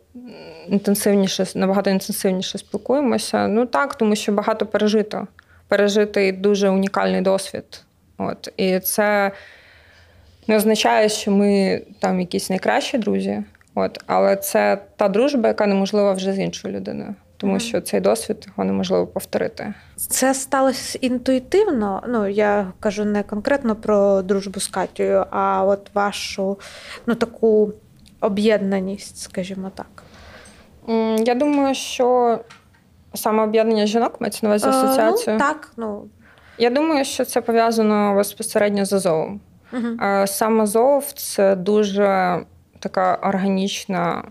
інтенсивніше, 0.68 1.47
набагато 1.55 1.90
інтенсивніше 1.90 2.59
спілкуємося. 2.59 3.49
Ну 3.49 3.66
так, 3.66 3.94
тому 3.94 4.16
що 4.16 4.33
багато 4.33 4.66
пережито. 4.66 5.27
Пережитий 5.68 6.33
дуже 6.33 6.68
унікальний 6.68 7.21
досвід. 7.21 7.64
От. 8.18 8.53
І 8.57 8.79
це 8.79 9.33
не 10.47 10.57
означає, 10.57 11.09
що 11.09 11.31
ми 11.31 11.83
там 12.01 12.21
якісь 12.21 12.51
найкращі 12.51 12.99
друзі, 12.99 13.42
От. 13.75 13.99
але 14.07 14.37
це 14.37 14.79
та 14.97 15.09
дружба, 15.09 15.49
яка 15.49 15.66
неможлива 15.66 16.12
вже 16.12 16.33
з 16.33 16.38
іншою 16.38 16.75
людиною. 16.75 17.14
Тому 17.37 17.61
що 17.61 17.81
цей 17.81 18.01
досвід 18.01 18.44
його 18.47 18.64
неможливо 18.64 19.07
повторити. 19.07 19.75
Це 19.97 20.35
сталося 20.35 20.99
інтуїтивно. 21.01 22.03
Ну 22.09 22.29
я 22.29 22.73
кажу 22.81 23.05
не 23.05 23.23
конкретно 23.23 23.77
про 23.77 24.23
дружбу 24.23 24.61
з 24.61 24.68
Катєю, 24.68 25.25
а 25.31 25.64
от 25.64 25.90
вашу 25.94 26.59
ну 27.07 27.14
таку 27.14 27.73
об'єднаність, 28.21 29.19
скажімо 29.19 29.71
так. 29.75 30.03
Я 31.19 31.35
думаю, 31.35 31.75
що 31.75 32.39
саме 33.15 33.43
об'єднання 33.43 33.87
жінок 33.87 34.21
мається 34.21 34.41
на 34.43 34.49
увазі 34.49 34.67
асоціацію. 34.69 35.35
Ну, 35.35 35.41
Так, 35.41 35.73
ну. 35.77 36.05
Я 36.59 36.71
думаю, 36.71 37.05
що 37.05 37.25
це 37.25 37.41
пов'язано 37.41 38.15
безпосередньо 38.15 38.85
з 38.85 38.93
Азовом. 38.93 39.41
Угу. 39.73 39.87
Саме 40.27 40.63
Азов 40.63 41.13
це 41.13 41.57
дуже 41.57 42.39
така 42.79 43.15
органічна 43.15 44.25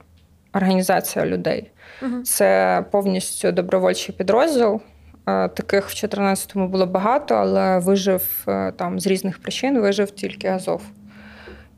організація 0.54 1.26
людей. 1.26 1.72
Угу. 2.02 2.24
Це 2.24 2.84
повністю 2.92 3.52
добровольчий 3.52 4.16
підрозділ. 4.16 4.82
Таких 5.26 5.90
в 5.90 5.94
2014-му 5.94 6.68
було 6.68 6.86
багато, 6.86 7.36
але 7.36 7.80
вижив 7.80 8.46
е, 8.48 8.72
там 8.72 9.00
з 9.00 9.08
різних 9.08 9.42
причин, 9.42 9.82
вижив 9.82 10.12
тільки 10.12 10.48
Азов. 10.48 10.82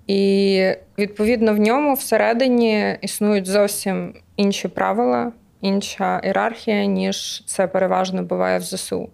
І 0.09 0.63
відповідно 0.97 1.53
в 1.53 1.59
ньому 1.59 1.93
всередині 1.93 2.97
існують 3.01 3.45
зовсім 3.45 4.13
інші 4.37 4.67
правила, 4.67 5.31
інша 5.61 6.19
ієрархія, 6.23 6.85
ніж 6.85 7.43
це 7.45 7.67
переважно 7.67 8.23
буває 8.23 8.59
в 8.59 8.61
ЗСУ. 8.61 9.09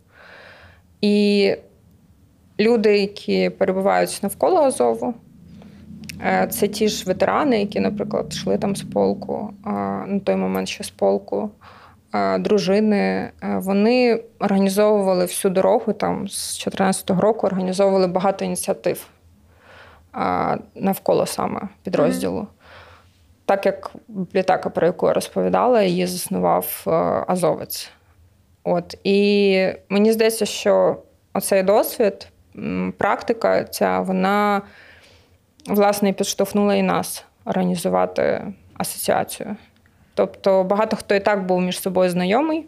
І 1.01 1.55
люди, 2.59 2.97
які 2.99 3.49
перебувають 3.49 4.19
навколо 4.23 4.61
Азову, 4.61 5.13
е, 6.25 6.47
це 6.51 6.67
ті 6.67 6.87
ж 6.87 7.05
ветерани, 7.05 7.59
які, 7.59 7.79
наприклад, 7.79 8.25
йшли 8.29 8.57
там 8.57 8.75
з 8.75 8.83
полку, 8.83 9.53
на 10.07 10.21
той 10.23 10.35
момент 10.35 10.67
ще 10.67 10.83
з 10.83 10.89
полку, 10.89 11.49
дружини. 12.39 12.97
е, 12.97 13.31
Вони 13.41 14.23
організовували 14.39 15.25
всю 15.25 15.53
дорогу 15.53 15.93
там 15.93 16.27
з 16.27 16.57
2014 16.57 17.09
року, 17.09 17.47
організовували 17.47 18.07
багато 18.07 18.45
ініціатив 18.45 19.09
навколо 20.75 21.25
саме 21.25 21.61
підрозділу. 21.83 22.47
Так 23.45 23.65
як 23.65 23.91
бібліотека, 24.07 24.69
про 24.69 24.87
яку 24.87 25.07
я 25.07 25.13
розповідала, 25.13 25.81
її 25.81 26.07
заснував 26.07 26.83
е, 26.87 26.91
азовець. 27.27 27.91
От. 28.63 28.97
І 29.03 29.69
мені 29.89 30.11
здається, 30.11 30.45
що 30.45 30.97
оцей 31.33 31.63
досвід, 31.63 32.27
практика 32.97 33.63
ця, 33.63 33.99
вона 33.99 34.61
власне 35.67 36.13
підштовхнула 36.13 36.75
і 36.75 36.81
нас 36.81 37.25
організувати 37.45 38.53
асоціацію. 38.77 39.55
Тобто 40.13 40.63
багато 40.63 40.95
хто 40.95 41.15
і 41.15 41.19
так 41.19 41.45
був 41.45 41.61
між 41.61 41.79
собою 41.81 42.09
знайомий, 42.09 42.65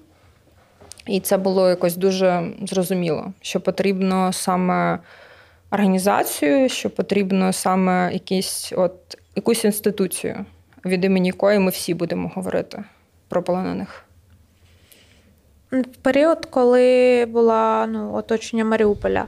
і 1.06 1.20
це 1.20 1.38
було 1.38 1.70
якось 1.70 1.96
дуже 1.96 2.52
зрозуміло, 2.62 3.34
що 3.42 3.62
потрібно 3.62 4.34
саме 4.34 5.00
організацію, 5.72 6.70
що 6.70 6.90
потрібно 6.90 7.54
саме 7.54 8.14
якісь, 8.14 8.74
от, 8.76 8.94
якусь 9.36 9.64
інституцію, 9.64 10.46
від 10.86 11.06
імені 11.06 11.28
якої 11.30 11.60
ми 11.60 11.72
всі 11.72 11.94
будемо 11.94 12.32
говорити 12.36 12.84
про 13.28 13.44
полонених. 13.44 14.04
В 15.72 15.84
період, 16.02 16.46
коли 16.46 17.26
була 17.26 17.88
ну, 17.88 18.14
оточення 18.14 18.66
Маріуполя, 18.66 19.28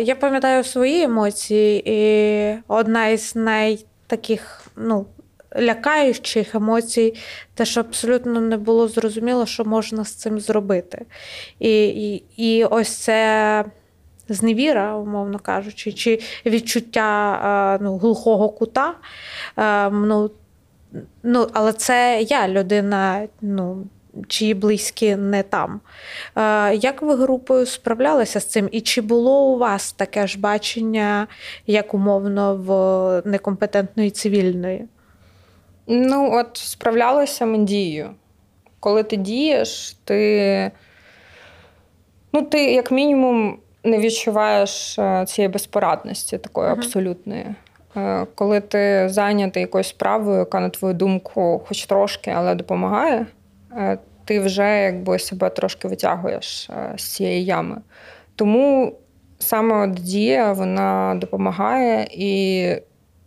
я 0.00 0.16
пам'ятаю 0.20 0.64
свої 0.64 1.02
емоції, 1.02 1.82
і 1.86 2.58
одна 2.68 3.08
із 3.08 3.36
найтаких 3.36 4.66
ну, 4.76 5.06
лякаючих 5.60 6.54
емоцій, 6.54 7.14
те, 7.54 7.64
що 7.64 7.80
абсолютно 7.80 8.40
не 8.40 8.56
було 8.56 8.88
зрозуміло, 8.88 9.46
що 9.46 9.64
можна 9.64 10.04
з 10.04 10.14
цим 10.14 10.40
зробити. 10.40 11.06
І, 11.58 11.86
і, 11.86 12.24
і 12.36 12.64
ось 12.64 12.96
це. 12.96 13.64
Зневіра, 14.28 14.96
умовно 14.96 15.38
кажучи, 15.38 15.92
чи 15.92 16.20
відчуття 16.46 17.78
ну, 17.82 17.98
глухого 17.98 18.48
кута. 18.48 18.94
Ну, 19.92 20.30
ну, 21.22 21.46
але 21.52 21.72
це 21.72 22.26
я, 22.28 22.48
людина, 22.48 23.28
ну, 23.40 23.84
чиї 24.28 24.54
близькі 24.54 25.16
не 25.16 25.42
там. 25.42 25.80
Як 26.74 27.02
ви 27.02 27.16
групою 27.16 27.66
справлялися 27.66 28.40
з 28.40 28.44
цим? 28.44 28.68
І 28.72 28.80
чи 28.80 29.00
було 29.00 29.52
у 29.52 29.58
вас 29.58 29.92
таке 29.92 30.26
ж 30.26 30.40
бачення, 30.40 31.26
як 31.66 31.94
умовно 31.94 32.56
в 32.56 33.28
некомпетентної 33.28 34.10
цивільної? 34.10 34.84
Ну, 35.86 36.30
от 36.32 36.56
справлялися 36.56 37.46
ми 37.46 37.58
дією. 37.58 38.10
Коли 38.80 39.02
ти 39.02 39.16
дієш, 39.16 39.96
ти, 40.04 40.70
ну, 42.32 42.42
ти 42.42 42.72
як 42.72 42.90
мінімум 42.90 43.58
не 43.84 43.98
відчуваєш 43.98 44.98
е, 44.98 45.24
цієї 45.26 45.48
безпорадності, 45.52 46.38
такої 46.38 46.68
Мгм. 46.68 46.78
абсолютної. 46.78 47.46
Е, 47.96 48.26
Коли 48.34 48.60
ти 48.60 49.08
зайнятий 49.08 49.60
якоюсь 49.60 49.88
справою, 49.88 50.38
яка, 50.38 50.60
на 50.60 50.68
твою 50.68 50.94
думку, 50.94 51.62
хоч 51.68 51.86
трошки, 51.86 52.32
але 52.36 52.54
допомагає, 52.54 53.26
е, 53.76 53.98
ти 54.24 54.40
вже 54.40 54.82
якби 54.82 55.18
себе 55.18 55.50
трошки 55.50 55.88
витягуєш 55.88 56.70
з 56.96 57.02
цієї 57.02 57.44
ями. 57.44 57.76
Тому 58.36 58.92
саме 59.38 59.84
от 59.84 59.90
дія 59.90 60.52
вона 60.52 61.14
допомагає. 61.20 62.06
І 62.10 62.68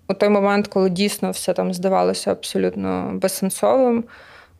у 0.08 0.13
той 0.13 0.30
момент, 0.30 0.68
коли 0.68 0.89
дійсно 0.89 1.32
все 1.32 1.54
там 1.54 1.74
здавалося 1.74 2.32
абсолютно 2.32 3.12
безсенсовим, 3.13 4.04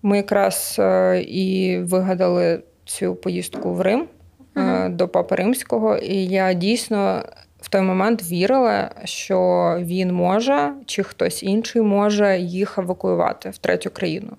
ми 0.02 0.18
якраз 0.18 0.82
і 1.22 1.78
вигадали 1.84 2.60
цю 2.86 3.16
поїздку 3.16 3.74
в 3.74 3.82
Рим 3.82 4.08
Мгм. 4.56 4.98
до 4.98 5.08
Папи 5.08 5.36
Римського. 5.36 5.98
І 5.98 6.26
я 6.26 6.54
дійсно 6.54 7.24
в 7.62 7.70
той 7.70 7.82
момент 7.82 8.24
вірила, 8.24 8.92
що 9.04 9.78
він 9.80 10.14
може, 10.14 10.74
чи 10.86 11.04
хтось 11.04 11.44
інший 11.44 11.82
може 11.82 12.40
їх 12.40 12.78
евакуювати 12.78 13.50
в 13.50 13.58
третю 13.58 13.90
країну. 13.90 14.38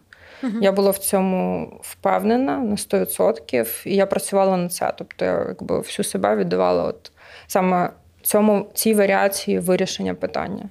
Я 0.61 0.72
була 0.72 0.90
в 0.90 0.98
цьому 0.98 1.72
впевнена 1.83 2.59
на 2.59 2.74
100%, 2.76 3.87
і 3.87 3.96
я 3.96 4.07
працювала 4.07 4.57
на 4.57 4.68
це. 4.68 4.92
Тобто, 4.96 5.24
я 5.24 5.44
якби 5.48 5.79
всю 5.79 6.05
себе 6.05 6.37
віддавала 6.37 6.85
от 6.85 7.12
саме 7.46 7.90
цьому 8.26 8.66
цій 8.74 8.94
варіації 8.94 9.59
вирішення 9.59 10.14
питання. 10.14 10.68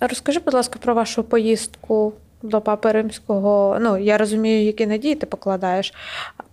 Розкажи, 0.00 0.40
будь 0.40 0.54
ласка, 0.54 0.78
про 0.82 0.94
вашу 0.94 1.24
поїздку 1.24 2.12
до 2.42 2.60
Папи 2.60 2.92
Римського. 2.92 3.78
Ну, 3.80 3.98
я 3.98 4.18
розумію, 4.18 4.64
які 4.64 4.86
надії 4.86 5.14
ти 5.14 5.26
покладаєш, 5.26 5.94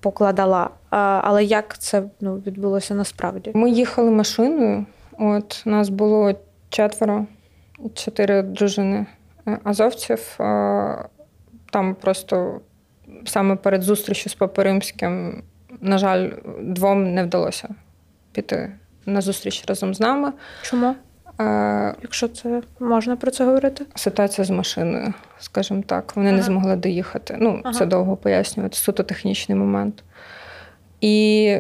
покладала, 0.03 0.69
а, 0.89 1.21
але 1.23 1.43
як 1.43 1.77
це 1.77 2.03
ну, 2.21 2.35
відбулося 2.35 2.95
насправді? 2.95 3.51
Ми 3.53 3.69
їхали 3.69 4.11
машиною. 4.11 4.85
От 5.19 5.61
нас 5.65 5.89
було 5.89 6.33
четверо, 6.69 7.25
чотири 7.93 8.41
дружини 8.41 9.05
е, 9.47 9.59
азовців. 9.63 10.35
Там 11.71 11.95
просто 12.01 12.61
саме 13.25 13.55
перед 13.55 13.81
зустрічю 13.81 14.29
з 14.29 14.33
Папи 14.33 14.63
Римським, 14.63 15.43
на 15.81 15.97
жаль, 15.97 16.31
двом 16.61 17.13
не 17.13 17.23
вдалося 17.23 17.69
піти 18.31 18.71
на 19.05 19.21
зустріч 19.21 19.63
разом 19.67 19.93
з 19.93 19.99
нами. 19.99 20.33
Чому? 20.61 20.95
Якщо 22.01 22.27
це 22.27 22.61
можна 22.79 23.15
про 23.15 23.31
це 23.31 23.45
говорити? 23.45 23.85
Ситуація 23.95 24.45
з 24.45 24.49
машиною, 24.49 25.13
скажімо 25.39 25.83
так, 25.85 26.15
вони 26.15 26.31
не 26.31 26.41
змогли 26.41 26.75
доїхати. 26.75 27.37
Ну, 27.39 27.61
Ага. 27.63 27.73
це 27.73 27.85
довго 27.85 28.15
пояснювати, 28.15 28.77
суто 28.77 29.03
технічний 29.03 29.57
момент. 29.57 30.03
І 31.01 31.57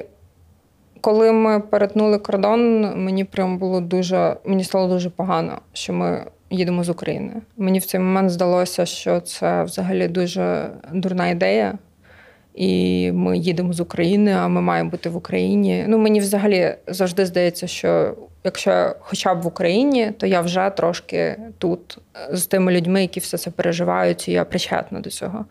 коли 1.01 1.31
ми 1.31 1.59
перетнули 1.59 2.17
кордон, 2.17 2.81
мені 3.03 3.23
прям 3.23 3.57
було 3.57 3.81
дуже, 3.81 4.35
мені 4.45 4.63
стало 4.63 4.87
дуже 4.87 5.09
погано, 5.09 5.61
що 5.73 5.93
ми 5.93 6.25
їдемо 6.49 6.83
з 6.83 6.89
України. 6.89 7.33
Мені 7.57 7.79
в 7.79 7.85
цей 7.85 7.99
момент 7.99 8.29
здалося, 8.29 8.85
що 8.85 9.19
це 9.19 9.63
взагалі 9.63 10.07
дуже 10.07 10.69
дурна 10.93 11.27
ідея. 11.27 11.77
І 12.55 13.11
ми 13.11 13.37
їдемо 13.37 13.73
з 13.73 13.79
України, 13.79 14.31
а 14.31 14.47
ми 14.47 14.61
маємо 14.61 14.89
бути 14.89 15.09
в 15.09 15.17
Україні. 15.17 15.85
Ну, 15.87 15.97
мені 15.97 16.19
взагалі 16.19 16.75
завжди 16.87 17.25
здається, 17.25 17.67
що 17.67 18.15
якщо 18.43 18.95
хоча 18.99 19.35
б 19.35 19.41
в 19.41 19.47
Україні, 19.47 20.11
то 20.11 20.27
я 20.27 20.41
вже 20.41 20.69
трошки 20.69 21.37
тут 21.57 21.97
е, 22.31 22.35
з 22.35 22.47
тими 22.47 22.71
людьми, 22.71 23.01
які 23.01 23.19
все 23.19 23.37
це 23.37 23.51
переживають, 23.51 24.27
і 24.27 24.31
я 24.31 24.45
причетна 24.45 24.99
до 24.99 25.09
цього. 25.09 25.45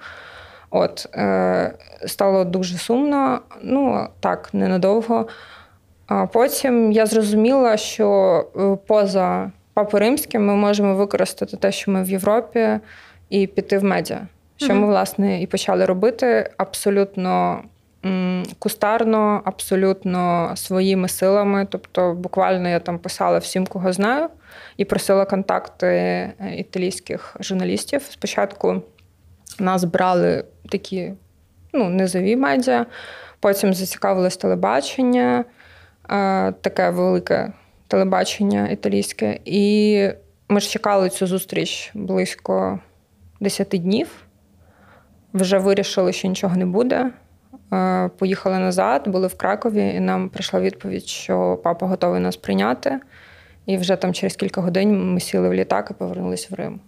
От 0.71 1.09
е, 1.15 1.73
стало 2.07 2.45
дуже 2.45 2.79
сумно. 2.79 3.41
Ну 3.63 4.09
так, 4.21 4.49
ненадовго. 4.53 5.29
А 6.07 6.27
потім 6.27 6.93
я 6.93 7.07
зрозуміла, 7.07 7.77
що 7.77 8.47
е, 8.57 8.87
поза 8.87 9.51
Папою 9.75 10.01
Римським 10.01 10.47
ми 10.47 10.57
можемо 10.57 10.95
використати 10.95 11.57
те, 11.57 11.73
що 11.73 11.91
ми 11.91 12.03
в 12.03 12.11
Європі, 12.11 12.69
і 13.31 13.47
піти 13.47 13.79
в 13.79 13.85
медіа. 13.85 14.27
Що 14.57 14.75
ми, 14.75 14.87
власне, 14.87 15.43
і 15.43 15.47
почали 15.47 15.85
робити 15.85 16.51
абсолютно 16.57 17.63
кустарно, 18.59 19.43
абсолютно 19.45 20.53
своїми 20.57 21.09
силами. 21.09 21.67
Тобто, 21.71 22.15
буквально 22.15 22.69
я 22.69 22.81
там 22.81 22.99
писала 22.99 23.39
всім, 23.39 23.67
кого 23.67 23.93
знаю, 23.93 24.29
і 24.77 24.85
просила 24.85 25.25
контакти 25.25 25.87
е, 25.87 26.35
італійських 26.57 27.37
журналістів. 27.41 28.03
Спочатку 28.11 28.83
нас 29.59 29.85
брали 29.85 30.45
такі 30.69 31.13
ну, 31.73 31.89
низові 31.89 32.37
медіа, 32.37 32.87
потім 33.41 33.75
зацікавилось 33.75 34.37
телебачення, 34.37 35.45
е, 36.11 36.53
таке 36.53 36.91
велике 36.91 37.53
телебачення 37.89 38.69
італійське. 38.69 39.39
І 39.45 40.09
ми 40.49 40.61
ж 40.61 40.71
чекали 40.71 41.09
цю 41.09 41.27
зустріч 41.27 41.91
близько 41.95 42.81
10 43.41 43.69
днів. 43.69 44.09
Вже 45.35 45.59
вирішили, 45.59 46.13
що 46.13 46.29
нічого 46.29 46.57
не 46.57 46.67
буде. 46.67 47.11
Е, 47.73 48.11
Поїхали 48.19 48.59
назад, 48.59 49.09
були 49.09 49.27
в 49.27 49.35
Кракові, 49.35 49.89
і 49.89 50.01
нам 50.01 50.29
прийшла 50.29 50.61
відповідь, 50.61 51.07
що 51.07 51.61
папа 51.65 51.87
готовий 51.87 52.21
нас 52.21 52.37
прийняти. 52.37 53.01
І 53.67 53.77
вже 53.77 53.97
там 53.97 54.15
через 54.15 54.37
кілька 54.37 54.61
годин 54.61 55.13
ми 55.15 55.21
сіли 55.21 55.49
в 55.49 55.55
літак 55.55 55.89
і 55.91 55.95
повернулися 55.95 56.49
в 56.51 56.55
Рим. 56.55 56.81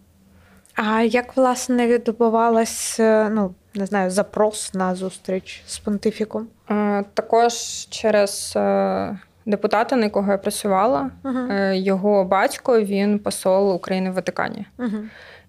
А 0.74 1.02
як 1.02 1.36
власне 1.36 1.86
відбувалась, 1.86 3.00
е, 3.00 3.28
ну 3.30 3.54
не 3.74 3.86
знаю, 3.86 4.10
запрос 4.10 4.74
на 4.74 4.94
зустріч 4.94 5.62
з 5.66 5.78
понтифіком? 5.78 6.46
Е, 6.70 7.04
Також 7.14 7.52
через 7.90 8.58
депутата, 9.46 9.96
на 9.96 10.04
якого 10.04 10.32
я 10.32 10.38
працювала. 10.38 11.10
Е, 11.50 11.76
Його 11.76 12.24
батько 12.24 12.80
він 12.80 13.18
посол 13.18 13.74
України 13.74 14.10
в 14.10 14.14
Ватикані. 14.14 14.66
Угу. 14.78 14.98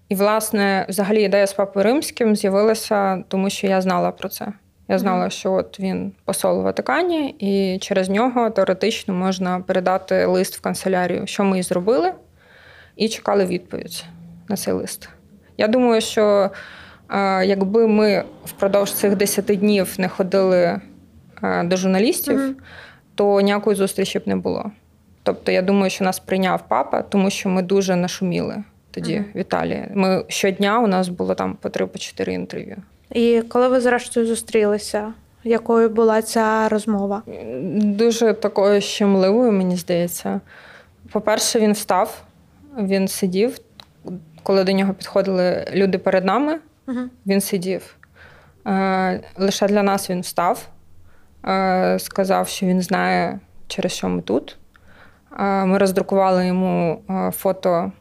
І, 0.08 0.14
власне, 0.14 0.86
взагалі 0.88 1.22
ідея 1.22 1.46
з 1.46 1.52
папою 1.52 1.84
римським 1.84 2.36
з'явилася, 2.36 3.24
тому 3.28 3.50
що 3.50 3.66
я 3.66 3.80
знала 3.80 4.10
про 4.10 4.28
це. 4.28 4.52
Я 4.88 4.98
знала, 4.98 5.30
що 5.30 5.52
от 5.52 5.80
він 5.80 6.12
посол 6.24 6.60
у 6.60 6.62
Ватикані, 6.62 7.28
і 7.38 7.78
через 7.78 8.08
нього 8.08 8.50
теоретично 8.50 9.14
можна 9.14 9.60
передати 9.60 10.24
лист 10.26 10.56
в 10.56 10.60
канцелярію, 10.60 11.26
що 11.26 11.44
ми 11.44 11.58
і 11.58 11.62
зробили, 11.62 12.12
і 12.96 13.08
чекали 13.08 13.44
відповідь 13.46 14.04
на 14.48 14.56
цей 14.56 14.74
лист. 14.74 15.08
Я 15.58 15.68
думаю, 15.68 16.00
що 16.00 16.50
е, 17.10 17.46
якби 17.46 17.86
ми 17.88 18.24
впродовж 18.44 18.92
цих 18.92 19.16
10 19.16 19.44
днів 19.44 19.94
не 19.98 20.08
ходили 20.08 20.80
е, 21.42 21.64
до 21.64 21.76
журналістів, 21.76 22.36
Мгм. 22.38 22.56
то 23.14 23.40
ніякої 23.40 23.76
зустрічі 23.76 24.18
б 24.18 24.22
не 24.26 24.36
було. 24.36 24.70
Тобто, 25.22 25.52
я 25.52 25.62
думаю, 25.62 25.90
що 25.90 26.04
нас 26.04 26.18
прийняв 26.18 26.68
папа, 26.68 27.02
тому 27.02 27.30
що 27.30 27.48
ми 27.48 27.62
дуже 27.62 27.96
нашуміли 27.96 28.56
тоді 28.90 29.14
Мгм. 29.14 29.24
в 29.34 29.38
Італії. 29.38 29.88
Ми 29.94 30.24
щодня 30.28 30.78
у 30.80 30.86
нас 30.86 31.08
було 31.08 31.34
там 31.34 31.56
по 31.60 31.68
три 31.68 31.86
по 31.86 31.98
чотири 31.98 32.32
інтерв'ю. 32.32 32.76
І 33.12 33.42
коли 33.48 33.68
ви 33.68 33.80
зрештою 33.80 34.26
зустрілися, 34.26 35.12
якою 35.44 35.90
була 35.90 36.22
ця 36.22 36.68
розмова? 36.68 37.22
Дуже 37.74 38.32
такою 38.32 38.80
щемливою, 38.80 39.52
мені 39.52 39.76
здається. 39.76 40.40
По-перше, 41.12 41.60
він 41.60 41.72
встав, 41.72 42.22
він 42.78 43.08
сидів. 43.08 43.58
Коли 44.42 44.64
до 44.64 44.72
нього 44.72 44.94
підходили 44.94 45.64
люди 45.72 45.98
перед 45.98 46.24
нами, 46.24 46.58
Угу. 46.88 46.98
він 47.26 47.40
сидів. 47.40 47.96
Е, 48.66 49.20
Лише 49.36 49.68
для 49.68 49.82
нас 49.82 50.10
він 50.10 50.20
встав, 50.20 50.68
е, 51.46 51.98
сказав, 52.00 52.48
що 52.48 52.66
він 52.66 52.82
знає, 52.82 53.40
через 53.66 53.92
що 53.92 54.08
ми 54.08 54.22
тут. 54.22 54.56
Е, 55.38 55.64
Ми 55.64 55.78
роздрукували 55.78 56.46
йому 56.46 57.02
фото 57.32 57.92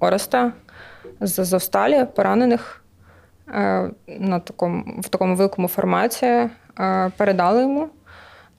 Ореста 0.00 0.52
з 1.20 1.38
Азовсталі, 1.38 2.06
поранених 2.14 2.82
на 4.06 4.40
такому, 4.44 5.00
в 5.00 5.08
такому 5.08 5.36
великому 5.36 5.68
форматі. 5.68 6.26
Е, 6.26 6.50
Передали 7.16 7.62
йому 7.62 7.88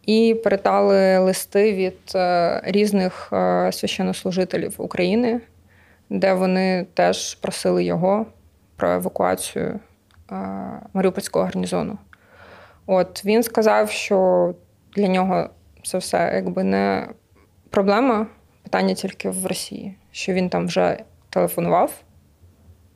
і 0.07 0.35
передали 0.43 1.17
листи 1.17 1.73
від 1.73 1.97
е, 2.15 2.61
різних 2.63 3.29
е, 3.33 3.71
священнослужителів 3.71 4.75
України, 4.77 5.41
де 6.09 6.33
вони 6.33 6.85
теж 6.93 7.35
просили 7.35 7.83
його 7.83 8.25
про 8.75 8.91
евакуацію 8.91 9.79
е, 10.31 10.35
Маріупольського 10.93 11.45
гарнізону. 11.45 11.97
От 12.85 13.25
він 13.25 13.43
сказав, 13.43 13.91
що 13.91 14.53
для 14.95 15.07
нього 15.07 15.49
це 15.83 15.97
все 15.97 16.31
якби 16.35 16.63
не 16.63 17.07
проблема, 17.69 18.27
питання 18.63 18.93
тільки 18.93 19.29
в 19.29 19.45
Росії, 19.45 19.95
що 20.11 20.33
він 20.33 20.49
там 20.49 20.67
вже 20.67 20.97
телефонував, 21.29 21.91
е, 21.91 22.06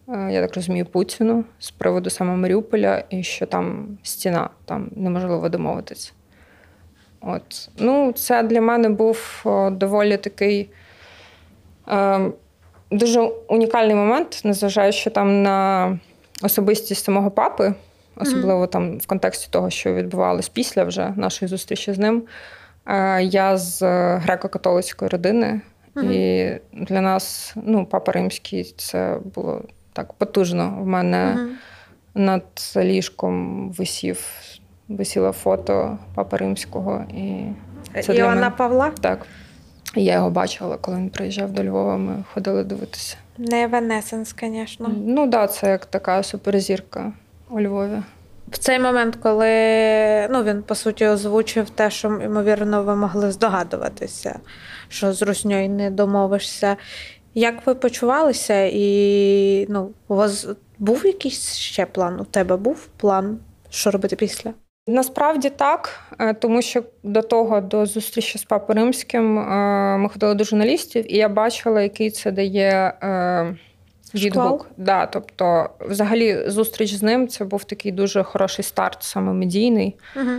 я 0.07 0.41
так 0.41 0.55
розумію, 0.55 0.85
Путіну 0.85 1.43
з 1.59 1.71
приводу 1.71 2.09
саме 2.09 2.35
Маріуполя, 2.35 3.03
і 3.09 3.23
що 3.23 3.45
там 3.45 3.97
стіна, 4.03 4.49
там 4.65 4.91
неможливо 4.95 5.49
домовитися. 5.49 6.11
От. 7.21 7.69
Ну, 7.77 8.11
це 8.11 8.43
для 8.43 8.61
мене 8.61 8.89
був 8.89 9.43
доволі 9.71 10.17
такий 10.17 10.69
е, 11.87 12.19
дуже 12.91 13.21
унікальний 13.47 13.95
момент, 13.95 14.41
незважаючи 14.43 15.09
там 15.09 15.43
на 15.43 15.99
особистість 16.43 17.03
самого 17.03 17.31
папи, 17.31 17.73
особливо 18.15 18.67
там 18.67 18.97
в 18.97 19.07
контексті 19.07 19.47
того, 19.51 19.69
що 19.69 19.93
відбувалось 19.93 20.49
після 20.49 20.83
вже 20.83 21.13
нашої 21.15 21.49
зустрічі 21.49 21.93
з 21.93 21.97
ним. 21.99 22.23
Е, 22.85 23.23
Я 23.23 23.57
з 23.57 23.81
е, 23.81 24.21
греко-католицької 24.27 25.09
родини, 25.09 25.61
Мгм. 25.95 26.11
і 26.11 26.51
для 26.73 27.01
нас 27.01 27.53
ну, 27.63 27.85
папа 27.85 28.11
римський 28.11 28.73
це 28.77 29.17
було 29.35 29.61
так 29.93 30.13
потужно. 30.13 30.77
В 30.81 30.85
мене 30.85 31.37
Угу. 31.39 31.49
над 32.15 32.43
ліжком 32.77 33.69
висів, 33.71 34.25
висіло 34.87 35.31
фото 35.31 35.97
папи 36.15 36.37
римського. 36.37 37.05
І 37.13 37.43
Це 38.01 38.13
для 38.13 38.19
Іоанна 38.19 38.35
мене. 38.35 38.49
Павла? 38.57 38.91
так, 39.01 39.25
я 39.95 40.13
його 40.13 40.29
бачила, 40.29 40.77
коли 40.77 40.97
він 40.97 41.09
приїжджав 41.09 41.51
до 41.51 41.63
Львова, 41.63 41.97
ми 41.97 42.23
ходили 42.33 42.63
дивитися. 42.63 43.17
Не 43.37 43.67
Венесенс, 43.67 44.35
звісно. 44.39 44.91
Ну 45.05 45.21
так, 45.21 45.29
да, 45.29 45.47
це 45.47 45.69
як 45.69 45.85
така 45.85 46.23
суперзірка 46.23 47.13
у 47.49 47.61
Львові. 47.61 48.01
В 48.51 48.57
цей 48.57 48.79
момент, 48.79 49.15
коли 49.15 49.47
ну, 50.29 50.43
він 50.43 50.63
по 50.63 50.75
суті 50.75 51.05
озвучив 51.07 51.69
те, 51.69 51.89
що 51.89 52.07
ймовірно 52.07 52.83
ви 52.83 52.95
могли 52.95 53.31
здогадуватися, 53.31 54.39
що 54.87 55.13
з 55.13 55.21
русньою 55.21 55.69
не 55.69 55.91
домовишся. 55.91 56.77
Як 57.35 57.67
ви 57.67 57.75
почувалися? 57.75 58.69
І 58.73 59.65
ну, 59.69 59.91
у 60.07 60.15
вас 60.15 60.47
був 60.79 61.05
якийсь 61.05 61.55
ще 61.55 61.85
план? 61.85 62.19
У 62.19 62.25
тебе 62.25 62.57
був 62.57 62.87
план, 62.97 63.39
що 63.69 63.91
робити 63.91 64.15
після? 64.15 64.53
Насправді 64.87 65.49
так, 65.49 65.99
е, 66.19 66.33
тому 66.33 66.61
що 66.61 66.83
до 67.03 67.21
того, 67.21 67.61
до 67.61 67.85
зустрічі 67.85 68.37
з 68.37 68.43
папою 68.43 68.79
римським, 68.79 69.39
е, 69.39 69.97
ми 69.97 70.09
ходили 70.09 70.33
до 70.33 70.43
журналістів, 70.43 71.13
і 71.13 71.17
я 71.17 71.29
бачила, 71.29 71.81
який 71.81 72.11
це 72.11 72.31
дає 72.31 72.93
е, 73.03 73.55
відгук. 74.15 74.69
Да, 74.77 75.05
тобто, 75.05 75.69
взагалі, 75.79 76.49
зустріч 76.49 76.93
з 76.93 77.03
ним 77.03 77.27
це 77.27 77.45
був 77.45 77.63
такий 77.63 77.91
дуже 77.91 78.23
хороший 78.23 78.65
старт, 78.65 78.97
саме 79.03 79.33
медійний. 79.33 79.95
Угу. 80.15 80.31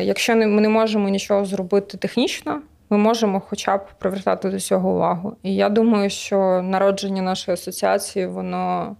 Якщо 0.00 0.34
не- 0.34 0.46
ми 0.46 0.60
не 0.60 0.68
можемо 0.68 1.08
нічого 1.08 1.44
зробити 1.44 1.98
технічно, 1.98 2.60
ми 2.90 2.98
можемо 2.98 3.40
хоча 3.40 3.76
б 3.76 3.86
привертати 3.98 4.50
до 4.50 4.60
цього 4.60 4.90
увагу. 4.90 5.36
І 5.42 5.54
я 5.54 5.68
думаю, 5.68 6.10
що 6.10 6.62
народження 6.62 7.22
нашої 7.22 7.54
асоціації 7.54 8.26
воно 8.26 8.96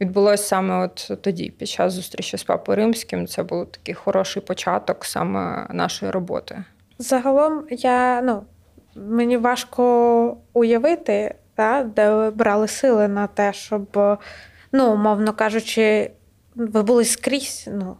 відбулося 0.00 0.44
саме 0.44 0.84
от 0.84 1.10
тоді, 1.22 1.50
під 1.50 1.68
час 1.68 1.92
зустрічі 1.92 2.36
з 2.36 2.42
папою 2.42 2.76
римським. 2.76 3.26
Це 3.26 3.42
був 3.42 3.66
такий 3.70 3.94
хороший 3.94 4.42
початок 4.42 5.04
саме 5.04 5.66
нашої 5.70 6.12
роботи. 6.12 6.64
Загалом 6.98 7.66
я 7.70 8.20
ну, 8.22 8.42
мені 8.94 9.36
важко 9.36 10.36
уявити, 10.52 11.34
та, 11.54 11.82
де 11.96 12.30
брали 12.30 12.68
сили 12.68 13.08
на 13.08 13.26
те, 13.26 13.52
щоб, 13.52 14.18
ну, 14.72 14.92
умовно 14.92 15.32
кажучи, 15.32 16.10
ви 16.54 16.82
були 16.82 17.04
скрізь. 17.04 17.68
Ну, 17.72 17.96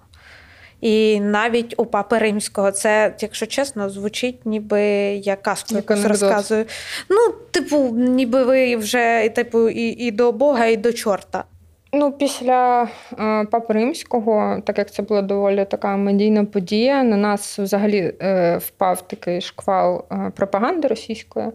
і 0.81 1.21
навіть 1.21 1.75
у 1.77 1.87
папи 1.87 2.19
римського 2.19 2.71
це, 2.71 3.15
якщо 3.21 3.47
чесно, 3.47 3.91
звучить, 3.91 4.47
ніби 4.47 4.83
я 5.23 5.37
казку 5.37 5.75
Як 5.75 5.91
якусь 5.91 6.05
анекдот. 6.05 6.23
розказую. 6.23 6.65
Ну, 7.11 7.35
типу, 7.51 7.95
ніби 7.97 8.45
ви 8.45 8.77
вже 8.77 9.29
типу, 9.29 9.69
і, 9.69 9.83
і 9.83 10.11
до 10.11 10.33
Бога, 10.33 10.67
і 10.67 10.77
до 10.77 10.93
чорта. 10.93 11.45
Ну, 11.93 12.13
після 12.13 12.89
е, 13.19 13.45
папи 13.45 13.75
римського, 13.75 14.63
так 14.65 14.79
як 14.79 14.93
це 14.93 15.03
була 15.03 15.23
доволі 15.23 15.65
така 15.65 15.97
медійна 15.97 16.45
подія, 16.45 17.03
на 17.03 17.17
нас 17.17 17.59
взагалі 17.59 18.15
е, 18.23 18.57
впав 18.59 19.09
такий 19.09 19.41
шквал 19.41 20.05
е, 20.13 20.33
пропаганди 20.37 20.89
російської. 20.89 21.47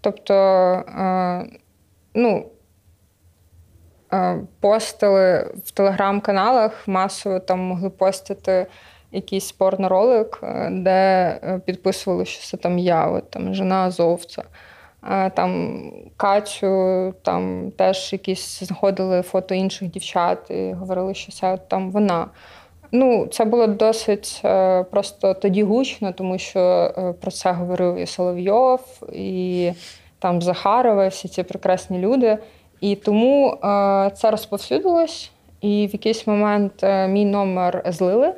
Тобто, 0.00 0.34
е, 0.34 1.46
ну, 2.14 2.46
постили 4.60 5.52
в 5.64 5.70
телеграм-каналах, 5.70 6.88
масово 6.88 7.38
там 7.38 7.58
могли 7.58 7.90
постити 7.90 8.66
якийсь 9.12 9.52
порноролик, 9.52 10.40
е, 10.42 10.68
де 10.72 10.90
е, 11.42 11.60
підписували, 11.66 12.24
що 12.24 12.44
це 12.44 12.56
там 12.56 12.78
я, 12.78 13.06
от, 13.06 13.30
там, 13.30 13.54
жена 13.54 13.76
азовця. 13.76 14.42
Е, 15.10 15.30
Там 15.30 15.82
Катю, 16.16 17.14
там 17.22 17.70
теж 17.76 18.12
якісь 18.12 18.62
знаходили 18.62 19.22
фото 19.22 19.54
інших 19.54 19.90
дівчат 19.90 20.50
і 20.50 20.72
говорили, 20.72 21.14
що 21.14 21.32
це 21.32 21.58
там 21.68 21.90
вона. 21.90 22.26
Ну, 22.92 23.26
це 23.26 23.44
було 23.44 23.66
досить 23.66 24.40
е, 24.44 24.82
просто 24.84 25.34
тоді 25.34 25.62
гучно, 25.62 26.12
тому 26.12 26.38
що 26.38 26.60
е, 26.98 27.12
про 27.12 27.30
це 27.30 27.52
говорив 27.52 27.96
і 27.96 28.06
Соловйов, 28.06 28.80
і 29.12 29.72
там 30.18 30.42
Захарова, 30.42 31.08
всі 31.08 31.28
ці 31.28 31.42
прекрасні 31.42 31.98
люди. 31.98 32.38
І 32.82 32.96
тому 32.96 33.50
е, 33.50 34.10
це 34.14 34.30
розповсюдилось, 34.30 35.30
і 35.60 35.86
в 35.86 35.92
якийсь 35.92 36.26
момент 36.26 36.84
е, 36.84 37.08
мій 37.08 37.24
номер 37.24 37.82
злили, 37.86 38.34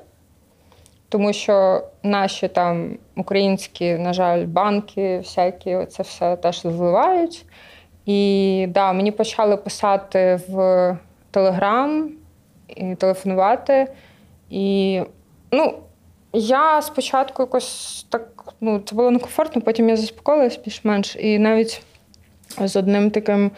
тому 1.09 1.33
що 1.33 1.85
наші 2.03 2.49
там 2.49 2.99
українські, 3.17 3.95
на 3.95 4.13
жаль, 4.13 4.47
банки, 4.47 5.19
всякі, 5.19 5.87
це 5.89 6.03
все 6.03 6.37
теж 6.37 6.61
зливають. 6.61 7.45
І 8.07 8.67
да, 8.69 8.93
мені 8.93 9.13
почали 9.13 9.57
писати 9.57 10.41
в 10.49 10.97
Телеграм 11.31 12.11
і 12.69 12.95
телефонувати. 12.95 13.87
І 14.51 15.01
ну, 15.53 15.75
я 16.33 16.83
спочатку 16.83 17.43
якось 17.43 18.07
так, 18.11 18.55
ну, 18.61 18.81
це 18.85 18.97
було 18.97 19.11
некомфортно, 19.11 19.63
потім 19.63 19.89
я 19.89 19.97
заспокоїлась 19.97 20.61
більш-менш. 20.65 21.17
І 21.17 21.39
навіть 21.39 21.83
з 22.59 22.77
одним 22.77 23.11
таким 23.11 23.51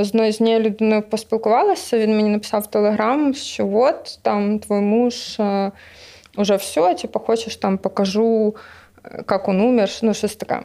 одною 0.00 0.32
з 0.32 0.40
нею 0.40 0.60
людиною 0.60 1.02
поспілкувалася. 1.02 1.98
Він 1.98 2.16
мені 2.16 2.28
написав 2.28 2.60
в 2.62 2.66
Телеграм, 2.66 3.34
що 3.34 3.68
от 3.72 4.18
там 4.22 4.58
твій 4.58 4.74
муж. 4.74 5.36
е, 5.40 5.72
уже 6.36 6.56
все, 6.56 6.94
типу, 6.94 7.18
хочеш 7.18 7.56
там 7.56 7.78
покажу, 7.78 8.54
е, 9.04 9.24
як 9.30 9.48
він 9.48 9.60
умер, 9.60 9.90
ну 10.02 10.14
щось 10.14 10.36
таке. 10.36 10.60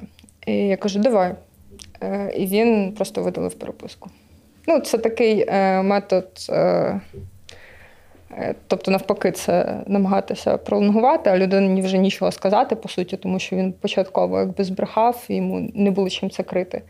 І 0.45 0.53
я 0.53 0.77
кажу, 0.77 0.99
давай. 0.99 1.35
Е, 2.03 2.33
І 2.37 2.45
він 2.45 2.93
просто 2.93 3.23
видалив 3.23 3.53
переписку. 3.53 4.09
Ну, 4.67 4.79
це 4.79 4.97
такий 4.97 5.45
е, 5.47 5.81
метод. 5.81 6.27
Е, 6.49 7.01
е, 8.31 8.55
Тобто, 8.67 8.91
навпаки, 8.91 9.31
це 9.31 9.83
намагатися 9.87 10.57
пролонгувати, 10.57 11.29
а 11.29 11.37
людині 11.37 11.81
вже 11.81 11.97
нічого 11.97 12.31
сказати, 12.31 12.75
по 12.75 12.89
суті, 12.89 13.17
тому 13.17 13.39
що 13.39 13.55
він 13.55 13.73
початково 13.73 14.39
якби 14.39 14.63
збрехав, 14.63 15.25
і 15.27 15.35
йому 15.35 15.71
не 15.73 15.91
було 15.91 16.09
чим 16.09 16.29
це 16.29 16.43
крити. 16.43 16.81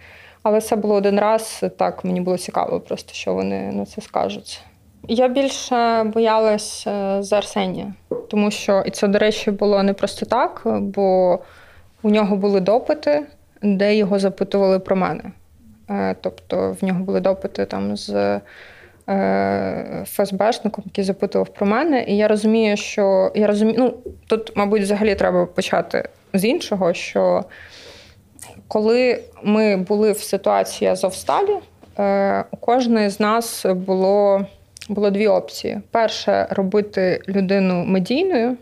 Але 0.44 0.62
це 0.62 0.76
було 0.76 0.96
один 0.96 1.20
раз, 1.20 1.64
так 1.78 2.06
мені 2.06 2.22
було 2.22 2.38
цікаво, 2.38 2.80
просто 2.80 3.14
що 3.14 3.34
вони 3.34 3.72
на 3.72 3.86
це 3.86 4.02
скажуть. 4.02 4.62
Я 5.08 5.28
більше 5.28 6.04
боялась 6.04 6.88
е, 6.88 7.18
за 7.24 7.38
Арсенія, 7.38 7.94
тому 8.30 8.52
що 8.52 8.84
і 8.86 8.90
це, 8.90 9.08
до 9.08 9.20
речі, 9.20 9.52
було 9.52 9.84
не 9.84 9.94
просто 9.94 10.26
так, 10.26 10.62
бо 10.66 11.40
у 12.04 12.10
нього 12.10 12.36
були 12.36 12.60
допити, 12.60 13.26
де 13.62 13.96
його 13.96 14.20
запитували 14.20 14.80
про 14.80 14.96
мене. 14.96 15.24
Е, 15.90 16.16
Тобто 16.22 16.78
в 16.82 16.86
нього 16.86 17.00
були 17.00 17.20
допити 17.20 17.66
там 17.66 17.98
з 17.98 18.40
е, 19.10 20.06
ФСБшником, 20.06 20.84
який 20.88 21.04
запитував 21.04 21.48
про 21.48 21.68
мене. 21.68 22.04
І 22.08 22.18
я 22.18 22.28
розумію, 22.28 22.78
що 22.78 23.32
я 23.36 23.48
розумію, 23.48 23.76
ну 23.80 23.94
тут, 24.28 24.58
мабуть, 24.58 24.82
взагалі 24.82 25.16
треба 25.16 25.46
почати 25.46 26.10
з 26.34 26.46
іншого, 26.46 26.94
що 26.94 27.44
коли 28.72 29.20
ми 29.44 29.78
були 29.78 30.12
в 30.12 30.20
ситуації 30.20 30.92
Азовсталі, 30.92 31.58
е, 32.00 32.44
у 32.52 32.58
кожної 32.58 33.10
з 33.10 33.20
нас 33.20 33.66
було, 33.66 34.46
було 34.90 35.10
дві 35.10 35.28
опції: 35.28 35.82
перше 35.92 36.48
робити 36.50 37.22
людину 37.28 37.84
медійною. 37.86 38.58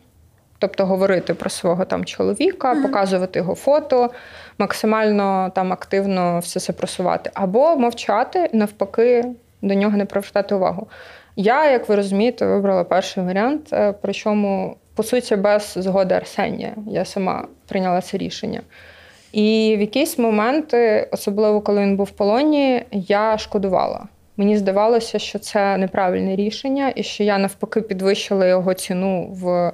Тобто 0.59 0.85
говорити 0.85 1.33
про 1.33 1.49
свого 1.49 1.85
там 1.85 2.05
чоловіка, 2.05 2.73
Мгм. 2.73 2.83
показувати 2.83 3.39
його 3.39 3.55
фото, 3.55 4.09
максимально 4.57 5.51
там 5.55 5.73
активно 5.73 6.39
все 6.39 6.59
це 6.59 6.73
просувати, 6.73 7.29
або 7.33 7.75
мовчати, 7.75 8.49
навпаки, 8.53 9.25
до 9.61 9.73
нього 9.73 9.97
не 9.97 10.05
привертати 10.05 10.55
увагу. 10.55 10.87
Я, 11.35 11.71
як 11.71 11.89
ви 11.89 11.95
розумієте, 11.95 12.45
вибрала 12.45 12.83
перший 12.83 13.23
варіант, 13.23 13.69
е, 13.73 13.93
причому, 14.01 14.75
по 14.95 15.03
суті, 15.03 15.35
без 15.35 15.73
згоди 15.77 16.15
Арсенія. 16.15 16.73
Я 16.87 17.05
сама 17.05 17.47
прийняла 17.67 18.01
це 18.01 18.17
рішення. 18.17 18.61
І 19.31 19.75
в 19.77 19.81
якісь 19.81 20.17
моменти, 20.17 21.09
особливо 21.11 21.61
коли 21.61 21.81
він 21.81 21.97
був 21.97 22.05
в 22.05 22.11
полоні, 22.11 22.83
я 22.91 23.37
шкодувала. 23.37 24.07
Мені 24.37 24.57
здавалося, 24.57 25.19
що 25.19 25.39
це 25.39 25.77
неправильне 25.77 26.35
рішення, 26.35 26.93
і 26.95 27.03
що 27.03 27.23
я 27.23 27.37
навпаки 27.37 27.81
підвищила 27.81 28.45
його 28.45 28.73
ціну 28.73 29.27
в 29.31 29.73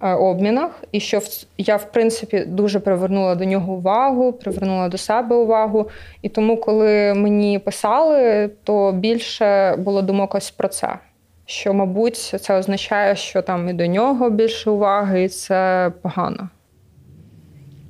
е, 0.00 0.14
обмінах, 0.14 0.84
і 0.92 1.00
що 1.00 1.20
я, 1.58 1.76
в 1.76 1.92
принципі, 1.92 2.44
дуже 2.46 2.80
привернула 2.80 3.34
до 3.34 3.44
нього 3.44 3.72
увагу, 3.72 4.32
привернула 4.32 4.88
до 4.88 4.98
себе 4.98 5.36
увагу. 5.36 5.88
І 6.22 6.28
тому, 6.28 6.56
коли 6.56 7.14
мені 7.14 7.58
писали, 7.58 8.50
то 8.64 8.92
більше 8.92 9.76
було 9.76 10.02
думок 10.02 10.34
ось 10.34 10.50
про 10.50 10.68
це. 10.68 10.98
Що, 11.46 11.74
мабуть, 11.74 12.16
це 12.16 12.58
означає, 12.58 13.16
що 13.16 13.42
там 13.42 13.68
і 13.68 13.72
до 13.72 13.86
нього 13.86 14.30
більше 14.30 14.70
уваги, 14.70 15.24
і 15.24 15.28
це 15.28 15.92
погано. 16.02 16.48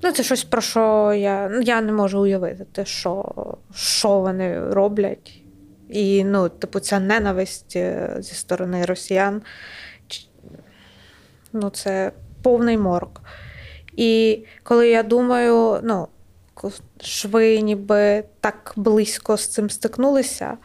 Ну, 0.02 0.12
це 0.12 0.22
щось 0.22 0.44
про 0.44 0.60
що 0.60 1.12
я, 1.12 1.48
ну, 1.48 1.60
я 1.60 1.80
не 1.80 1.92
можу 1.92 2.20
уявити, 2.20 2.84
що, 2.84 3.34
що 3.74 4.20
вони 4.20 4.60
роблять. 4.70 5.42
І, 5.88 6.24
ну, 6.24 6.48
типу, 6.48 6.80
ця 6.80 7.00
ненависть 7.00 7.76
е, 7.76 8.16
зі 8.18 8.34
сторони 8.34 8.84
росіян. 8.84 9.42
Ну, 11.52 11.70
це 11.70 12.12
повний 12.42 12.78
морок. 12.78 13.20
І 13.96 14.44
коли 14.62 14.88
я 14.88 15.02
думаю, 15.02 15.80
ну, 15.82 16.08
ж 17.00 17.28
ви 17.28 17.60
ніби 17.60 18.24
так 18.40 18.72
близько 18.76 19.36
з 19.36 19.46
цим 19.46 19.70
стикнулися. 19.70 20.56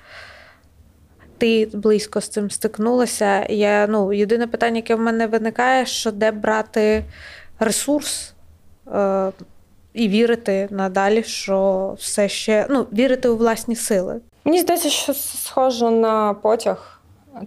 Ти 1.37 1.69
близько 1.73 2.21
з 2.21 2.29
цим 2.29 2.51
стикнулася. 2.51 3.45
Я, 3.49 3.87
ну, 3.87 4.13
єдине 4.13 4.47
питання, 4.47 4.75
яке 4.75 4.95
в 4.95 4.99
мене 4.99 5.27
виникає, 5.27 5.85
що 5.85 6.11
де 6.11 6.31
брати 6.31 7.05
ресурс 7.59 8.33
і 9.93 10.07
вірити 10.07 10.67
надалі, 10.71 11.23
що 11.23 11.93
все 11.99 12.29
ще 12.29 12.67
ну, 12.69 12.87
вірити 12.93 13.29
у 13.29 13.37
власні 13.37 13.75
сили. 13.75 14.21
Мені 14.45 14.59
здається, 14.59 14.89
що 14.89 15.13
схоже 15.13 15.89
на 15.89 16.33
потяг. 16.33 16.96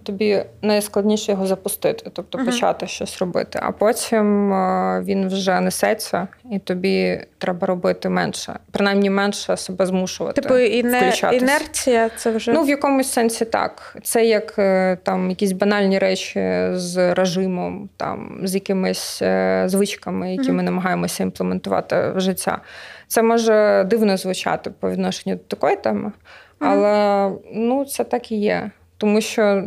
Тобі 0.03 0.43
найскладніше 0.61 1.31
його 1.31 1.45
запустити, 1.45 2.09
тобто 2.13 2.37
Мгм. 2.37 2.47
почати 2.47 2.87
щось 2.87 3.17
робити, 3.19 3.59
а 3.63 3.71
потім 3.71 4.53
е, 4.53 5.01
він 5.05 5.27
вже 5.27 5.59
несеться, 5.61 6.27
і 6.51 6.59
тобі 6.59 7.25
треба 7.37 7.67
робити 7.67 8.09
менше, 8.09 8.59
принаймні 8.71 9.09
менше 9.09 9.57
себе 9.57 9.85
змушувати. 9.85 10.41
Типу, 10.41 10.57
іне, 10.57 11.13
інерція 11.33 12.09
це 12.17 12.31
вже 12.31 12.51
Ну, 12.53 12.63
в 12.63 12.69
якомусь 12.69 13.11
сенсі 13.11 13.45
так. 13.45 13.97
Це 14.03 14.25
як 14.25 14.55
е, 14.59 14.97
там 15.03 15.29
якісь 15.29 15.51
банальні 15.51 15.99
речі 15.99 16.67
з 16.71 17.13
режимом, 17.13 17.89
там 17.97 18.39
з 18.43 18.55
якимись 18.55 19.21
е, 19.21 19.63
звичками, 19.65 20.31
які 20.31 20.47
Мгм. 20.47 20.57
ми 20.57 20.63
намагаємося 20.63 21.23
імплементувати 21.23 22.11
в 22.15 22.19
життя. 22.19 22.61
Це 23.07 23.21
може 23.23 23.83
дивно 23.89 24.17
звучати 24.17 24.69
по 24.79 24.91
відношенню 24.91 25.35
до 25.35 25.41
такої 25.41 25.75
теми, 25.75 26.11
але 26.59 27.29
ну, 27.53 27.85
це 27.85 28.03
так 28.03 28.31
і 28.31 28.35
є. 28.35 28.71
Тому 28.97 29.21
що 29.21 29.63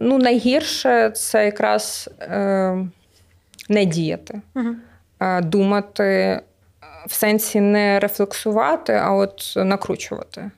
ну, 0.00 0.18
найгірше 0.18 1.10
це 1.10 1.44
якраз 1.44 2.10
е, 2.20 2.86
не 3.68 3.84
діяти, 3.84 4.40
а 5.18 5.40
думати 5.40 6.04
е, 6.04 6.42
в 7.06 7.12
сенсі 7.12 7.60
не 7.60 8.00
рефлексувати, 8.00 8.92
а 8.92 9.12
от 9.12 9.52
накручувати. 9.56 10.50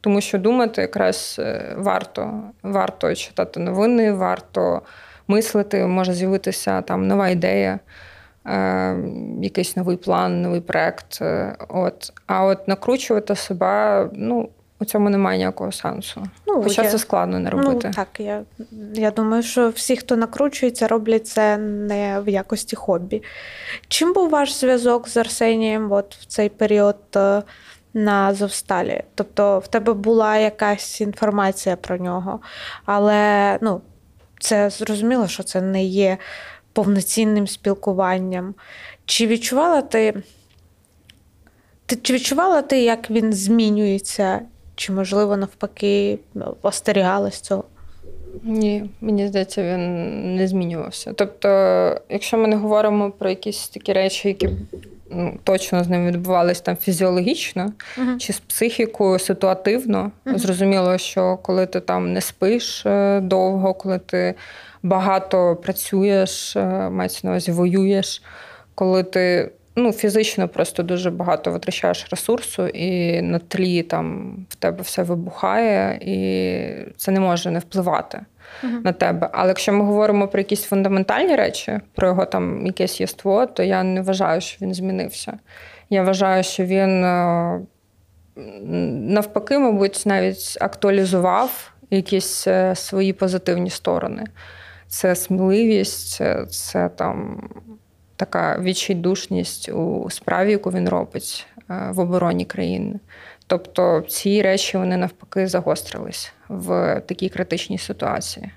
Тому 0.00 0.20
що 0.20 0.38
думати 0.38 0.80
якраз 0.80 1.36
е, 1.38 1.74
варто. 1.76 2.40
Варто 2.62 3.14
читати 3.14 3.60
новини, 3.60 4.12
варто 4.12 4.82
мислити, 5.28 5.86
може 5.86 6.12
з'явитися 6.12 6.82
там 6.82 7.06
нова 7.06 7.28
ідея, 7.28 7.78
е, 8.46 8.96
якийсь 9.42 9.76
новий 9.76 9.96
план, 9.96 10.42
новий 10.42 10.60
проект. 10.60 11.22
От. 11.68 12.12
А 12.26 12.44
от 12.44 12.68
накручувати 12.68 13.34
себе, 13.34 14.08
ну, 14.12 14.48
у 14.84 14.86
цьому 14.86 15.10
немає 15.10 15.38
ніякого 15.38 15.72
сенсу. 15.72 16.22
Ну, 16.46 16.62
Хоча 16.62 16.82
я- 16.82 16.90
це 16.90 16.98
складно 16.98 17.38
не 17.38 17.50
робити. 17.50 17.86
Ну, 17.88 17.92
так, 17.94 18.08
я, 18.18 18.42
я 18.94 19.10
думаю, 19.10 19.42
що 19.42 19.68
всі, 19.68 19.96
хто 19.96 20.16
накручується, 20.16 20.88
роблять 20.88 21.26
це 21.26 21.56
не 21.58 22.20
в 22.20 22.28
якості 22.28 22.76
хобі. 22.76 23.22
Чим 23.88 24.12
був 24.12 24.30
ваш 24.30 24.54
зв'язок 24.54 25.08
з 25.08 25.16
Арсенієм 25.16 25.92
от 25.92 26.14
в 26.14 26.26
цей 26.26 26.48
період 26.48 26.96
е, 27.16 27.42
на 27.94 28.28
Азовсталі? 28.28 29.02
Тобто 29.14 29.58
в 29.58 29.68
тебе 29.68 29.92
була 29.92 30.36
якась 30.36 31.00
інформація 31.00 31.76
про 31.76 31.98
нього, 31.98 32.40
але 32.84 33.58
ну, 33.60 33.80
це 34.40 34.70
зрозуміло, 34.70 35.28
що 35.28 35.42
це 35.42 35.60
не 35.60 35.84
є 35.84 36.18
повноцінним 36.72 37.46
спілкуванням. 37.46 38.54
Чи 39.06 39.26
відчувала 39.26 39.82
ти, 39.82 40.22
ти 41.86 41.96
чи 41.96 42.12
відчувала 42.12 42.62
ти, 42.62 42.82
як 42.82 43.10
він 43.10 43.32
змінюється? 43.32 44.40
Чи, 44.74 44.92
можливо, 44.92 45.36
навпаки, 45.36 46.18
остерігалась 46.62 47.40
цього? 47.40 47.64
Ні, 48.42 48.90
мені 49.00 49.28
здається, 49.28 49.62
він 49.62 50.36
не 50.36 50.48
змінювався. 50.48 51.12
Тобто, 51.16 51.48
якщо 52.08 52.38
ми 52.38 52.48
не 52.48 52.56
говоримо 52.56 53.10
про 53.10 53.28
якісь 53.30 53.68
такі 53.68 53.92
речі, 53.92 54.28
які 54.28 54.48
ну, 55.10 55.38
точно 55.44 55.84
з 55.84 55.88
ним 55.88 56.06
відбувалися 56.06 56.62
там 56.62 56.76
фізіологічно 56.76 57.72
Мгм. 57.98 58.18
чи 58.20 58.32
з 58.32 58.40
психікою 58.40 59.18
ситуативно, 59.18 60.10
Мгм. 60.24 60.38
зрозуміло, 60.38 60.98
що 60.98 61.36
коли 61.42 61.66
ти 61.66 61.80
там 61.80 62.12
не 62.12 62.20
спиш 62.20 62.86
е, 62.86 63.20
довго, 63.20 63.74
коли 63.74 63.98
ти 63.98 64.34
багато 64.82 65.56
працюєш, 65.56 66.56
е, 66.56 66.64
мається 66.90 67.20
на 67.24 67.30
увазі 67.30 67.52
воюєш, 67.52 68.22
коли 68.74 69.02
ти 69.02 69.50
ну, 69.76 69.92
фізично 69.92 70.48
просто 70.48 70.82
дуже 70.82 71.10
багато 71.10 71.50
витрачаєш 71.50 72.06
ресурсу, 72.10 72.66
і 72.66 73.22
на 73.22 73.38
тлі 73.38 73.82
там 73.82 74.36
в 74.48 74.54
тебе 74.54 74.82
все 74.82 75.02
вибухає, 75.02 75.98
і 76.02 76.92
це 76.96 77.12
не 77.12 77.20
може 77.20 77.50
не 77.50 77.58
впливати 77.58 78.20
Мгм. 78.62 78.82
на 78.84 78.92
тебе. 78.92 79.30
Але 79.32 79.48
якщо 79.48 79.72
ми 79.72 79.84
говоримо 79.84 80.28
про 80.28 80.40
якісь 80.40 80.62
фундаментальні 80.62 81.36
речі, 81.36 81.80
про 81.94 82.08
його 82.08 82.24
там 82.24 82.66
якесь 82.66 83.00
єство, 83.00 83.46
то 83.46 83.62
я 83.62 83.82
не 83.82 84.02
вважаю, 84.02 84.40
що 84.40 84.58
він 84.60 84.74
змінився. 84.74 85.38
Я 85.90 86.02
вважаю, 86.02 86.42
що 86.42 86.64
він 86.64 87.04
е, 87.04 87.60
навпаки, 88.92 89.58
мабуть, 89.58 90.02
навіть 90.06 90.58
актуалізував 90.60 91.72
якісь 91.90 92.46
е, 92.46 92.74
свої 92.74 93.12
позитивні 93.12 93.70
сторони. 93.70 94.24
Це 94.88 95.14
сміливість, 95.14 96.22
це 96.50 96.88
там 96.88 97.48
така 98.16 98.58
відчайдушність 98.60 99.68
у 99.68 100.10
справі, 100.10 100.50
яку 100.50 100.70
він 100.70 100.88
робить 100.88 101.46
е, 101.70 101.88
в 101.90 102.00
обороні 102.00 102.44
країни. 102.44 103.00
Тобто 103.46 104.00
ці 104.08 104.42
речі 104.42 104.78
вони 104.78 104.96
навпаки 104.96 105.46
загострились 105.46 106.32
в 106.48 107.00
такій 107.06 107.28
критичній 107.28 107.78
ситуації. 107.78 108.50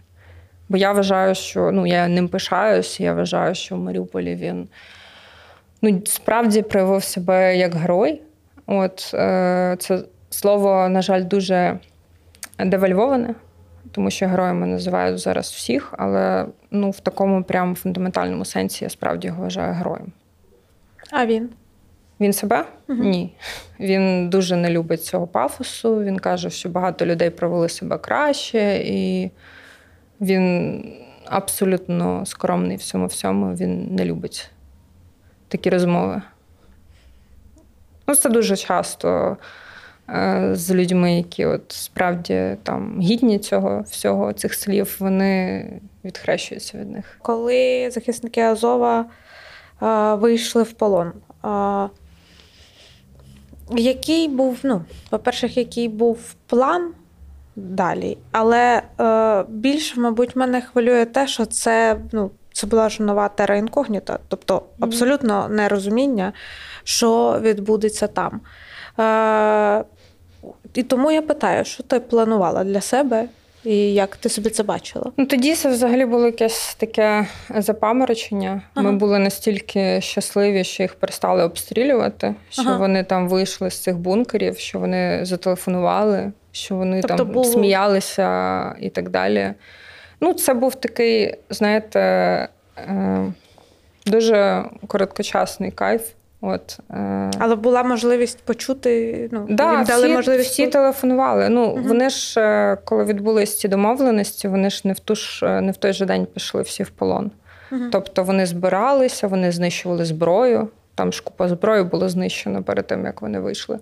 Бо 0.70 0.78
я 0.78 0.92
вважаю, 0.92 1.36
що 1.36 1.72
ну 1.72 1.88
я 1.88 2.08
ним 2.08 2.28
пишаюсь, 2.28 3.00
я 3.00 3.14
вважаю, 3.14 3.56
що 3.56 3.76
в 3.76 3.80
Маріуполі 3.80 4.36
він 4.36 4.68
ну, 5.82 6.02
справді 6.06 6.62
проявив 6.62 7.04
себе 7.04 7.58
як 7.58 7.76
герой. 7.76 8.22
От 8.66 9.12
е, 9.14 9.76
це 9.80 10.00
слово, 10.30 10.90
на 10.90 11.02
жаль, 11.02 11.24
дуже 11.24 11.80
девальвоване, 12.60 13.36
тому 13.92 14.12
що 14.12 14.28
героями 14.28 14.68
називають 14.68 15.20
зараз 15.20 15.52
всіх, 15.52 15.94
але 15.98 16.46
ну, 16.72 16.90
в 16.90 17.00
такому 17.00 17.44
прям 17.44 17.76
фундаментальному 17.76 18.46
сенсі 18.46 18.86
я 18.86 18.90
справді 18.90 19.28
його 19.28 19.44
вважаю 19.44 19.74
героєм. 19.74 20.12
А 21.12 21.26
він? 21.26 21.50
Він 22.20 22.34
себе? 22.34 22.66
Мгм. 22.88 23.10
Ні. 23.10 23.34
Він 23.80 24.30
дуже 24.30 24.56
не 24.56 24.70
любить 24.70 25.04
цього 25.04 25.28
пафосу. 25.28 26.04
Він 26.04 26.20
каже, 26.20 26.50
що 26.50 26.70
багато 26.70 27.06
людей 27.06 27.30
провели 27.30 27.70
себе 27.70 27.98
краще, 27.98 28.82
і 28.86 29.32
він 30.22 30.84
абсолютно 31.26 32.26
скромний 32.26 32.78
в 32.78 32.84
цьому 32.84 33.08
всьому. 33.08 33.56
Він 33.56 33.96
не 33.96 34.06
любить 34.06 34.52
такі 35.48 35.70
розмови. 35.70 36.22
Ну, 38.08 38.16
це 38.16 38.30
дуже 38.30 38.58
часто 38.58 39.38
з 40.52 40.72
людьми, 40.72 41.18
які 41.18 41.46
от 41.46 41.62
справді 41.68 42.58
там 42.64 43.02
гідні 43.02 43.40
цього 43.40 43.84
всього, 43.90 44.34
цих 44.34 44.54
слів, 44.54 44.96
вони 45.00 45.70
відхрещуються 46.06 46.78
від 46.78 46.92
них. 46.92 47.18
Коли 47.22 47.90
захисники 47.92 48.42
Азова 48.42 49.06
е, 49.82 50.14
вийшли 50.16 50.64
в 50.64 50.72
полон. 50.72 51.12
е, 51.46 51.90
який 53.76 54.28
був, 54.28 54.60
ну, 54.64 54.82
по-перше, 55.10 55.48
який 55.48 55.88
був 55.88 56.36
план 56.46 56.92
далі, 57.56 58.18
але 58.32 58.82
е, 59.00 59.46
більше, 59.50 60.00
мабуть, 60.00 60.36
мене 60.36 60.62
хвилює 60.62 61.06
те, 61.06 61.28
що 61.28 61.46
це, 61.46 61.98
ну, 62.12 62.32
це 62.54 62.68
була 62.68 62.90
ж 62.90 63.04
нова 63.04 63.30
тера 63.30 63.56
інкогніта, 63.56 64.20
тобто 64.28 64.64
абсолютно 64.80 65.48
нерозуміння, 65.50 66.34
що 66.84 67.40
відбудеться 67.42 68.08
там. 68.08 68.42
Е, 69.00 69.84
і 70.78 70.84
тому 70.84 71.12
я 71.12 71.22
питаю, 71.22 71.66
що 71.66 71.84
ти 71.84 72.00
планувала 72.00 72.64
для 72.64 72.82
себе 72.82 73.26
і 73.64 73.94
як 73.94 74.16
ти 74.16 74.30
собі 74.30 74.50
це 74.50 74.64
бачила? 74.64 75.12
Ну 75.18 75.26
тоді 75.26 75.56
це 75.56 75.70
взагалі 75.70 76.06
було 76.06 76.26
якесь 76.26 76.76
таке 76.76 77.28
запаморочення. 77.58 78.62
Ага. 78.74 78.92
Ми 78.92 78.98
були 78.98 79.20
настільки 79.20 80.02
щасливі, 80.02 80.64
що 80.64 80.84
їх 80.84 80.96
перестали 80.96 81.44
обстрілювати, 81.44 82.36
що 82.50 82.62
Ага. 82.62 82.78
вони 82.78 83.04
там 83.04 83.30
вийшли 83.30 83.72
з 83.72 83.80
цих 83.80 83.98
бункерів, 83.98 84.58
що 84.58 84.80
вони 84.80 85.20
зателефонували, 85.26 86.32
що 86.52 86.76
вони 86.76 87.02
Тобто 87.02 87.18
там 87.18 87.28
було- 87.28 87.46
сміялися 87.46 88.76
і 88.80 88.90
так 88.90 89.10
далі. 89.10 89.54
Ну, 90.22 90.34
це 90.34 90.54
був 90.54 90.76
такий, 90.76 91.36
знаєте, 91.50 92.00
е, 92.78 93.34
дуже 94.06 94.66
короткочасний 94.88 95.72
кайф. 95.72 96.02
От, 96.42 96.80
е, 96.92 97.32
Але 97.40 97.56
була 97.56 97.84
можливість 97.84 98.40
почути, 98.46 99.30
ну, 99.32 99.46
Да, 99.50 99.72
їм 99.72 99.84
дали 99.84 100.08
всі, 100.08 100.16
можливість 100.16 100.50
всі 100.50 100.68
телефонували. 100.68 101.50
Ну, 101.50 101.76
Мгм. 101.76 101.84
вони 101.84 102.10
ж, 102.10 102.42
е, 102.42 102.78
коли 102.86 103.04
відбулись 103.04 103.60
ці 103.60 103.68
домовленості, 103.68 104.48
вони 104.48 104.70
ж 104.70 104.82
не 104.84 104.94
в 104.94 105.00
ту 105.00 105.16
ж 105.16 105.46
е, 105.46 105.62
не 105.62 105.72
в 105.72 105.78
той 105.78 105.94
же 105.94 106.06
день 106.06 106.26
пішли 106.26 106.62
всі 106.62 106.84
в 106.84 106.90
полон. 106.90 107.32
Мгм. 107.72 107.90
Тобто 107.92 108.24
вони 108.24 108.46
збиралися, 108.46 109.28
вони 109.28 109.52
знищували 109.52 110.06
зброю. 110.06 110.70
Там 110.96 111.14
ж 111.14 111.24
купа 111.24 111.48
зброї 111.48 111.84
було 111.84 112.10
знищено 112.10 112.64
перед 112.64 112.88
тим, 112.88 113.06
як 113.06 113.22
вони 113.22 113.40
вийшли. 113.40 113.80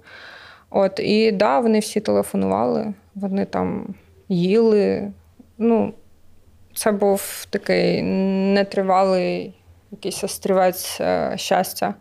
От, 0.69 0.99
і 0.99 1.31
да, 1.31 1.59
вони 1.59 1.79
всі 1.79 1.99
телефонували, 1.99 2.93
вони 3.15 3.45
там 3.45 3.87
їли. 4.29 5.11
Ну, 5.57 5.93
це 6.75 6.91
був 6.91 7.45
такий 7.49 8.01
нетривалий 8.53 9.53
якийсь 9.91 10.23
острівець 10.23 10.97
е, 11.01 11.33
щастя. 11.35 11.93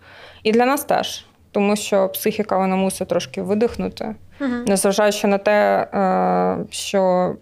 І 0.45 0.53
для 0.53 0.67
нас 0.67 0.85
теж, 0.85 1.27
тому 1.51 1.77
що 1.77 2.09
психіка 2.09 2.59
вона 2.59 2.77
мусить 2.77 3.09
трошки 3.09 3.43
видихнути. 3.43 4.15
Мгм. 4.41 4.65
Незважаючи 4.65 5.27
на 5.27 5.39
те, 5.39 5.89
е, 5.95 6.65
що 6.71 7.35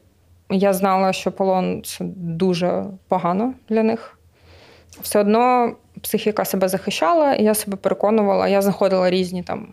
я 0.50 0.72
знала, 0.72 1.12
що 1.12 1.32
полон 1.32 1.82
це 1.84 2.04
дуже 2.16 2.84
погано 3.08 3.54
для 3.68 3.82
них. 3.82 4.18
Все 5.00 5.20
одно 5.20 5.72
психіка 6.02 6.44
себе 6.44 6.68
захищала, 6.68 7.34
і 7.34 7.44
я 7.44 7.54
себе 7.54 7.76
переконувала, 7.76 8.48
я 8.48 8.62
знаходила 8.62 9.10
різні 9.10 9.42
там 9.42 9.68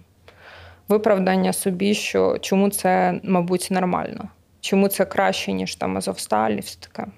виправдання 0.87 1.53
собі, 1.53 1.93
що 1.93 2.37
чому 2.41 2.69
це, 2.69 3.19
мабуть, 3.23 3.67
нормально, 3.71 4.29
чому 4.61 4.87
це 4.87 5.05
краще, 5.05 5.51
ніж 5.51 5.75
там 5.75 5.97
Азовсталь 5.97 6.51
і 6.51 6.59
все 6.59 6.79
таке. 6.79 7.11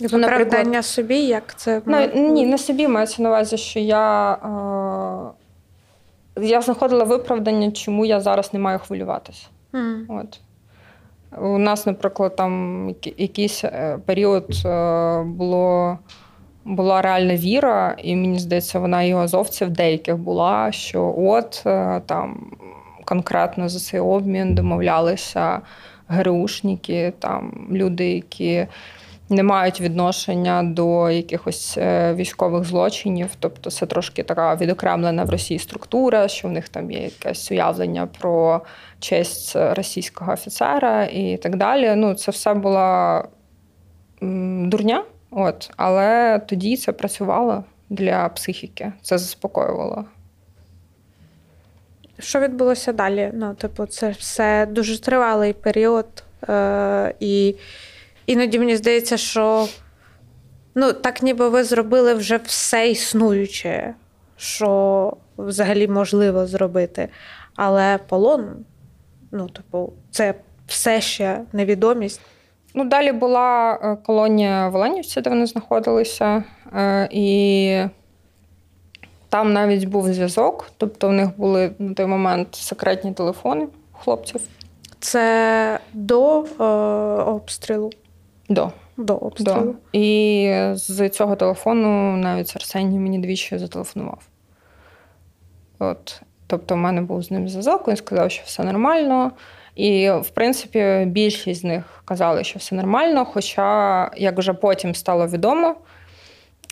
Виправдання 0.00 0.82
собі, 0.82 1.18
як 1.18 1.54
це 1.56 1.82
Ну, 1.86 2.08
ні, 2.14 2.46
на 2.46 2.58
собі 2.58 2.88
мається 2.88 3.22
на 3.22 3.28
увазі, 3.28 3.56
що 3.56 3.80
я, 3.80 4.32
е, 6.36 6.42
я 6.42 6.60
знаходила 6.60 7.04
виправдання, 7.04 7.70
чому 7.70 8.04
я 8.04 8.20
зараз 8.20 8.54
не 8.54 8.60
маю 8.60 8.78
хвилюватися. 8.78 9.46
Мгм. 9.72 10.06
От. 10.08 10.40
У 11.40 11.58
нас, 11.58 11.86
наприклад, 11.86 12.36
там 12.36 12.94
якийсь 13.16 13.64
е, 13.64 13.98
період 14.06 14.52
е, 14.64 15.22
було, 15.22 15.98
була 16.64 17.02
реальна 17.02 17.36
віра, 17.36 17.96
і 17.98 18.16
мені 18.16 18.38
здається, 18.38 18.78
вона 18.78 19.02
і 19.02 19.14
у 19.14 19.18
азовців 19.18 19.70
деяких 19.70 20.16
була, 20.16 20.72
що 20.72 21.14
от 21.18 21.62
е, 21.66 22.02
там 22.06 22.50
конкретно 23.04 23.68
за 23.68 23.78
цей 23.78 24.00
обмін 24.00 24.54
домовлялися 24.54 25.60
ГРУшники, 26.08 27.12
там 27.18 27.68
люди, 27.70 28.10
які 28.10 28.66
не 29.28 29.42
мають 29.42 29.80
відношення 29.80 30.62
до 30.62 31.10
якихось 31.10 31.78
е, 31.78 32.14
військових 32.14 32.64
злочинів. 32.64 33.30
Тобто 33.40 33.70
це 33.70 33.86
трошки 33.86 34.22
така 34.22 34.54
відокремлена 34.54 35.24
в 35.24 35.30
Росії 35.30 35.58
структура, 35.58 36.28
що 36.28 36.48
в 36.48 36.50
них 36.50 36.68
там 36.68 36.90
є 36.90 37.02
якесь 37.02 37.50
уявлення 37.50 38.08
про 38.20 38.60
честь 39.00 39.56
російського 39.56 40.32
офіцера 40.32 41.04
і 41.04 41.36
так 41.36 41.56
далі. 41.56 41.94
Ну, 41.96 42.14
це 42.14 42.30
все 42.30 42.54
була 42.54 43.24
дурня, 44.20 45.04
от, 45.30 45.70
але 45.76 46.38
тоді 46.46 46.76
це 46.76 46.92
працювало 46.92 47.64
для 47.90 48.28
психіки, 48.28 48.92
це 49.02 49.18
заспокоювало. 49.18 50.04
Що 52.18 52.40
відбулося 52.40 52.92
далі? 52.92 53.30
Ну, 53.34 53.54
типу, 53.54 53.86
це 53.86 54.10
все 54.10 54.66
дуже 54.66 55.00
тривалий 55.00 55.52
період. 55.52 56.06
Е- 56.48 57.14
і 57.20 57.54
іноді 58.26 58.58
мені 58.58 58.76
здається, 58.76 59.16
що 59.16 59.68
ну, 60.74 60.92
так 60.92 61.22
ніби 61.22 61.48
ви 61.48 61.64
зробили 61.64 62.14
вже 62.14 62.36
все 62.36 62.90
існуюче, 62.90 63.94
що 64.36 65.12
взагалі 65.38 65.88
можливо 65.88 66.46
зробити. 66.46 67.08
Але 67.56 67.98
полон, 68.08 68.64
ну, 69.32 69.48
типу, 69.48 69.92
це 70.10 70.34
все 70.66 71.00
ще 71.00 71.40
невідомість. 71.52 72.20
Ну, 72.74 72.84
далі 72.84 73.12
була 73.12 73.78
е, 73.82 73.96
колонія 74.06 74.68
в 74.68 74.74
Оленівці, 74.74 75.20
де 75.20 75.30
вони 75.30 75.46
знаходилися, 75.46 76.44
е, 76.76 77.08
і 77.10 77.80
там 79.28 79.52
навіть 79.52 79.84
був 79.84 80.12
зв'язок. 80.12 80.70
Тобто, 80.76 81.08
в 81.08 81.12
них 81.12 81.28
були 81.36 81.70
на 81.78 81.94
той 81.94 82.06
момент 82.06 82.54
секретні 82.54 83.12
телефони 83.12 83.66
хлопців 83.92 84.40
Це 85.00 85.78
до 85.92 86.44
е- 86.60 86.64
обстрілу. 87.22 87.90
До. 88.48 88.72
До 88.96 89.16
обстрілу. 89.16 89.74
І 89.92 90.52
з 90.72 91.08
цього 91.08 91.36
телефону 91.36 92.16
навіть 92.16 92.56
Арсеній 92.56 92.98
мені 92.98 93.18
двічі 93.18 93.58
зателефонував. 93.58 94.28
От. 95.78 96.22
Тобто, 96.46 96.74
в 96.74 96.78
мене 96.78 97.02
був 97.02 97.22
з 97.22 97.30
ним 97.30 97.48
зв'язок, 97.48 97.88
він 97.88 97.96
сказав, 97.96 98.30
що 98.30 98.42
все 98.46 98.64
нормально. 98.64 99.32
І, 99.74 100.10
в 100.10 100.28
принципі, 100.28 101.04
більшість 101.06 101.60
з 101.60 101.64
них 101.64 102.02
казали, 102.04 102.44
що 102.44 102.58
все 102.58 102.74
нормально. 102.74 103.24
Хоча, 103.24 104.10
як 104.16 104.38
вже 104.38 104.52
потім 104.52 104.94
стало 104.94 105.26
відомо, 105.26 105.76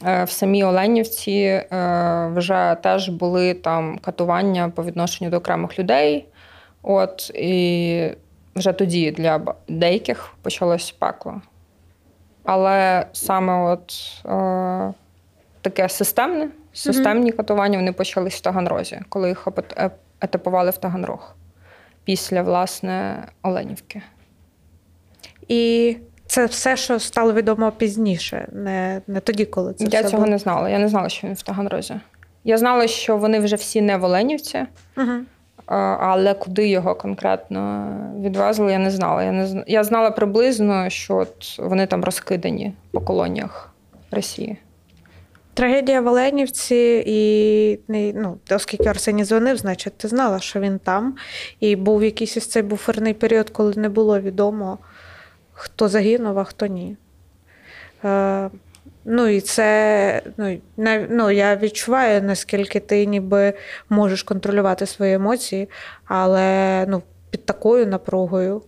е, 0.07 0.25
в 0.25 0.31
самій 0.31 0.65
Оленівці 0.65 1.33
е, 1.33 2.33
вже 2.35 2.77
теж 2.83 3.09
були 3.09 3.55
там 3.55 3.99
катування 3.99 4.73
по 4.75 4.85
відношенню 4.85 5.31
до 5.31 5.37
окремих 5.37 5.79
людей. 5.79 6.27
От, 6.83 7.31
і 7.35 8.11
вже 8.57 8.73
тоді 8.73 9.11
для 9.11 9.41
деяких 9.69 10.35
почалось 10.43 10.91
пекло. 10.91 11.41
Але 12.45 13.07
саме 13.13 13.65
от 13.73 13.95
е, 14.27 14.93
таке 15.61 15.89
системне, 15.89 16.49
системні 16.73 17.33
катування 17.33 17.79
вони 17.79 17.93
почались 17.93 18.35
в 18.35 18.41
Таганрозі, 18.41 19.01
коли 19.09 19.29
їх 19.29 19.47
епат- 19.47 19.91
етапували 20.21 20.71
в 20.71 20.77
Таганрог 20.77 21.35
після 22.05 22.43
власне 22.43 23.25
Оленівки. 23.43 24.03
І 25.49 25.97
це 26.27 26.47
все, 26.47 26.77
що 26.77 26.99
стало 26.99 27.33
відомо 27.33 27.73
пізніше, 27.73 28.49
не, 28.53 29.03
не 29.07 29.21
тоді, 29.21 29.45
коли 29.45 29.75
це 29.75 29.85
Я 29.85 30.01
все 30.01 30.11
цього 30.11 30.21
було. 30.23 30.31
не 30.31 30.39
знала. 30.39 30.69
Я 30.71 30.79
не 30.79 30.89
знала, 30.89 31.09
що 31.09 31.27
він 31.27 31.35
в 31.35 31.43
Таганрозі. 31.43 31.95
Я 32.45 32.59
знала, 32.59 32.87
що 32.87 33.17
вони 33.17 33.39
вже 33.39 33.57
всі 33.57 33.81
не 33.81 33.97
в 33.97 34.05
Оленівці. 34.05 34.67
Угу. 34.97 35.11
Але 35.67 36.35
куди 36.35 36.69
його 36.69 36.95
конкретно 36.95 37.89
відвезли, 38.21 38.73
я 38.73 38.79
не 38.79 38.91
знала. 38.91 39.23
Я 39.23 39.33
не 39.33 39.47
зна- 39.47 39.65
я 39.67 39.85
знала 39.85 40.11
приблизно, 40.11 40.91
що 40.91 41.17
от 41.17 41.59
вони 41.59 41.87
там 41.87 42.05
розкидані 42.05 42.73
по 42.93 43.01
колоніях 43.01 43.71
Росії. 44.11 44.57
Трагедія 45.55 46.01
в 46.01 46.07
Оленівці, 46.07 47.03
і 47.07 47.79
ну, 48.15 48.39
оскільки 48.51 48.89
Арсеній 48.89 49.25
дзвонив, 49.25 49.57
значить, 49.57 49.97
ти 49.97 50.09
знала, 50.09 50.41
що 50.41 50.61
він 50.61 50.79
там. 50.79 51.15
І 51.61 51.77
був 51.77 52.05
якийсь 52.05 52.37
ось 52.37 52.47
цей 52.47 52.63
буферний 52.63 53.15
період, 53.15 53.51
коли 53.51 53.73
не 53.77 53.89
було 53.89 54.21
відомо, 54.21 54.79
хто 55.53 55.89
загинув, 55.89 56.39
а 56.39 56.45
хто 56.45 56.67
ні. 56.67 56.97
Ну 59.05 59.27
і 59.27 59.41
це 59.41 60.23
ну, 60.37 60.59
нав- 60.77 61.07
ну, 61.11 61.31
я 61.31 61.57
відчуваю, 61.57 62.23
наскільки 62.23 62.81
ти 62.81 63.07
ніби 63.07 63.53
можеш 63.89 64.23
контролювати 64.23 64.87
свої 64.87 65.15
емоції, 65.15 65.69
але 66.05 66.85
ну, 66.89 67.03
під 67.31 67.47
такою 67.47 67.87
напругою. 67.87 68.63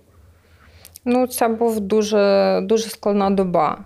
Ну, 1.04 1.26
це 1.26 1.48
був 1.48 1.80
дуже, 1.80 2.60
дуже 2.62 2.88
складна 2.90 3.30
доба. 3.30 3.78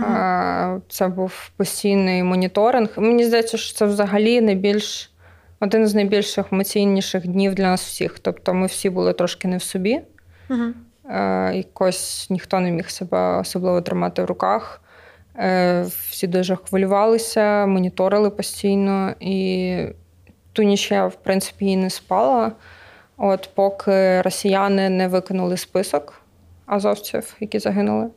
Е, 0.00 0.80
Це 0.88 1.08
був 1.08 1.50
постійний 1.56 2.22
моніторинг. 2.22 2.88
Мені 2.96 3.24
здається, 3.24 3.56
що 3.58 3.78
це 3.78 3.84
взагалі 3.86 4.40
найбільш 4.40 5.10
один 5.60 5.86
з 5.86 5.94
найбільших 5.94 6.46
емоційніших 6.52 7.26
днів 7.26 7.54
для 7.54 7.64
нас 7.64 7.82
всіх. 7.84 8.18
Тобто 8.18 8.54
ми 8.54 8.66
всі 8.66 8.90
були 8.90 9.12
трошки 9.12 9.48
не 9.48 9.56
в 9.56 9.62
собі. 9.62 10.00
Е, 11.10 11.52
Якось 11.54 12.26
ніхто 12.30 12.60
не 12.60 12.70
міг 12.70 12.90
себе 12.90 13.38
особливо 13.38 13.80
тримати 13.80 14.22
в 14.22 14.26
руках. 14.26 14.80
Е, 15.40 15.82
Всі 15.82 16.26
дуже 16.26 16.56
хвилювалися, 16.56 17.66
моніторили 17.66 18.30
постійно. 18.30 19.14
І 19.20 19.86
ту 20.52 20.62
ніч 20.62 20.90
я, 20.90 21.06
в 21.06 21.14
принципі, 21.14 21.66
і 21.66 21.76
не 21.76 21.90
спала. 21.90 22.52
От 23.16 23.50
поки 23.54 24.22
росіяни 24.22 24.88
не 24.88 25.08
викинули 25.08 25.56
список 25.56 26.22
азовців, 26.66 27.36
які 27.40 27.58
загинули. 27.58 28.10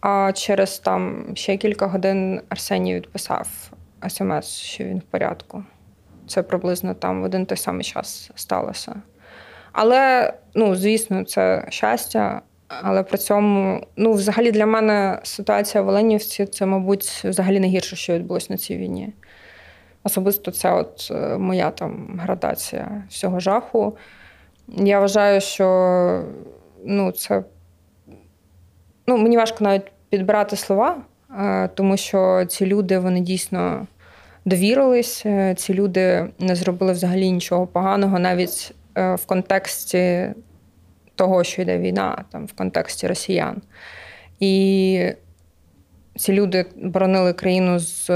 А 0.00 0.32
через 0.34 0.78
там 0.78 1.26
ще 1.34 1.56
кілька 1.56 1.86
годин 1.86 2.40
Арсеній 2.48 2.94
відписав 2.94 3.48
смс, 4.08 4.46
що 4.46 4.84
він 4.84 4.98
в 4.98 5.02
порядку. 5.02 5.64
Це 6.28 6.42
приблизно 6.42 6.94
там 6.94 7.20
в 7.20 7.24
один 7.24 7.46
той 7.46 7.58
самий 7.58 7.84
час 7.84 8.30
сталося. 8.34 8.94
Але, 9.72 10.32
ну, 10.54 10.74
звісно, 10.74 11.24
це 11.24 11.66
щастя. 11.68 12.42
Але 12.82 13.02
при 13.02 13.18
цьому, 13.18 13.86
ну, 13.96 14.12
взагалі 14.12 14.52
для 14.52 14.66
мене 14.66 15.20
ситуація 15.22 15.82
в 15.82 15.88
Оленівці 15.88 16.46
це, 16.46 16.66
мабуть, 16.66 17.22
взагалі 17.24 17.60
найгірше, 17.60 17.96
що 17.96 18.14
відбулося 18.14 18.46
на 18.50 18.56
цій 18.56 18.76
війні. 18.76 19.12
Особисто 20.02 20.50
це 20.50 20.72
от 20.72 21.08
е, 21.10 21.38
моя 21.38 21.70
там 21.70 22.20
градація 22.22 23.02
всього 23.08 23.40
жаху. 23.40 23.96
Я 24.68 25.00
вважаю, 25.00 25.40
що 25.40 26.24
ну, 26.84 27.12
це 27.12 27.44
ну, 29.06 29.16
мені 29.16 29.36
важко 29.36 29.64
навіть 29.64 29.92
підбирати 30.08 30.56
слова, 30.56 30.96
е, 31.40 31.68
тому 31.74 31.96
що 31.96 32.44
ці 32.48 32.66
люди 32.66 32.98
вони 32.98 33.20
дійсно 33.20 33.86
довірились. 34.44 35.22
е, 35.26 35.54
Ці 35.54 35.74
люди 35.74 36.26
не 36.38 36.54
зробили 36.54 36.92
взагалі 36.92 37.30
нічого 37.30 37.66
поганого, 37.66 38.18
навіть 38.18 38.74
в 38.96 39.26
контексті 39.26 40.28
того, 41.14 41.44
що 41.44 41.62
йде 41.62 41.78
війна, 41.78 42.24
там 42.32 42.46
в 42.46 42.52
контексті 42.52 43.06
росіян. 43.06 43.62
І 44.40 45.12
ці 46.16 46.32
люди 46.32 46.66
боронили 46.76 47.32
країну 47.32 47.78
з, 47.78 48.06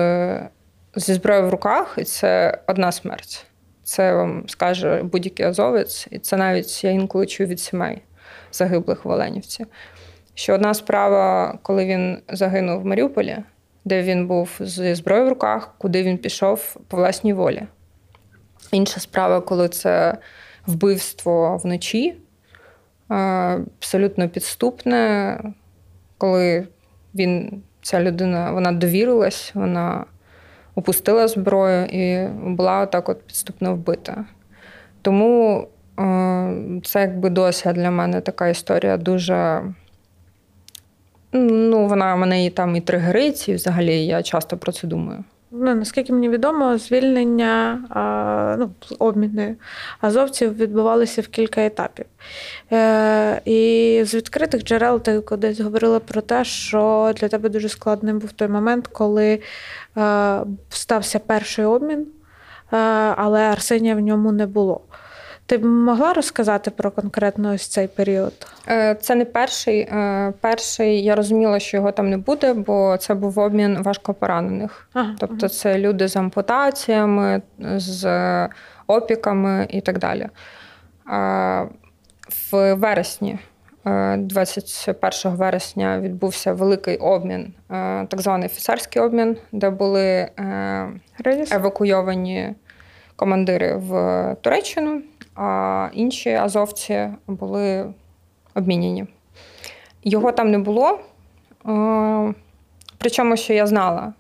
зі 0.96 1.14
зброєю 1.14 1.46
в 1.46 1.50
руках, 1.50 1.94
і 1.98 2.04
це 2.04 2.58
одна 2.66 2.92
смерть. 2.92 3.46
Це 3.84 4.14
вам 4.14 4.48
скаже 4.48 5.02
будь-який 5.02 5.46
азовець, 5.46 6.08
і 6.10 6.18
це 6.18 6.36
навіть 6.36 6.84
я 6.84 6.90
інколи 6.90 7.26
чую 7.26 7.48
від 7.48 7.60
сімей 7.60 8.02
загиблих 8.52 9.04
в 9.04 9.08
Оленівці. 9.08 9.66
Що 10.34 10.54
одна 10.54 10.74
справа, 10.74 11.58
коли 11.62 11.86
він 11.86 12.18
загинув 12.28 12.80
в 12.82 12.86
Маріуполі, 12.86 13.36
де 13.84 14.02
він 14.02 14.26
був 14.26 14.50
зі 14.60 14.94
зброєю 14.94 15.26
в 15.26 15.28
руках, 15.28 15.74
куди 15.78 16.02
він 16.02 16.18
пішов 16.18 16.76
по 16.88 16.96
власній 16.96 17.32
волі. 17.32 17.62
Інша 18.72 19.00
справа, 19.00 19.40
коли 19.40 19.68
це 19.68 20.18
вбивство 20.66 21.56
вночі, 21.56 22.14
абсолютно 23.08 24.28
підступне, 24.28 25.40
коли 26.18 26.68
він, 27.14 27.62
ця 27.82 28.00
людина 28.00 28.52
вона 28.52 28.72
довірилась, 28.72 29.50
вона 29.54 30.04
опустила 30.74 31.28
зброю 31.28 31.84
і 31.84 32.28
була 32.28 32.86
так 32.86 33.08
от 33.08 33.22
підступно 33.22 33.74
вбита. 33.74 34.24
Тому 35.02 35.68
це 36.84 37.00
якби 37.00 37.30
досі 37.30 37.72
для 37.72 37.90
мене 37.90 38.20
така 38.20 38.48
історія 38.48 38.96
дуже. 38.96 39.62
Ну, 41.32 41.86
вона 41.86 42.16
мене 42.16 42.46
і 42.46 42.50
там 42.50 42.76
і 42.76 42.80
тригерить, 42.80 43.48
і 43.48 43.54
взагалі 43.54 44.06
я 44.06 44.22
часто 44.22 44.56
про 44.56 44.72
це 44.72 44.86
думаю. 44.86 45.24
Ну, 45.50 45.74
наскільки 45.74 46.12
мені 46.12 46.28
відомо, 46.28 46.78
звільнення, 46.78 47.78
ну, 48.58 48.70
обміни 48.98 49.56
азовців 50.00 50.56
відбувалися 50.56 51.22
в 51.22 51.28
кілька 51.28 51.66
етапів. 51.66 52.06
Е, 52.72 53.40
і 53.44 54.02
з 54.04 54.14
відкритих 54.14 54.64
джерел 54.64 55.00
ти 55.00 55.20
кудись 55.20 55.60
говорила 55.60 56.00
про 56.00 56.20
те, 56.20 56.44
що 56.44 57.12
для 57.16 57.28
тебе 57.28 57.48
дуже 57.48 57.68
складним 57.68 58.18
був 58.18 58.32
той 58.32 58.48
момент, 58.48 58.86
коли 58.86 59.40
е, 59.96 60.40
стався 60.68 61.18
перший 61.18 61.64
обмін, 61.64 62.00
е, 62.00 62.06
але 63.16 63.40
Арсенія 63.40 63.94
в 63.94 64.00
ньому 64.00 64.32
не 64.32 64.46
було. 64.46 64.80
Ти 65.48 65.58
б 65.58 65.64
могла 65.64 66.12
розказати 66.12 66.70
про 66.70 66.90
конкретно 66.90 67.52
ось 67.54 67.66
цей 67.66 67.88
період? 67.88 68.32
Е, 68.68 68.94
Це 68.94 69.14
не 69.14 69.24
перший. 69.24 69.80
Е, 69.80 70.32
Перший 70.40 71.02
я 71.02 71.14
розуміла, 71.14 71.58
що 71.58 71.76
його 71.76 71.92
там 71.92 72.10
не 72.10 72.16
буде, 72.16 72.54
бо 72.54 72.96
це 72.96 73.14
був 73.14 73.38
обмін 73.38 73.82
важкопоранених. 73.82 74.88
Ага, 74.92 75.14
Тобто 75.18 75.48
це 75.48 75.78
люди 75.78 76.08
з 76.08 76.16
ампутаціями, 76.16 77.42
з 77.76 78.48
опіками 78.86 79.66
і 79.70 79.80
так 79.80 79.98
далі. 79.98 80.28
В 82.52 82.74
вересні, 82.74 83.38
е, 83.86 84.16
21 84.16 85.36
вересня, 85.36 86.00
відбувся 86.00 86.52
великий 86.52 86.96
обмін, 86.96 87.54
е, 87.70 88.06
так 88.06 88.20
званий 88.20 88.46
офіцерський 88.46 89.02
обмін, 89.02 89.36
де 89.52 89.70
були 89.70 90.04
е, 90.04 90.88
евакуйовані 91.50 92.54
командири 93.16 93.76
в 93.76 94.36
Туреччину, 94.40 95.02
а 95.38 95.88
інші 95.92 96.30
азовці 96.30 97.08
були 97.26 97.92
обміняні. 98.54 99.06
Його 100.04 100.32
там 100.32 100.50
не 100.50 100.58
було. 100.58 100.98
Причому, 102.98 103.36
що 103.36 103.52
я 103.52 103.66
знала 103.66 104.12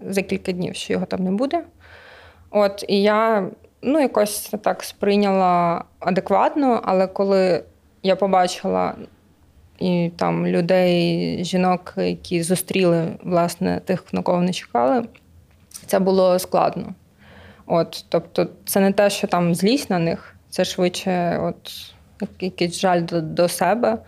за 0.00 0.22
кілька 0.22 0.52
днів, 0.52 0.74
що 0.74 0.92
його 0.92 1.06
там 1.06 1.24
не 1.24 1.30
буде. 1.30 1.64
От, 2.50 2.84
і 2.88 3.02
я 3.02 3.48
ну, 3.82 4.00
якось 4.00 4.54
так 4.62 4.82
сприйняла 4.82 5.84
адекватно, 6.00 6.80
але 6.84 7.06
коли 7.06 7.64
я 8.02 8.16
побачила 8.16 8.94
і 9.78 10.10
там 10.16 10.46
людей, 10.46 11.44
жінок, 11.44 11.94
які 11.96 12.42
зустріли 12.42 13.08
власне 13.22 13.80
тих, 13.84 14.04
на 14.12 14.22
кого 14.22 14.38
вони 14.38 14.52
чекали, 14.52 15.04
це 15.86 15.98
було 15.98 16.38
складно. 16.38 16.94
От, 17.66 18.04
тобто, 18.08 18.48
це 18.64 18.80
не 18.80 18.92
те, 18.92 19.10
що 19.10 19.26
там 19.26 19.54
злість 19.54 19.90
на 19.90 19.98
них, 19.98 20.35
це 20.56 20.64
швидше 20.64 21.40
от, 21.42 21.92
якийсь 22.40 22.80
жаль 22.80 23.02
до, 23.02 23.20
до 23.20 23.48
себе. 23.48 23.98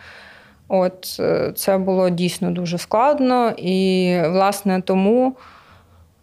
От, 0.69 1.17
е, 1.21 1.53
це 1.57 1.79
було 1.79 2.11
дійсно 2.11 2.51
дуже 2.51 2.79
складно, 2.79 3.51
і, 3.57 4.15
власне, 4.27 4.81
тому 4.81 5.37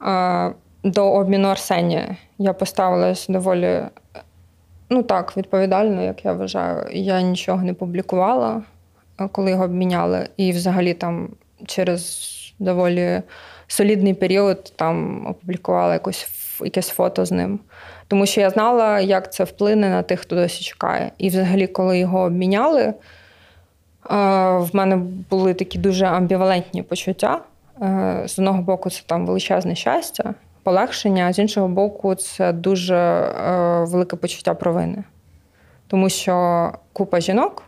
е, 0.07 0.51
до 0.83 1.11
обміну 1.11 1.47
Арсенія 1.47 2.17
я 2.37 2.53
поставилась 2.53 3.27
доволі 3.27 3.81
ну 4.89 5.03
так, 5.03 5.37
відповідально, 5.37 6.03
як 6.03 6.25
я 6.25 6.33
вважаю. 6.33 6.87
Я 6.91 7.21
нічого 7.21 7.63
не 7.63 7.73
публікувала, 7.73 8.61
е, 9.19 9.29
коли 9.31 9.51
його 9.51 9.63
обміняли. 9.63 10.29
І 10.37 10.51
взагалі 10.51 10.93
там 10.93 11.29
через 11.65 12.31
доволі 12.59 13.21
солідний 13.67 14.13
період 14.13 14.73
там 14.75 15.27
опублікувала 15.27 15.93
якось, 15.93 16.27
якесь 16.61 16.89
фото 16.89 17.25
з 17.25 17.31
ним. 17.31 17.59
Тому 18.07 18.25
що 18.25 18.41
я 18.41 18.49
знала, 18.49 18.99
як 18.99 19.33
це 19.33 19.43
вплине 19.43 19.89
на 19.89 20.03
тих, 20.03 20.19
хто 20.19 20.35
досі 20.35 20.63
чекає. 20.63 21.11
І 21.17 21.29
взагалі, 21.29 21.67
коли 21.67 21.99
його 21.99 22.19
обміняли, 22.19 22.81
е, 22.81 22.93
в 24.57 24.69
мене 24.73 24.95
були 25.29 25.53
такі 25.53 25.77
дуже 25.79 26.05
амбівалентні 26.05 26.83
почуття. 26.83 27.41
Е, 27.81 28.23
З 28.25 28.39
одного 28.39 28.61
боку, 28.61 28.89
це 28.89 29.01
там 29.05 29.25
величезне 29.25 29.75
щастя, 29.75 30.33
полегшення, 30.63 31.27
а 31.29 31.33
з 31.33 31.39
іншого 31.39 31.67
боку, 31.67 32.15
це 32.15 32.53
дуже 32.53 32.95
е, 32.95 33.85
велике 33.87 34.15
почуття 34.15 34.53
провини. 34.53 35.03
Тому 35.87 36.09
що 36.09 36.71
купа 36.93 37.19
жінок, 37.19 37.63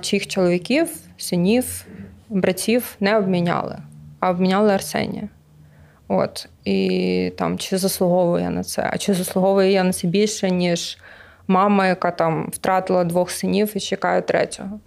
чиїх 0.00 0.26
чоловіків, 0.26 0.88
синів, 1.16 1.86
братів 2.28 2.96
не 3.00 3.16
обміняли, 3.16 3.78
а 4.20 4.30
обміняли 4.30 4.72
Арсенія. 4.72 5.28
От 6.08 6.48
і 6.64 7.32
там 7.38 7.58
чи 7.58 7.78
заслуговую 7.78 8.42
я 8.42 8.50
на 8.50 8.64
це, 8.64 8.90
а 8.92 8.98
чи 8.98 9.14
заслуговую 9.14 9.70
я 9.70 9.84
на 9.84 9.92
це 9.92 10.08
більше, 10.08 10.50
ніж 10.50 10.98
мама, 11.46 11.86
яка 11.86 12.10
там 12.10 12.48
втратила 12.52 13.04
двох 13.04 13.30
синів 13.30 13.72
і 13.74 13.80
чекає 13.80 14.22
третього. 14.22 14.80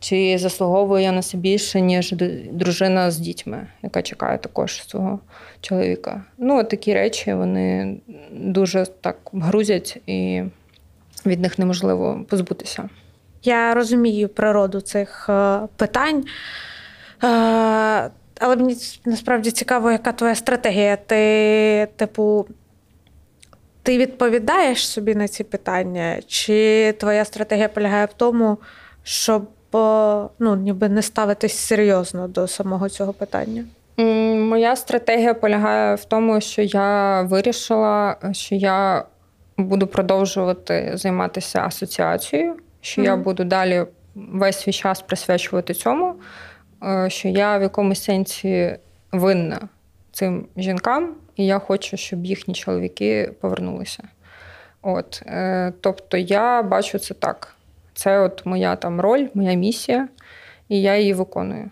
Чи 0.00 0.38
заслуговую 0.38 1.02
я 1.02 1.12
на 1.12 1.22
це 1.22 1.38
більше, 1.38 1.80
ніж 1.80 2.14
дружина 2.52 3.10
з 3.10 3.18
дітьми, 3.18 3.66
яка 3.82 4.02
чекає 4.02 4.38
також 4.38 4.88
свого 4.88 5.20
чоловіка. 5.60 6.22
Ну, 6.38 6.58
от 6.58 6.68
такі 6.68 6.94
речі 6.94 7.34
вони 7.34 7.96
дуже 8.32 8.86
так 9.00 9.16
грузять, 9.32 10.00
і 10.06 10.42
від 11.26 11.40
них 11.40 11.58
неможливо 11.58 12.24
позбутися. 12.28 12.88
Я 13.42 13.74
розумію 13.74 14.28
природу 14.28 14.80
цих 14.80 15.26
е, 15.28 15.60
питань. 15.76 16.24
Е, 18.40 18.44
але 18.44 18.56
мені 18.56 18.76
насправді 19.04 19.50
цікаво, 19.50 19.90
яка 19.92 20.12
твоя 20.12 20.34
стратегія. 20.34 20.96
Ти, 20.96 21.88
типу, 21.96 22.46
ти 23.82 23.98
відповідаєш 23.98 24.88
собі 24.88 25.14
на 25.14 25.28
ці 25.28 25.44
питання? 25.44 26.20
Чи 26.26 26.92
твоя 26.92 27.24
стратегія 27.24 27.68
полягає 27.68 28.06
в 28.06 28.12
тому, 28.12 28.58
щоб 29.02 29.48
ну, 30.38 30.56
ніби 30.56 30.88
не 30.88 31.02
ставитись 31.02 31.56
серйозно 31.56 32.28
до 32.28 32.48
самого 32.48 32.88
цього 32.88 33.12
питання? 33.12 33.64
Моя 34.36 34.76
стратегія 34.76 35.34
полягає 35.34 35.94
в 35.94 36.04
тому, 36.04 36.40
що 36.40 36.62
я 36.62 37.22
вирішила, 37.22 38.16
що 38.32 38.54
я 38.54 39.04
буду 39.56 39.86
продовжувати 39.86 40.92
займатися 40.94 41.60
асоціацією, 41.60 42.56
що 42.80 43.02
mm-hmm. 43.02 43.04
я 43.04 43.16
буду 43.16 43.44
далі 43.44 43.84
весь 44.14 44.60
свій 44.60 44.72
час 44.72 45.02
присвячувати 45.02 45.74
цьому. 45.74 46.14
Е, 46.84 47.10
що 47.10 47.28
я 47.28 47.58
в 47.58 47.62
якомусь 47.62 48.02
сенсі 48.02 48.76
винна 49.12 49.68
цим 50.12 50.46
жінкам, 50.56 51.14
і 51.36 51.46
я 51.46 51.58
хочу, 51.58 51.96
щоб 51.96 52.24
їхні 52.24 52.54
чоловіки 52.54 53.32
повернулися. 53.40 54.02
От, 54.82 55.22
е, 55.26 55.72
Тобто 55.80 56.16
я 56.16 56.62
бачу 56.62 56.98
це 56.98 57.14
так. 57.14 57.56
Це 57.94 58.20
от 58.20 58.46
моя 58.46 58.76
там 58.76 59.00
роль, 59.00 59.26
моя 59.34 59.54
місія, 59.54 60.08
і 60.68 60.82
я 60.82 60.96
її 60.96 61.14
виконую. 61.14 61.70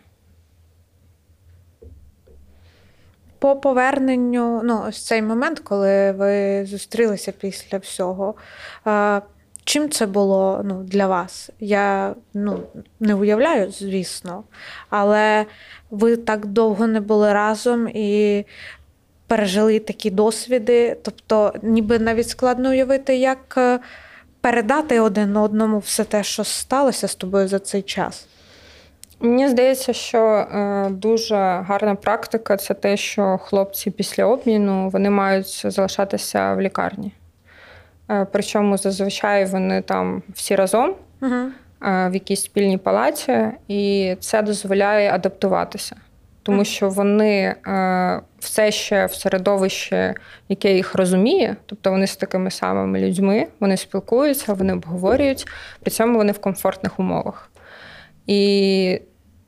По 3.38 3.56
поверненню, 3.56 4.60
ну, 4.64 4.84
ось 4.88 5.06
цей 5.06 5.22
момент, 5.22 5.60
коли 5.60 6.12
ви 6.12 6.64
зустрілися 6.66 7.32
після 7.32 7.78
всього. 7.78 8.34
Чим 9.68 9.90
це 9.90 10.06
було 10.06 10.60
ну, 10.64 10.82
для 10.82 11.06
вас? 11.06 11.50
Я 11.60 12.14
ну, 12.34 12.60
не 13.00 13.14
уявляю, 13.14 13.70
звісно, 13.70 14.44
але 14.90 15.46
ви 15.90 16.16
так 16.16 16.46
довго 16.46 16.86
не 16.86 17.00
були 17.00 17.32
разом 17.32 17.88
і 17.88 18.44
пережили 19.26 19.78
такі 19.78 20.10
досвіди. 20.10 20.96
Тобто, 21.02 21.52
ніби 21.62 21.98
навіть 21.98 22.28
складно 22.28 22.68
уявити, 22.68 23.16
як 23.16 23.54
е, 23.56 23.80
передати 24.40 25.00
один 25.00 25.36
одному 25.36 25.78
все 25.78 26.04
те, 26.04 26.22
що 26.22 26.44
сталося 26.44 27.08
з 27.08 27.14
тобою 27.14 27.48
за 27.48 27.58
цей 27.58 27.82
час. 27.82 28.26
Мені 29.20 29.48
здається, 29.48 29.92
що 29.92 30.18
е, 30.18 30.88
дуже 30.90 31.36
гарна 31.68 31.94
практика 31.94 32.56
це 32.56 32.74
те, 32.74 32.96
що 32.96 33.38
хлопці 33.42 33.90
після 33.90 34.24
обміну 34.24 34.88
вони 34.88 35.10
мають 35.10 35.66
залишатися 35.66 36.54
в 36.54 36.60
лікарні. 36.60 37.12
Е, 38.10 38.26
причому 38.32 38.76
зазвичай 38.76 39.44
вони 39.44 39.82
там 39.82 40.22
всі 40.34 40.56
разом 40.56 40.94
угу. 41.22 41.34
в 41.80 42.10
якійсь 42.14 42.42
спільній 42.42 42.78
палаці, 42.78 43.46
і 43.68 44.14
це 44.20 44.42
дозволяє 44.42 45.10
адаптуватися, 45.12 45.96
тому 46.42 46.64
що 46.64 46.88
вони 46.88 47.54
е, 47.66 48.20
все 48.38 48.70
ще 48.70 49.06
в 49.06 49.14
середовищі, 49.14 50.14
яке 50.48 50.74
їх 50.74 50.94
розуміє, 50.94 51.56
тобто 51.66 51.90
вони 51.90 52.06
з 52.06 52.16
такими 52.16 52.50
самими 52.50 53.00
людьми, 53.00 53.46
вони 53.60 53.76
спілкуються, 53.76 54.52
вони 54.52 54.72
обговорюють, 54.72 55.46
при 55.80 55.90
цьому 55.90 56.18
вони 56.18 56.32
в 56.32 56.38
комфортних 56.38 57.00
умовах. 57.00 57.50
І 58.26 59.00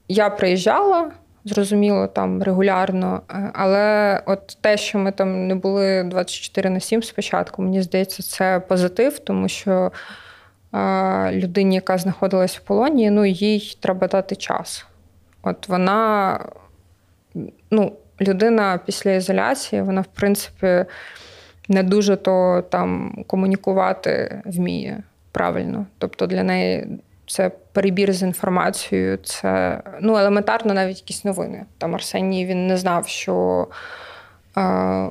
я 0.09 0.31
приїжджала 0.31 1.11
зрозуміло, 1.45 2.07
там 2.07 2.43
регулярно. 2.43 3.23
Е, 3.31 3.51
але 3.55 4.23
от 4.27 4.59
те, 4.61 4.77
що 4.77 4.99
ми 4.99 5.13
там 5.13 5.47
не 5.47 5.55
були 5.55 6.05
24 6.05 6.71
на 6.71 6.81
7 6.81 7.03
спочатку, 7.03 7.63
мені 7.63 7.83
здається, 7.83 8.23
це 8.23 8.61
позитив, 8.69 9.19
тому 9.19 9.49
що 9.49 9.93
е, 10.75 11.33
людині, 11.33 11.75
яка 11.75 11.99
знаходилась 11.99 12.57
в 12.57 12.61
полоні, 12.61 13.11
ну 13.11 13.25
їй 13.25 13.77
треба 13.81 14.07
дати 14.07 14.37
час. 14.37 14.87
От 15.43 15.69
вона, 15.69 16.39
ну, 17.71 17.93
людина 18.21 18.81
після 18.87 19.11
ізоляції, 19.11 19.83
вона, 19.83 20.01
в 20.01 20.07
принципі, 20.07 20.85
не 21.69 21.83
дуже 21.83 22.17
то 22.17 22.65
там 22.71 23.15
комунікувати 23.27 24.43
вміє 24.45 25.03
правильно. 25.33 25.87
Тобто 25.99 26.27
для 26.27 26.43
неї 26.43 27.01
це 27.31 27.51
перебір 27.73 28.13
з 28.13 28.23
інформацією, 28.23 29.17
це 29.17 29.83
ну, 30.01 30.17
елементарно 30.17 30.75
навіть 30.75 30.97
якісь 30.97 31.25
новини. 31.25 31.65
Там 31.79 31.95
Арсеній 31.95 32.47
він 32.47 32.67
не 32.67 32.77
знав, 32.77 33.09
що 33.09 33.67
е, 34.57 34.63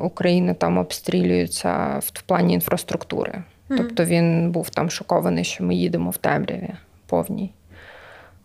Україна 0.02 0.54
там 0.54 0.78
обстрілюється 0.78 2.00
в 2.00 2.22
плані 2.22 2.54
інфраструктури. 2.54 3.32
Mm-hmm. 3.32 3.78
Тобто 3.78 4.06
він 4.06 4.52
був 4.52 4.70
там 4.70 4.90
шокований, 4.90 5.44
що 5.44 5.64
ми 5.64 5.76
їдемо 5.76 6.10
в 6.10 6.18
темряві 6.18 6.70
повній. 7.08 7.52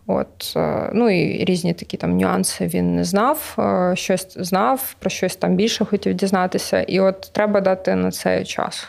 От, 0.07 0.53
е, 0.55 0.89
ну 0.93 1.09
і 1.09 1.45
різні 1.45 1.73
такі 1.73 1.97
там 1.97 2.17
нюанси 2.17 2.67
він 2.67 2.95
не 2.95 3.03
знав, 3.03 3.55
е, 3.59 3.95
щось 3.95 4.37
знав, 4.37 4.95
про 4.99 5.09
щось 5.09 5.35
там 5.35 5.55
більше 5.55 5.85
хотів 5.85 6.13
дізнатися. 6.13 6.81
І 6.81 6.99
от 6.99 7.31
треба 7.33 7.61
дати 7.61 7.95
на 7.95 8.11
це 8.11 8.45
час. 8.45 8.87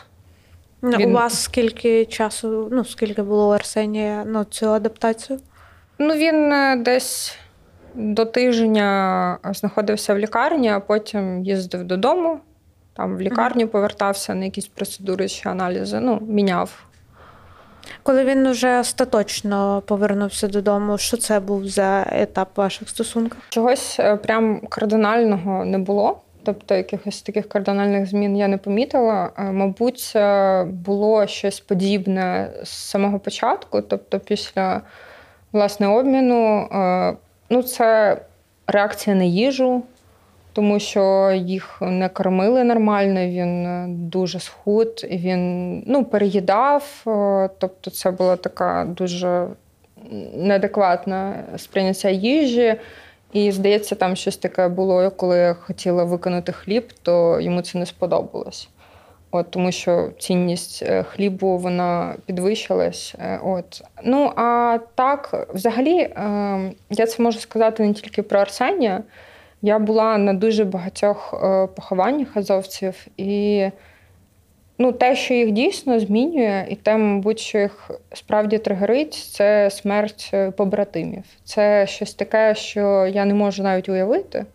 Він... 0.83 1.09
У 1.09 1.13
вас 1.13 1.43
скільки 1.43 2.05
часу, 2.05 2.67
ну 2.71 2.85
скільки 2.85 3.21
було 3.21 3.49
у 3.49 3.51
Арсенія 3.51 4.25
на 4.25 4.45
цю 4.45 4.69
адаптацію? 4.69 5.39
Ну, 5.99 6.13
він 6.13 6.51
е, 6.53 6.75
десь 6.75 7.37
до 7.93 8.25
тижня 8.25 9.37
знаходився 9.53 10.13
в 10.13 10.17
лікарні, 10.17 10.69
а 10.69 10.79
потім 10.79 11.43
їздив 11.43 11.83
додому, 11.83 12.39
там 12.93 13.17
в 13.17 13.21
лікарню 13.21 13.67
повертався 13.67 14.35
на 14.35 14.45
якісь 14.45 14.67
процедури 14.67 15.27
чи 15.27 15.49
аналізи, 15.49 15.99
ну, 15.99 16.19
міняв. 16.27 16.83
Коли 18.03 18.25
він 18.25 18.51
вже 18.51 18.79
остаточно 18.79 19.83
повернувся 19.85 20.47
додому, 20.47 20.97
що 20.97 21.17
це 21.17 21.39
був 21.39 21.67
за 21.67 22.05
етап 22.11 22.49
ваших 22.55 22.89
стосунків? 22.89 23.37
Чогось 23.49 23.99
е, 23.99 24.15
прям 24.15 24.59
кардинального 24.59 25.65
не 25.65 25.77
було. 25.77 26.21
Тобто 26.47 26.75
якихось 26.75 27.21
таких 27.21 27.49
кардинальних 27.49 28.05
змін 28.05 28.37
я 28.37 28.47
не 28.47 28.57
помітила. 28.57 29.29
Е, 29.37 29.43
мабуть, 29.43 30.13
було 30.85 31.27
щось 31.27 31.59
подібне 31.59 32.49
з 32.63 32.69
самого 32.69 33.19
початку, 33.19 33.81
тобто, 33.81 34.19
після 34.19 34.81
власне 35.51 35.87
обміну, 35.87 36.69
е, 36.71 37.13
ну 37.49 37.63
це 37.63 38.17
реакція 38.67 39.15
на 39.15 39.23
їжу, 39.23 39.83
тому 40.53 40.79
що 40.79 41.31
їх 41.35 41.77
не 41.81 42.09
кормили 42.09 42.63
нормально, 42.63 43.27
він 43.27 43.65
е, 43.65 43.85
дуже 43.89 44.39
схуд, 44.39 45.07
він 45.11 45.83
ну, 45.87 46.05
переїдав. 46.05 47.01
Тобто, 47.57 47.91
це 47.91 48.11
була 48.11 48.35
така 48.35 48.85
дуже 48.89 49.47
неадекватна 50.33 51.43
сприйняття 51.57 52.09
їжі. 52.09 52.75
І 53.33 53.51
здається, 53.51 53.95
там 53.95 54.15
щось 54.15 54.37
таке 54.37 54.67
було, 54.67 55.11
коли 55.11 55.37
я 55.37 55.53
хотіла 55.53 56.03
виконати 56.03 56.51
хліб, 56.51 56.93
то 57.01 57.39
йому 57.41 57.61
це 57.61 57.77
не 57.77 57.85
сподобалось. 57.85 58.69
От, 59.31 59.51
Тому 59.51 59.71
що 59.71 60.09
цінність 60.19 60.83
е, 60.83 61.03
хлібу 61.03 61.57
вона 61.57 62.15
підвищилась. 62.25 63.15
Е, 63.19 63.39
от. 63.43 63.81
Ну 64.03 64.31
а 64.35 64.79
так, 64.95 65.47
взагалі, 65.53 66.09
ем, 66.15 66.73
я 66.89 67.05
це 67.05 67.23
можу 67.23 67.39
сказати 67.39 67.83
не 67.83 67.93
тільки 67.93 68.23
про 68.23 68.39
Арсенія. 68.39 69.03
Я 69.61 69.79
була 69.79 70.17
на 70.17 70.33
дуже 70.33 70.65
багатьох 70.65 71.33
е, 71.33 71.67
похованнях 71.67 72.37
азовців, 72.37 73.07
і 73.17 73.65
Ну, 74.79 74.91
те, 74.91 75.15
що 75.15 75.33
їх 75.33 75.51
дійсно 75.51 75.99
змінює, 75.99 76.65
і 76.69 76.75
те, 76.75 76.97
мабуть, 76.97 77.39
що 77.39 77.57
їх 77.57 77.91
справді 78.13 78.57
тригерить, 78.57 79.13
це 79.13 79.69
смерть 79.71 80.29
е, 80.33 80.51
побратимів. 80.51 81.23
Це 81.43 81.87
щось 81.87 82.13
таке, 82.13 82.55
що 82.55 83.05
я 83.13 83.25
не 83.25 83.33
можу 83.33 83.63
навіть 83.63 83.89
уявити. 83.89 84.45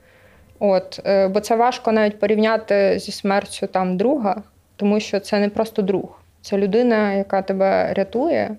От, 0.58 1.00
е, 1.06 1.28
Бо 1.28 1.40
це 1.40 1.56
важко 1.56 1.92
навіть 1.92 2.18
порівняти 2.18 2.98
зі 2.98 3.12
смертю 3.12 3.66
там 3.66 3.96
друга, 3.96 4.42
тому 4.76 5.00
що 5.00 5.20
це 5.20 5.38
не 5.38 5.48
просто 5.48 5.82
друг, 5.82 6.20
це 6.42 6.58
людина, 6.58 7.12
яка 7.12 7.42
тебе 7.42 7.94
рятує, 7.94 8.56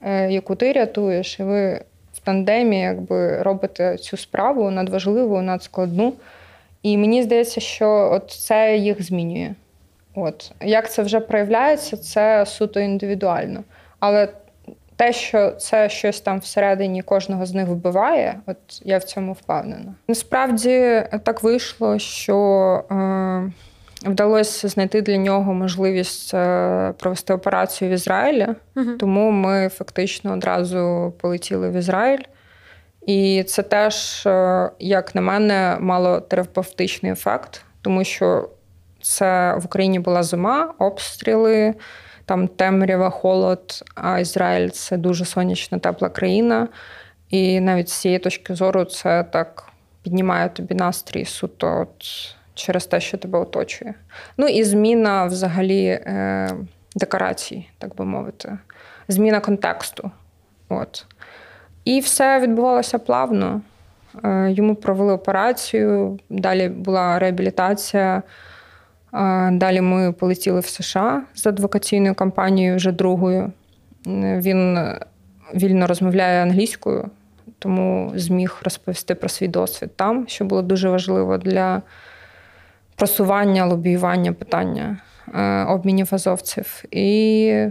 е, 0.00 0.30
яку 0.30 0.54
ти 0.54 0.72
рятуєш, 0.72 1.40
і 1.40 1.42
ви 1.42 1.80
в 2.14 2.20
тандемі 2.20 2.80
якби 2.80 3.42
робите 3.42 3.96
цю 3.96 4.16
справу 4.16 4.70
надважливу, 4.70 5.40
надскладну. 5.40 6.12
І 6.82 6.96
мені 6.96 7.22
здається, 7.22 7.60
що 7.60 8.10
от 8.12 8.30
це 8.30 8.76
їх 8.76 9.02
змінює. 9.02 9.54
От 10.20 10.52
Як 10.60 10.90
це 10.90 11.02
вже 11.02 11.20
проявляється, 11.20 11.96
це 11.96 12.46
суто 12.46 12.80
індивідуально. 12.80 13.64
Але 14.00 14.28
те, 14.96 15.12
що 15.12 15.50
це 15.50 15.88
щось 15.88 16.20
там 16.20 16.38
всередині 16.38 17.02
кожного 17.02 17.46
з 17.46 17.54
них 17.54 17.68
вбиває, 17.68 18.40
от 18.46 18.56
я 18.84 18.98
в 18.98 19.04
цьому 19.04 19.32
впевнена. 19.32 19.94
Насправді 20.08 21.02
так 21.24 21.42
вийшло, 21.42 21.98
що 21.98 22.36
е, 22.90 23.52
вдалося 24.10 24.68
знайти 24.68 25.02
для 25.02 25.16
нього 25.16 25.54
можливість 25.54 26.34
е, 26.34 26.94
провести 26.98 27.32
операцію 27.34 27.90
в 27.90 27.94
Ізраїлі, 27.94 28.48
Угу. 28.76 28.92
тому 29.00 29.30
ми 29.30 29.68
фактично 29.68 30.32
одразу 30.32 31.12
полетіли 31.20 31.70
в 31.70 31.72
Ізраїль. 31.72 32.22
І 33.06 33.42
це 33.42 33.62
теж, 33.62 34.26
е, 34.26 34.70
як 34.78 35.14
на 35.14 35.20
мене, 35.20 35.76
мало 35.80 36.20
терапевтичний 36.20 37.12
ефект, 37.12 37.62
тому 37.82 38.04
що 38.04 38.48
це 39.08 39.54
в 39.54 39.64
Україні 39.64 39.98
була 39.98 40.22
зима, 40.22 40.74
обстріли, 40.78 41.74
там 42.24 42.48
темрява, 42.48 43.10
холод, 43.10 43.84
а 43.94 44.18
Ізраїль 44.18 44.68
це 44.68 44.96
дуже 44.96 45.24
сонячна, 45.24 45.78
тепла 45.78 46.08
країна. 46.08 46.68
І 47.30 47.60
навіть 47.60 47.88
з 47.88 47.92
цієї 47.92 48.18
точки 48.18 48.54
зору 48.54 48.84
це 48.84 49.24
так 49.24 49.72
піднімає 50.02 50.48
тобі 50.48 50.74
настрій 50.74 51.24
суто 51.24 51.80
от 51.80 52.04
через 52.54 52.86
те, 52.86 53.00
що 53.00 53.18
тебе 53.18 53.38
оточує. 53.38 53.94
Ну 54.36 54.48
і 54.48 54.64
зміна 54.64 55.24
взагалі 55.24 55.86
е, 55.86 56.50
декорацій, 56.96 57.68
так 57.78 57.96
би 57.96 58.04
мовити, 58.04 58.58
зміна 59.08 59.40
контексту. 59.40 60.10
От. 60.68 61.06
І 61.84 62.00
все 62.00 62.40
відбувалося 62.40 62.98
плавно. 62.98 63.60
Е, 64.24 64.50
Йому 64.50 64.74
провели 64.74 65.12
операцію, 65.12 66.18
далі 66.30 66.68
була 66.68 67.18
реабілітація. 67.18 68.22
Е, 69.14 69.50
Далі 69.52 69.80
ми 69.80 70.12
полетіли 70.12 70.60
в 70.60 70.66
США 70.66 71.22
з 71.34 71.46
адвокаційною 71.46 72.14
кампанією, 72.14 72.76
вже 72.76 72.92
другою. 72.92 73.52
Е, 74.06 74.40
Він 74.44 74.78
вільно 75.54 75.86
розмовляє 75.86 76.42
англійською, 76.42 77.10
тому 77.58 78.12
зміг 78.14 78.56
розповісти 78.62 79.14
про 79.14 79.28
свій 79.28 79.48
досвід 79.48 79.90
там, 79.96 80.28
що 80.28 80.44
було 80.44 80.62
дуже 80.62 80.88
важливо 80.88 81.38
для 81.38 81.82
просування, 82.96 83.66
лобіювання 83.66 84.32
питання 84.32 84.96
е, 85.34 85.64
обмінів 85.64 86.08
азовців. 86.10 86.84
І 86.90 87.64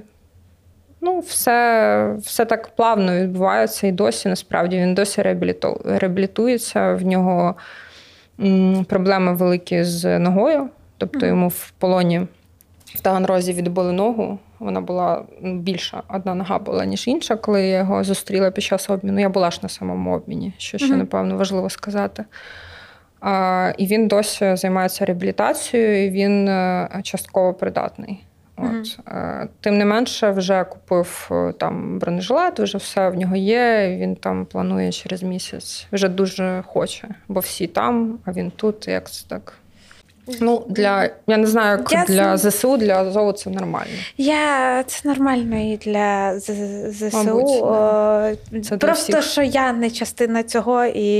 ну, 1.01 1.19
все, 1.19 2.15
все 2.21 2.45
так 2.45 2.67
плавно 2.75 3.15
відбувається 3.19 3.87
і 3.87 3.91
досі. 3.91 4.29
Насправді 4.29 4.77
він 4.77 4.93
досі 4.95 5.21
реабіліту- 5.21 5.97
реабілітується. 5.99 6.93
В 6.93 7.05
нього 7.05 7.55
проблеми 8.87 9.33
великі 9.33 9.83
з 9.83 10.19
ногою. 10.19 10.69
Тобто 10.97 11.25
йому 11.25 11.47
в 11.47 11.71
полоні 11.77 12.27
в 12.85 13.01
Таганрозі 13.01 13.53
відбили 13.53 13.91
ногу. 13.91 14.39
Вона 14.59 14.81
була 14.81 15.23
ну, 15.41 15.55
більша, 15.59 16.03
одна 16.09 16.35
нога 16.35 16.59
була, 16.59 16.85
ніж 16.85 17.07
інша, 17.07 17.35
коли 17.35 17.67
я 17.67 17.77
його 17.77 18.03
зустріла 18.03 18.51
під 18.51 18.63
час 18.63 18.89
обміну. 18.89 19.19
Я 19.19 19.29
була 19.29 19.51
ж 19.51 19.59
на 19.63 19.69
самому 19.69 20.15
обміні, 20.15 20.53
що 20.57 20.77
ще, 20.77 20.95
напевно, 20.95 21.37
важливо 21.37 21.69
сказати. 21.69 22.25
А, 23.19 23.73
і 23.77 23.85
він 23.87 24.07
досі 24.07 24.55
займається 24.55 25.05
реабілітацією, 25.05 26.05
і 26.05 26.09
він 26.09 26.47
е, 26.47 26.89
частково 27.03 27.53
придатний. 27.53 28.23
От. 28.57 28.99
е, 29.07 29.47
Тим 29.61 29.77
не 29.77 29.85
менше, 29.85 30.31
вже 30.31 30.63
купив 30.63 31.29
е, 31.31 31.53
там 31.53 31.99
бронежилет, 31.99 32.59
вже 32.59 32.77
все 32.77 33.09
в 33.09 33.15
нього 33.15 33.35
є. 33.35 33.97
Він 33.99 34.15
там 34.15 34.45
планує 34.45 34.91
через 34.91 35.23
місяць. 35.23 35.87
Вже 35.91 36.09
дуже 36.09 36.63
хоче, 36.67 37.07
бо 37.27 37.39
всі 37.39 37.67
там, 37.67 38.19
а 38.25 38.31
він 38.31 38.51
тут. 38.51 38.87
Як 38.87 39.11
це 39.11 39.27
так? 39.27 39.53
Ну, 40.41 40.65
для 40.69 41.09
я 41.27 41.37
не 41.37 41.47
знаю, 41.47 41.77
як 41.77 41.91
Я 41.91 42.05
для 42.15 42.37
з- 42.37 42.49
ЗСУ, 42.51 42.77
для 42.77 42.95
Азову 43.01 43.31
це 43.31 43.49
нормально. 43.49 43.91
Я 44.17 44.83
це 44.83 45.09
нормально 45.09 45.57
і 45.73 45.77
для 45.77 46.39
ЗСУ. 46.39 47.17
Мабуть. 47.17 47.61
О, 47.61 48.31
Це 48.63 48.69
для 48.69 48.77
Просто 48.77 49.19
всіх. 49.19 49.31
що 49.31 49.41
я 49.43 49.73
не 49.73 49.89
частина 49.91 50.43
цього, 50.43 50.85
і 50.85 51.19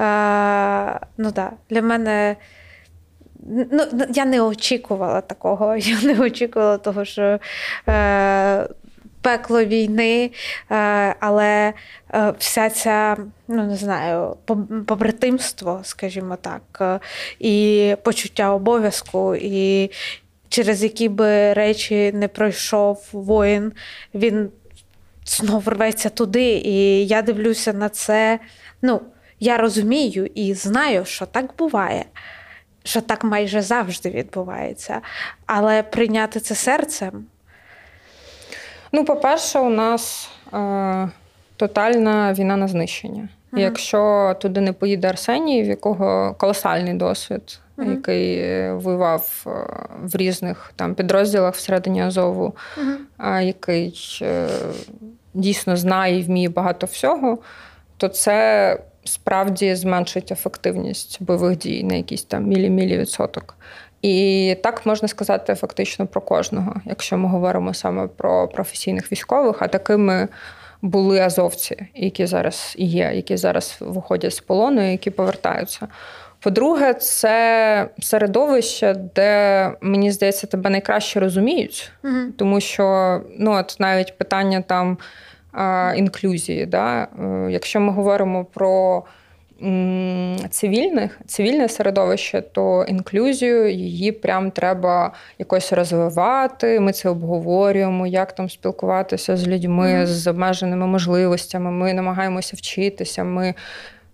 е, 0.00 1.00
ну 1.18 1.30
да, 1.34 1.50
для 1.70 1.82
мене. 1.82 2.36
Ну, 3.70 3.82
я 4.10 4.24
не 4.24 4.40
очікувала 4.40 5.20
такого. 5.20 5.76
Я 5.78 6.00
не 6.02 6.20
очікувала 6.20 6.78
того, 6.78 7.04
що 7.04 7.38
е, 7.88 8.68
пекло 9.24 9.64
війни, 9.64 10.30
е, 10.70 11.14
але 11.20 11.72
е, 12.14 12.34
вся 12.38 12.70
ця, 12.70 13.16
ну 13.48 13.66
не 13.66 13.76
знаю, 13.76 14.36
побратимство, 14.86 15.80
скажімо 15.82 16.36
так, 16.36 16.62
е, 16.80 17.00
і 17.38 17.96
почуття 18.02 18.54
обов'язку, 18.54 19.34
і 19.34 19.90
через 20.48 20.82
які 20.82 21.08
би 21.08 21.52
речі 21.52 22.12
не 22.12 22.28
пройшов 22.28 23.08
воїн, 23.12 23.72
він 24.14 24.50
знов 25.26 25.68
рветься 25.68 26.08
туди. 26.08 26.62
І 26.64 27.06
я 27.06 27.22
дивлюся 27.22 27.72
на 27.72 27.88
це. 27.88 28.38
Ну, 28.82 29.00
я 29.40 29.56
розумію 29.56 30.30
і 30.34 30.54
знаю, 30.54 31.04
що 31.04 31.26
так 31.26 31.56
буває. 31.58 32.04
Що 32.82 33.00
так 33.00 33.24
майже 33.24 33.62
завжди 33.62 34.10
відбувається. 34.10 35.00
Але 35.46 35.82
прийняти 35.82 36.40
це 36.40 36.54
серцем 36.54 37.26
Ну, 38.94 39.04
по-перше, 39.04 39.58
у 39.58 39.68
нас 39.68 40.30
е, 40.52 41.08
тотальна 41.56 42.32
війна 42.32 42.56
на 42.56 42.68
знищення. 42.68 43.28
Мгм. 43.52 43.62
Якщо 43.62 44.34
туди 44.40 44.60
не 44.60 44.72
поїде 44.72 45.08
Арсеній, 45.08 45.62
в 45.62 45.66
якого 45.66 46.34
колосальний 46.38 46.94
досвід, 46.94 47.60
Мгм. 47.76 47.90
який 47.90 48.38
е, 48.38 48.72
воював 48.72 49.44
е, 49.46 49.50
в 50.02 50.16
різних 50.16 50.72
там 50.76 50.94
підрозділах 50.94 51.54
всередині 51.54 52.02
Азову, 52.02 52.56
а 53.16 53.40
який 53.40 54.18
е, 54.22 54.48
дійсно 55.34 55.76
знає 55.76 56.18
і 56.18 56.22
вміє 56.22 56.48
багато 56.48 56.86
всього, 56.86 57.38
то 57.96 58.08
це 58.08 58.78
справді 59.04 59.74
зменшить 59.74 60.32
ефективність 60.32 61.22
бойових 61.22 61.58
дій 61.58 61.84
на 61.84 61.94
якийсь 61.94 62.24
там 62.24 62.44
мілі-мілі 62.44 62.98
відсоток. 62.98 63.54
І 64.04 64.56
так 64.62 64.86
можна 64.86 65.08
сказати 65.08 65.54
фактично 65.54 66.06
про 66.06 66.20
кожного, 66.20 66.74
якщо 66.84 67.18
ми 67.18 67.28
говоримо 67.28 67.74
саме 67.74 68.06
про 68.06 68.48
професійних 68.48 69.12
військових, 69.12 69.62
а 69.62 69.68
такими 69.68 70.28
були 70.82 71.20
азовці, 71.20 71.86
які 71.94 72.26
зараз 72.26 72.74
є, 72.78 73.12
які 73.14 73.36
зараз 73.36 73.76
виходять 73.80 74.34
з 74.34 74.40
полону, 74.40 74.88
і 74.88 74.90
які 74.90 75.10
повертаються. 75.10 75.88
По-друге, 76.40 76.94
це 76.94 77.88
середовище, 78.02 78.94
де 79.14 79.70
мені 79.80 80.10
здається, 80.12 80.46
тебе 80.46 80.70
найкраще 80.70 81.20
розуміють, 81.20 81.92
Мгм. 82.02 82.32
тому 82.38 82.60
що 82.60 83.20
ну, 83.38 83.52
от 83.52 83.76
навіть 83.78 84.18
питання 84.18 84.60
там 84.60 84.98
інклюзії. 85.96 86.66
Да? 86.66 87.02
Е, 87.02 87.46
Якщо 87.50 87.80
ми 87.80 87.92
говоримо 87.92 88.44
про 88.44 89.02
цивільних, 90.50 91.20
цивільне 91.26 91.68
середовище, 91.68 92.40
то 92.40 92.84
інклюзію 92.88 93.70
її 93.70 94.12
прям 94.12 94.50
треба 94.50 95.12
якось 95.38 95.72
розвивати. 95.72 96.80
Ми 96.80 96.92
це 96.92 97.08
обговорюємо, 97.08 98.06
як 98.06 98.32
там 98.32 98.50
спілкуватися 98.50 99.36
з 99.36 99.48
людьми 99.48 100.06
з 100.06 100.26
обмеженими 100.26 100.86
можливостями. 100.86 101.70
Ми 101.70 101.94
намагаємося 101.94 102.56
вчитися. 102.56 103.24
Ми 103.24 103.54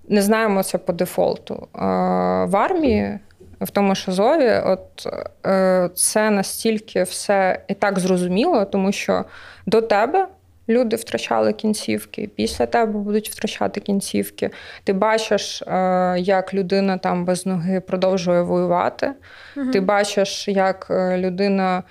не 0.08 0.22
знаємо 0.22 0.62
це 0.62 0.78
по 0.78 0.92
дефолту. 0.92 1.68
В 1.74 2.56
армії. 2.56 3.18
В 3.60 3.70
тому 3.70 3.94
ж 3.94 4.04
Азові, 4.08 4.62
от 4.66 5.06
е, 5.46 5.90
це 5.94 6.30
настільки 6.30 7.02
все 7.02 7.60
і 7.68 7.74
так 7.74 7.98
зрозуміло, 7.98 8.64
тому 8.64 8.92
що 8.92 9.24
до 9.66 9.80
тебе 9.80 10.26
люди 10.70 10.96
втрачали 10.96 11.52
кінцівки, 11.52 12.30
після 12.36 12.66
тебе 12.66 12.92
будуть 12.92 13.30
втрачати 13.30 13.80
кінцівки. 13.80 14.50
Ти 14.84 14.92
бачиш, 14.92 15.62
е, 15.62 16.16
як 16.18 16.54
людина 16.54 16.98
там 16.98 17.24
без 17.24 17.46
ноги 17.46 17.80
продовжує 17.80 18.42
воювати. 18.42 19.12
Мгм. 19.56 19.70
Ти 19.70 19.80
бачиш, 19.80 20.48
як 20.48 20.86
е, 20.90 21.18
людина 21.18 21.82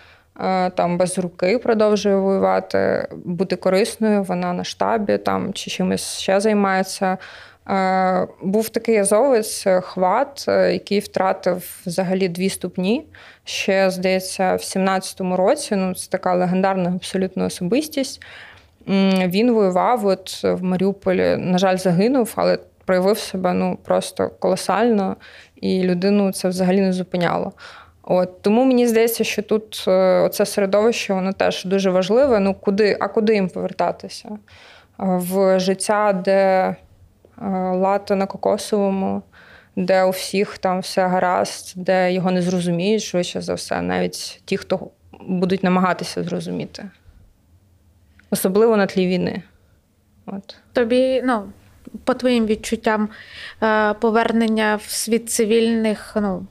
е, 0.41 0.69
там 0.69 0.97
без 0.97 1.17
руки 1.17 1.57
продовжує 1.57 2.15
воювати, 2.15 3.07
бути 3.11 3.55
корисною, 3.55 4.23
вона 4.23 4.53
на 4.53 4.63
штабі 4.63 5.17
там 5.17 5.53
чи 5.53 5.71
чимось 5.71 6.19
ще 6.19 6.39
займається. 6.39 7.17
Був 8.41 8.69
такий 8.69 8.97
азовець 8.97 9.65
хват, 9.81 10.45
який 10.47 10.99
втратив 10.99 11.81
взагалі 11.85 12.27
дві 12.27 12.49
ступні. 12.49 13.05
Ще, 13.43 13.89
здається, 13.89 14.53
в 14.53 14.59
17-му 14.59 15.35
році. 15.35 15.75
Ну, 15.75 15.95
це 15.95 16.09
така 16.09 16.35
легендарна 16.35 16.89
абсолютно 16.89 17.45
особистість. 17.45 18.21
Він 19.27 19.51
воював 19.51 20.05
от 20.05 20.43
в 20.43 20.63
Маріуполі, 20.63 21.37
на 21.37 21.57
жаль, 21.57 21.77
загинув, 21.77 22.33
але 22.35 22.59
проявив 22.85 23.17
себе 23.17 23.53
ну, 23.53 23.77
просто 23.83 24.29
колосально, 24.39 25.15
і 25.55 25.83
людину 25.83 26.31
це 26.31 26.49
взагалі 26.49 26.81
не 26.81 26.93
зупиняло. 26.93 27.51
От 28.03 28.41
тому 28.41 28.65
мені 28.65 28.87
здається, 28.87 29.23
що 29.23 29.41
тут 29.41 29.85
е, 29.87 30.19
оце 30.19 30.45
середовище 30.45 31.13
воно 31.13 31.33
теж 31.33 31.65
дуже 31.65 31.89
важливе. 31.89 32.39
Ну 32.39 32.53
куди, 32.53 32.97
а 32.99 33.07
куди 33.07 33.33
їм 33.33 33.49
повертатися? 33.49 34.29
Е, 34.29 34.37
В 34.97 35.59
життя, 35.59 36.13
де 36.25 36.31
е, 36.31 36.75
лато 37.75 38.15
на 38.15 38.25
кокосовому, 38.25 39.21
де 39.75 40.03
у 40.03 40.09
всіх 40.09 40.57
там 40.57 40.79
все 40.79 41.07
гаразд, 41.07 41.73
де 41.75 42.13
його 42.13 42.31
не 42.31 42.41
зрозуміють, 42.41 43.03
швидше 43.03 43.41
за 43.41 43.53
все, 43.53 43.81
навіть 43.81 44.41
ті, 44.45 44.57
хто 44.57 44.87
будуть 45.27 45.63
намагатися 45.63 46.23
зрозуміти. 46.23 46.89
Особливо 48.31 48.77
на 48.77 48.85
тлі 48.85 49.07
війни. 49.07 49.43
От. 50.25 50.55
Тобі, 50.73 51.21
ну, 51.25 51.51
по 52.03 52.13
твоїм 52.13 52.45
відчуттям, 52.45 53.09
е, 53.63 53.93
повернення 53.93 54.79
в 54.85 54.91
світ 54.91 55.31
цивільних, 55.31 56.11
ну. 56.15 56.45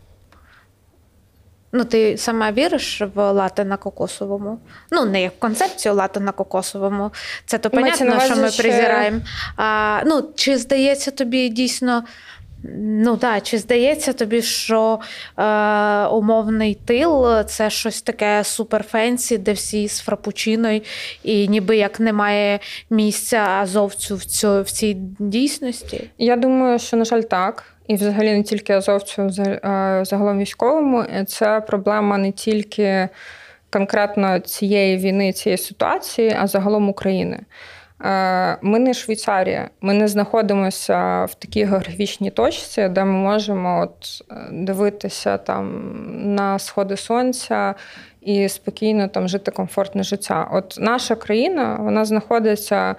Ну, 1.72 1.84
ти 1.84 2.16
сама 2.16 2.52
віриш 2.52 3.02
в 3.14 3.32
лати 3.32 3.64
на 3.64 3.76
кокосовому? 3.76 4.58
Ну, 4.90 5.04
не 5.04 5.22
як 5.22 5.38
концепцію 5.38 5.94
лате 5.94 6.20
на 6.20 6.32
кокосовому. 6.32 7.10
Це 7.46 7.58
то 7.58 7.70
понятно, 7.70 8.20
що 8.20 8.36
ми 8.36 8.50
презираємо. 8.50 9.20
А, 9.56 10.00
Ну, 10.06 10.28
чи 10.34 10.56
здається 10.56 11.10
тобі 11.10 11.48
дійсно 11.48 12.04
Ну 12.62 13.16
так, 13.16 13.42
чи 13.42 13.58
здається 13.58 14.12
тобі, 14.12 14.42
що 14.42 15.00
е, 15.38 15.42
умовний 16.06 16.74
тил 16.74 17.42
це 17.44 17.70
щось 17.70 18.02
таке 18.02 18.44
super 18.44 18.87
fancy, 18.87 19.38
де 19.38 19.52
всі 19.52 19.88
з 19.88 20.00
фрапучино, 20.00 20.80
і 21.22 21.48
ніби 21.48 21.76
як 21.76 22.00
немає 22.00 22.58
місця 22.90 23.48
азовцю 23.48 24.16
в 24.16 24.24
цьо, 24.24 24.62
в 24.62 24.70
цій 24.70 24.94
дійсності? 25.18 26.10
Я 26.18 26.36
думаю, 26.36 26.78
що, 26.78 26.96
на 26.96 27.04
жаль, 27.04 27.22
так. 27.22 27.64
І 27.86 27.94
взагалі 27.94 28.32
не 28.32 28.42
тільки 28.42 28.72
азовцю, 28.72 29.22
е, 29.22 30.02
загалом 30.06 30.38
військовому. 30.38 31.04
Це 31.26 31.60
проблема 31.60 32.18
не 32.18 32.32
тільки 32.32 33.08
конкретно 33.70 34.38
цієї 34.40 34.96
війни, 34.96 35.32
цієї 35.32 35.58
ситуації, 35.58 36.36
а 36.40 36.46
загалом 36.46 36.88
України. 36.88 37.40
Е, 38.04 38.58
ми 38.62 38.78
не 38.78 38.94
Швейцарія, 38.94 39.70
ми 39.80 39.94
не 39.94 40.08
знаходимося 40.08 41.24
в 41.24 41.34
такій 41.34 41.64
географічній 41.64 42.30
точці, 42.30 42.88
де 42.88 43.04
ми 43.04 43.12
можемо 43.12 43.80
от 43.80 44.24
е, 44.30 44.48
дивитися 44.52 45.38
там 45.38 45.92
на 46.34 46.58
сходи 46.58 46.96
сонця 46.96 47.74
і 48.20 48.48
спокійно 48.48 49.08
там 49.08 49.28
жити 49.28 49.50
комфортне 49.50 50.02
життя. 50.02 50.48
От 50.52 50.76
наша 50.80 51.14
країна 51.14 51.76
вона 51.80 52.04
знаходиться 52.04 52.96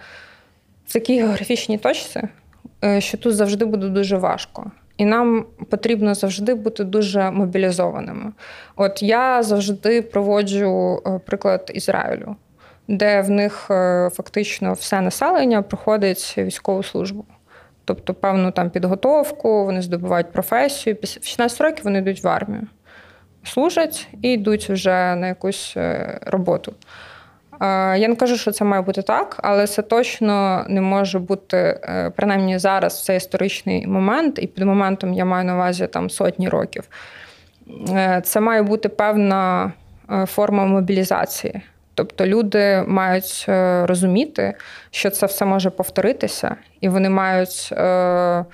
в 0.87 0.93
такій 0.93 1.21
географічній 1.21 1.77
точці, 1.77 2.21
е, 2.83 3.01
що 3.01 3.17
тут 3.17 3.35
завжди 3.35 3.65
буде 3.65 3.87
дуже 3.87 4.17
важко. 4.17 4.71
І 4.97 5.05
нам 5.05 5.45
потрібно 5.69 6.15
завжди 6.15 6.53
бути 6.53 6.83
дуже 6.83 7.31
мобілізованими. 7.31 8.31
От 8.75 9.03
я 9.03 9.43
завжди 9.43 10.01
проводжу 10.01 11.01
приклад 11.25 11.71
Ізраїлю 11.73 12.35
де 12.89 13.21
в 13.21 13.29
них 13.29 13.67
е, 13.71 14.09
фактично 14.13 14.73
все 14.73 15.01
населення 15.01 15.61
проходить 15.61 16.35
військову 16.37 16.83
службу. 16.83 17.25
Тобто 17.85 18.13
певну 18.13 18.51
там 18.51 18.69
підготовку, 18.69 19.65
вони 19.65 19.81
здобувають 19.81 20.31
професію. 20.31 20.97
В 21.03 21.25
16 21.25 21.61
років 21.61 21.83
вони 21.83 21.99
йдуть 21.99 22.23
в 22.23 22.27
армію, 22.27 22.67
служать 23.43 24.07
і 24.21 24.31
йдуть 24.31 24.69
вже 24.69 25.15
на 25.15 25.27
якусь 25.27 25.73
е, 25.77 26.19
роботу. 26.21 26.73
Я 27.61 28.07
не 28.07 28.15
кажу, 28.15 28.37
що 28.37 28.51
це 28.51 28.65
має 28.65 28.81
бути 28.81 29.01
так, 29.01 29.39
але 29.43 29.67
це 29.67 29.81
точно 29.81 30.65
не 30.69 30.81
може 30.81 31.19
бути, 31.19 31.57
е, 31.57 32.11
принаймні 32.15 32.59
зараз 32.59 32.99
в 32.99 33.03
цей 33.03 33.17
історичний 33.17 33.87
момент, 33.87 34.39
і 34.41 34.47
під 34.47 34.63
моментом 34.63 35.13
я 35.13 35.25
маю 35.25 35.45
на 35.45 35.55
увазі 35.55 35.87
там 35.87 36.09
сотні 36.09 36.49
років. 36.49 36.83
Це 38.23 38.39
має 38.39 38.63
бути 38.63 38.89
певна 38.89 39.73
форма 40.25 40.65
мобілізації. 40.65 41.61
Тобто 41.99 42.25
люди 42.25 42.83
мають 42.87 43.45
е, 43.49 43.85
розуміти, 43.85 44.53
що 44.91 45.09
це 45.09 45.25
все 45.25 45.45
може 45.45 45.69
повторитися, 45.69 46.55
і 46.81 46.89
вони 46.89 47.09
мають 47.09 47.69
е, 47.71 48.45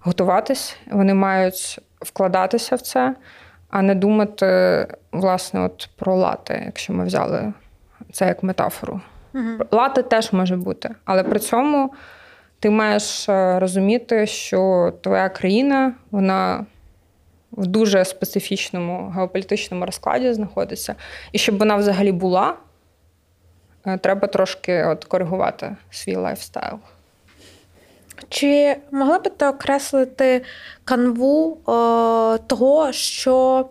готуватись, 0.00 0.76
вони 0.90 1.14
мають 1.14 1.80
вкладатися 2.00 2.76
в 2.76 2.80
це, 2.80 3.14
а 3.70 3.82
не 3.82 3.94
думати, 3.94 4.86
власне, 5.12 5.60
от 5.60 5.88
про 5.96 6.16
лати, 6.16 6.62
якщо 6.66 6.92
ми 6.92 7.04
взяли 7.04 7.52
це 8.12 8.26
як 8.26 8.42
метафору. 8.42 9.00
Угу. 9.34 9.44
Лати 9.70 10.02
теж 10.02 10.32
може 10.32 10.56
бути, 10.56 10.90
але 11.04 11.22
при 11.22 11.38
цьому 11.38 11.92
ти 12.60 12.70
маєш 12.70 13.28
е, 13.28 13.58
розуміти, 13.58 14.26
що 14.26 14.92
твоя 15.02 15.28
країна, 15.28 15.92
вона. 16.10 16.66
В 17.52 17.66
дуже 17.66 18.04
специфічному 18.04 19.12
геополітичному 19.16 19.86
розкладі 19.86 20.32
знаходиться, 20.32 20.94
і 21.32 21.38
щоб 21.38 21.58
вона 21.58 21.76
взагалі 21.76 22.12
була, 22.12 22.54
треба 23.96 24.28
трошки 24.28 24.84
от 24.84 25.04
коригувати 25.04 25.76
свій 25.90 26.16
lifestyle. 26.16 26.78
Чи 28.28 28.76
могла 28.90 29.18
би 29.18 29.30
ти 29.30 29.46
окреслити 29.46 30.42
канву 30.84 31.58
о, 31.66 32.34
е, 32.34 32.38
того, 32.46 32.92
що 32.92 33.66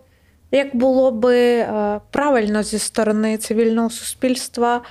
як 0.52 0.76
було 0.76 1.12
би 1.12 1.62
о, 1.62 1.66
е, 1.66 2.00
правильно 2.12 2.64
зі 2.64 2.80
сторони 2.80 3.38
цивільного 3.38 3.90
суспільства 3.90 4.82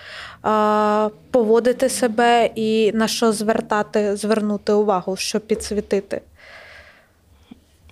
о, 0.42 1.10
поводити 1.30 1.88
себе 1.88 2.50
і 2.54 2.92
на 2.94 3.08
що 3.08 3.32
звертати, 3.32 4.16
звернути 4.16 4.72
увагу, 4.72 5.16
щоб 5.16 5.46
підсвітити? 5.46 6.20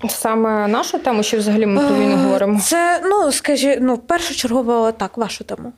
Саме 0.08 0.68
нашу 0.68 0.98
тему, 0.98 1.22
чи 1.22 1.36
взагалі 1.36 1.66
ми 1.66 1.86
про 1.86 1.96
війну 1.96 2.16
говоримо? 2.16 2.60
Це, 2.60 3.00
ну, 3.04 3.32
скажі, 3.32 3.78
ну, 3.80 3.98
першочергово 3.98 4.92
так, 4.92 5.16
вашу 5.16 5.44
тему. 5.44 5.72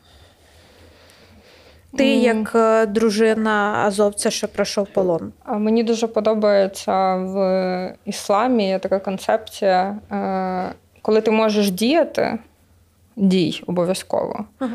Ти 1.97 2.07
як 2.16 2.53
е, 2.55 2.86
дружина 2.86 3.82
азовця, 3.86 4.30
що 4.30 4.49
пройшов 4.49 4.86
полон? 4.86 5.32
Мені 5.49 5.82
дуже 5.82 6.07
подобається 6.07 7.16
в 7.16 7.94
ісламі 8.05 8.78
така 8.82 8.99
концепція, 8.99 9.99
е, 10.12 10.74
коли 11.03 11.20
ти 11.20 11.30
можеш 11.30 11.70
діяти, 11.70 12.38
дій 13.16 13.62
обов'язково. 13.66 14.44
Ага. 14.59 14.72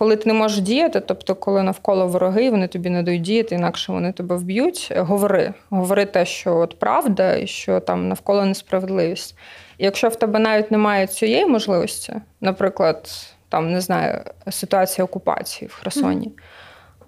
Коли 0.00 0.16
ти 0.16 0.28
не 0.28 0.34
можеш 0.34 0.60
діяти, 0.60 1.00
тобто, 1.00 1.34
коли 1.34 1.62
навколо 1.62 2.06
вороги, 2.06 2.50
вони 2.50 2.68
тобі 2.68 2.90
не 2.90 3.02
дають 3.02 3.22
діяти, 3.22 3.54
інакше 3.54 3.92
вони 3.92 4.12
тебе 4.12 4.36
вб'ють. 4.36 4.92
Говори. 4.96 5.54
Говори 5.70 6.06
те, 6.06 6.24
що 6.24 6.56
от 6.56 6.78
правда, 6.78 7.36
і 7.36 7.46
що 7.46 7.80
там 7.80 8.08
навколо 8.08 8.44
несправедливість. 8.44 9.36
І 9.78 9.84
якщо 9.84 10.08
в 10.08 10.16
тебе 10.16 10.38
навіть 10.38 10.70
немає 10.70 11.06
цієї 11.06 11.46
можливості, 11.46 12.14
наприклад 12.40 13.08
там 13.50 13.72
не 13.72 13.80
знаю, 13.80 14.24
ситуація 14.50 15.04
окупації 15.04 15.68
в 15.68 15.74
Херсоні. 15.74 16.32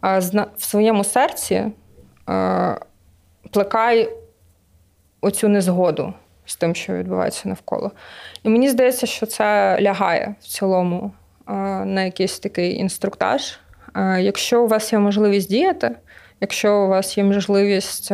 А 0.01 0.19
в 0.19 0.63
своєму 0.65 1.05
серці 1.05 1.67
е, 2.29 2.79
плекай 3.51 4.13
оцю 5.21 5.49
незгоду 5.49 6.15
з 6.45 6.57
тим, 6.57 6.75
що 6.75 6.93
відбувається 6.93 7.49
навколо. 7.49 7.91
І 8.43 8.49
мені 8.49 8.69
здається, 8.69 9.07
що 9.07 9.27
це 9.27 9.79
лягає 9.81 10.35
в 10.41 10.45
цілому 10.45 11.13
е, 11.49 11.53
на 11.85 12.03
якийсь 12.03 12.39
такий 12.39 12.77
інструктаж. 12.77 13.59
Е, 13.97 14.23
якщо 14.23 14.63
у 14.63 14.67
вас 14.67 14.93
є 14.93 14.99
можливість 14.99 15.49
діяти, 15.49 15.97
якщо 16.41 16.77
у 16.77 16.89
вас 16.89 17.19
є 17.19 17.25
можливість 17.25 18.13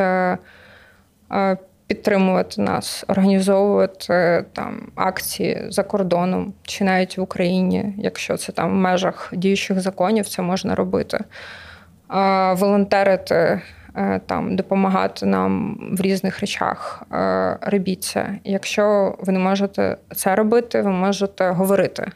підтримувати 1.89 2.63
нас, 2.63 3.05
організовувати 3.09 4.45
там 4.53 4.93
акції 4.95 5.65
за 5.69 5.83
кордоном 5.83 6.53
чи 6.63 6.85
навіть 6.85 7.19
в 7.19 7.21
Україні, 7.21 7.95
якщо 7.99 8.37
це 8.37 8.53
там 8.53 8.71
в 8.71 8.75
межах 8.75 9.33
діючих 9.33 9.81
законів, 9.81 10.29
це 10.29 10.43
можна 10.43 10.75
робити. 10.75 11.19
Волонтерити. 12.55 13.61
Е, 13.97 14.21
там 14.27 14.57
допомагати 14.57 15.27
нам 15.27 15.79
в 15.93 16.01
різних 16.01 16.41
речах 16.41 17.03
е, 17.13 17.59
робіть 17.61 18.05
це. 18.05 18.39
Якщо 18.45 19.15
ви 19.19 19.33
не 19.33 19.39
можете 19.39 19.97
це 20.15 20.35
робити, 20.35 20.83
ви 20.83 20.91
можете 20.91 21.51
говорити. 21.51 22.11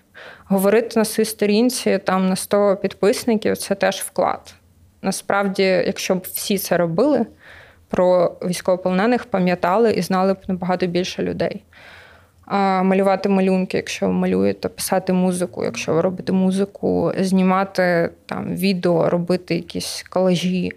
Говорити 0.44 0.98
на 0.98 1.04
своїй 1.04 1.26
сторінці 1.26 1.98
там 1.98 2.28
на 2.28 2.36
100 2.36 2.76
підписників 2.82 3.56
це 3.56 3.74
теж 3.74 3.96
вклад. 3.96 4.54
Насправді, 5.02 5.62
якщо 5.62 6.14
б 6.14 6.26
всі 6.32 6.58
це 6.58 6.76
робили, 6.76 7.26
про 7.92 8.36
військовополонених 8.42 9.24
пам'ятали 9.24 9.92
і 9.92 10.02
знали 10.02 10.32
б 10.32 10.36
набагато 10.48 10.86
більше 10.86 11.22
людей. 11.22 11.62
Малювати 12.82 13.28
малюнки, 13.28 13.76
якщо 13.76 14.06
ви 14.06 14.12
малюєте, 14.12 14.68
писати 14.68 15.12
музику, 15.12 15.64
якщо 15.64 15.94
ви 15.94 16.00
робите 16.00 16.32
музику, 16.32 17.12
знімати 17.18 18.10
там 18.26 18.54
відео, 18.54 19.10
робити 19.10 19.54
якісь 19.54 20.04
колажі. 20.10 20.72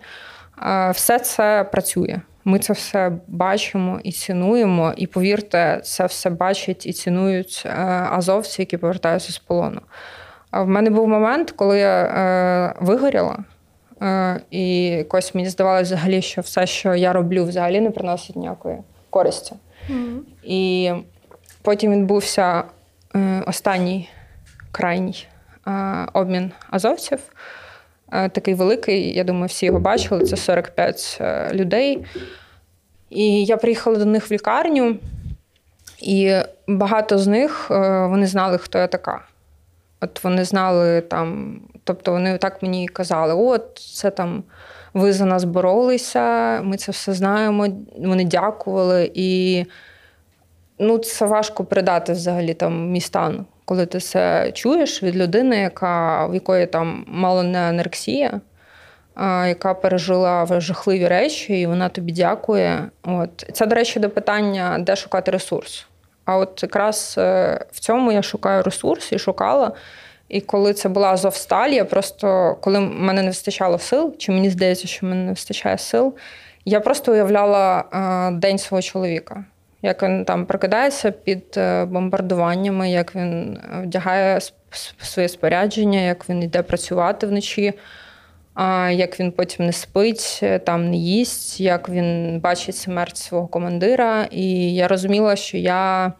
Все 0.91 1.19
це 1.19 1.69
працює. 1.71 2.19
Ми 2.45 2.59
це 2.59 2.73
все 2.73 3.11
бачимо 3.27 3.99
і 4.03 4.11
цінуємо. 4.11 4.93
І 4.97 5.07
повірте, 5.07 5.81
це 5.83 6.05
все 6.05 6.29
бачать 6.29 6.85
і 6.85 6.93
цінують 6.93 7.63
е, 7.65 7.69
азовці, 8.11 8.61
які 8.61 8.77
повертаються 8.77 9.31
з 9.31 9.37
полону. 9.37 9.81
В 10.51 10.67
мене 10.67 10.89
був 10.89 11.07
момент, 11.07 11.51
коли 11.51 11.79
я 11.79 12.03
е, 12.03 12.75
вигоріла. 12.85 13.37
Е, 14.05 14.39
і 14.51 14.83
якось 14.85 15.35
мені 15.35 15.49
здавалося 15.49 15.83
взагалі, 15.83 16.21
що 16.21 16.41
все, 16.41 16.67
що 16.67 16.95
я 16.95 17.13
роблю, 17.13 17.45
взагалі 17.45 17.81
не 17.81 17.91
приносить 17.91 18.35
ніякої 18.35 18.77
користі. 19.09 19.55
Mm-hmm. 19.89 20.19
І 20.43 20.91
потім 21.61 21.91
відбувся 21.91 22.63
е, 23.15 23.43
останній 23.47 24.09
крайній 24.71 25.27
е, 25.67 25.71
обмін 26.13 26.51
азовців. 26.69 27.19
Такий 28.09 28.53
великий, 28.53 29.13
я 29.15 29.23
думаю, 29.23 29.47
всі 29.47 29.65
його 29.65 29.79
бачили. 29.79 30.25
Це 30.25 30.37
45 30.37 31.21
людей. 31.53 32.05
І 33.09 33.45
я 33.45 33.57
приїхала 33.57 33.97
до 33.97 34.05
них 34.05 34.29
в 34.29 34.33
лікарню, 34.33 34.95
і 35.99 36.35
багато 36.67 37.17
з 37.17 37.27
них 37.27 37.69
вони 38.09 38.27
знали, 38.27 38.57
хто 38.57 38.77
я 38.77 38.87
така. 38.87 39.21
От 40.01 40.23
вони 40.23 40.45
знали 40.45 41.01
там, 41.01 41.59
тобто 41.85 42.11
вони 42.11 42.37
так 42.37 42.63
мені 42.63 42.87
казали: 42.87 43.33
от 43.33 43.77
це 43.95 44.09
там 44.09 44.43
ви 44.93 45.13
за 45.13 45.25
нас 45.25 45.43
боролися, 45.43 46.21
ми 46.61 46.77
це 46.77 46.91
все 46.91 47.13
знаємо. 47.13 47.67
Вони 47.97 48.25
дякували. 48.25 49.11
І 49.13 49.65
ну, 50.79 50.97
це 50.97 51.25
важко 51.25 51.65
передати 51.65 52.13
взагалі 52.13 52.53
там 52.53 52.91
мій 52.91 53.01
коли 53.65 53.85
ти 53.85 53.99
це 53.99 54.51
чуєш 54.51 55.03
від 55.03 55.15
людини, 55.15 55.57
яка, 55.57 56.25
в 56.25 56.33
якої 56.33 56.65
там 56.65 57.05
мало 57.07 57.43
не 57.43 57.59
анорексія, 57.59 58.41
а, 59.15 59.47
яка 59.47 59.73
пережила 59.73 60.59
жахливі 60.61 61.07
речі, 61.07 61.61
і 61.61 61.65
вона 61.65 61.89
тобі 61.89 62.11
дякує. 62.11 62.89
От. 63.03 63.45
Це, 63.53 63.65
до 63.65 63.75
речі, 63.75 63.99
до 63.99 64.09
питання, 64.09 64.77
де 64.79 64.95
шукати 64.95 65.31
ресурс. 65.31 65.87
А 66.25 66.37
от 66.37 66.63
якраз 66.63 67.15
е, 67.17 67.59
в 67.71 67.79
цьому 67.79 68.11
я 68.11 68.21
шукаю 68.21 68.63
ресурс 68.63 69.11
і 69.11 69.19
шукала. 69.19 69.71
І 70.29 70.41
коли 70.41 70.73
це 70.73 70.89
була 70.89 71.07
Азовсталь, 71.11 71.69
я 71.69 71.85
просто, 71.85 72.57
коли 72.61 72.79
мене 72.79 73.21
не 73.21 73.27
вистачало 73.27 73.79
сил, 73.79 74.15
чи 74.17 74.31
мені 74.31 74.49
здається, 74.49 74.87
що 74.87 75.05
мене 75.05 75.23
не 75.23 75.29
вистачає 75.29 75.77
сил, 75.77 76.15
я 76.65 76.79
просто 76.79 77.11
уявляла 77.11 77.83
е, 77.93 78.31
день 78.35 78.57
свого 78.57 78.81
чоловіка. 78.81 79.45
Як 79.81 80.03
він 80.03 80.25
там 80.25 80.45
прокидається 80.45 81.11
під 81.11 81.43
е, 81.57 81.85
бомбардуваннями, 81.85 82.91
як 82.91 83.15
він 83.15 83.59
вдягає 83.83 84.35
с- 84.37 84.53
с- 84.71 84.93
своє 85.01 85.27
спорядження, 85.29 85.99
як 85.99 86.29
він 86.29 86.43
йде 86.43 86.61
працювати 86.61 87.27
вночі, 87.27 87.73
як 88.91 89.19
він 89.19 89.31
потім 89.31 89.65
не 89.65 89.73
спить, 89.73 90.39
е, 90.43 90.59
там 90.59 90.89
не 90.89 90.95
їсть, 90.97 91.59
як 91.59 91.89
він 91.89 92.39
бачить 92.39 92.75
смерть 92.75 93.17
свого 93.17 93.47
командира. 93.47 94.27
І 94.31 94.75
я 94.75 94.87
розуміла, 94.87 95.35
що 95.35 95.57
я 95.57 96.05
е, 96.07 96.11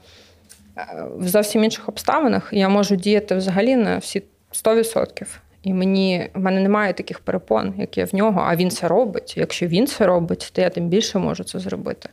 в 1.15 1.27
зовсім 1.27 1.63
інших 1.63 1.89
обставинах 1.89 2.49
я 2.51 2.69
можу 2.69 2.95
діяти 2.95 3.35
взагалі 3.35 3.75
на 3.75 3.97
всі 3.97 4.23
100%. 4.53 5.25
І 5.63 5.73
мені 5.73 6.29
в 6.33 6.39
мене 6.39 6.59
немає 6.59 6.93
таких 6.93 7.19
перепон, 7.19 7.73
як 7.77 7.97
є 7.97 8.05
в 8.05 8.15
нього, 8.15 8.43
а 8.47 8.55
він 8.55 8.71
це 8.71 8.87
робить. 8.87 9.37
Якщо 9.37 9.67
він 9.67 9.87
це 9.87 10.05
робить, 10.05 10.51
то 10.53 10.61
я 10.61 10.69
тим 10.69 10.87
більше 10.87 11.19
можу 11.19 11.43
це 11.43 11.59
зробити. 11.59 12.09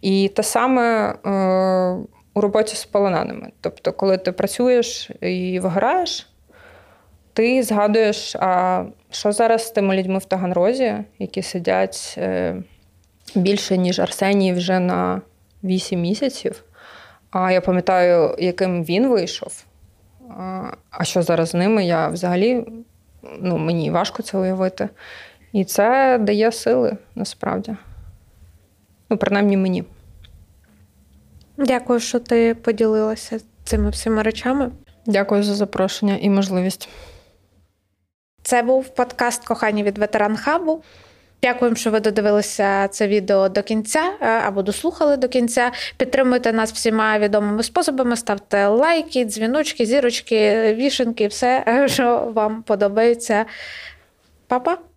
І 0.00 0.28
те 0.28 0.42
саме 0.42 1.08
е, 1.10 2.06
у 2.34 2.40
роботі 2.40 2.76
з 2.76 2.84
полоненими. 2.84 3.50
Тобто, 3.60 3.92
коли 3.92 4.18
ти 4.18 4.32
працюєш 4.32 5.10
і 5.20 5.60
виграєш, 5.60 6.28
ти 7.32 7.62
згадуєш, 7.62 8.36
а 8.36 8.84
що 9.10 9.32
зараз 9.32 9.66
з 9.66 9.70
тими 9.70 9.96
людьми 9.96 10.18
в 10.18 10.24
Таганрозі, 10.24 10.94
які 11.18 11.42
сидять 11.42 12.14
е, 12.18 12.56
більше, 13.34 13.78
ніж 13.78 14.00
Арсеній 14.00 14.52
вже 14.52 14.78
на 14.78 15.20
8 15.64 16.00
місяців. 16.00 16.64
А 17.30 17.52
я 17.52 17.60
пам'ятаю, 17.60 18.36
яким 18.38 18.84
він 18.84 19.08
вийшов. 19.08 19.64
А, 20.90 21.04
що 21.04 21.22
зараз 21.22 21.48
з 21.48 21.54
ними? 21.54 21.84
Я 21.84 22.08
взагалі 22.08 22.66
ну, 23.40 23.58
мені 23.58 23.90
важко 23.90 24.22
це 24.22 24.38
уявити. 24.38 24.88
І 25.52 25.64
це 25.64 26.18
дає 26.18 26.52
сили 26.52 26.96
насправді. 27.14 27.76
Ну, 29.10 29.16
принаймні 29.16 29.56
мені. 29.56 29.84
Дякую, 31.56 32.00
що 32.00 32.20
ти 32.20 32.54
поділилася 32.54 33.40
цими 33.64 33.90
всіма 33.90 34.22
речами. 34.22 34.70
Дякую 35.06 35.42
за 35.42 35.54
запрошення 35.54 36.16
і 36.20 36.30
можливість. 36.30 36.88
Це 38.42 38.62
був 38.62 38.88
подкаст 38.88 39.44
Кохання 39.44 39.82
від 39.82 39.98
ветеран 39.98 40.36
хабу. 40.36 40.82
Дякуємо, 41.42 41.76
що 41.76 41.90
ви 41.90 42.00
додивилися 42.00 42.88
це 42.88 43.08
відео 43.08 43.48
до 43.48 43.62
кінця 43.62 44.12
е, 44.20 44.26
або 44.26 44.62
дослухали 44.62 45.16
до 45.16 45.28
кінця. 45.28 45.72
Підтримуйте 45.96 46.52
нас 46.52 46.72
всіма 46.72 47.18
відомими 47.18 47.62
способами. 47.62 48.16
Ставте 48.16 48.66
лайки, 48.66 49.24
дзвіночки, 49.24 49.86
зірочки, 49.86 50.74
вішенки, 50.74 51.26
все, 51.26 51.84
що 51.88 52.32
вам 52.34 52.62
подобається. 52.62 53.46
Па-па! 54.46 54.89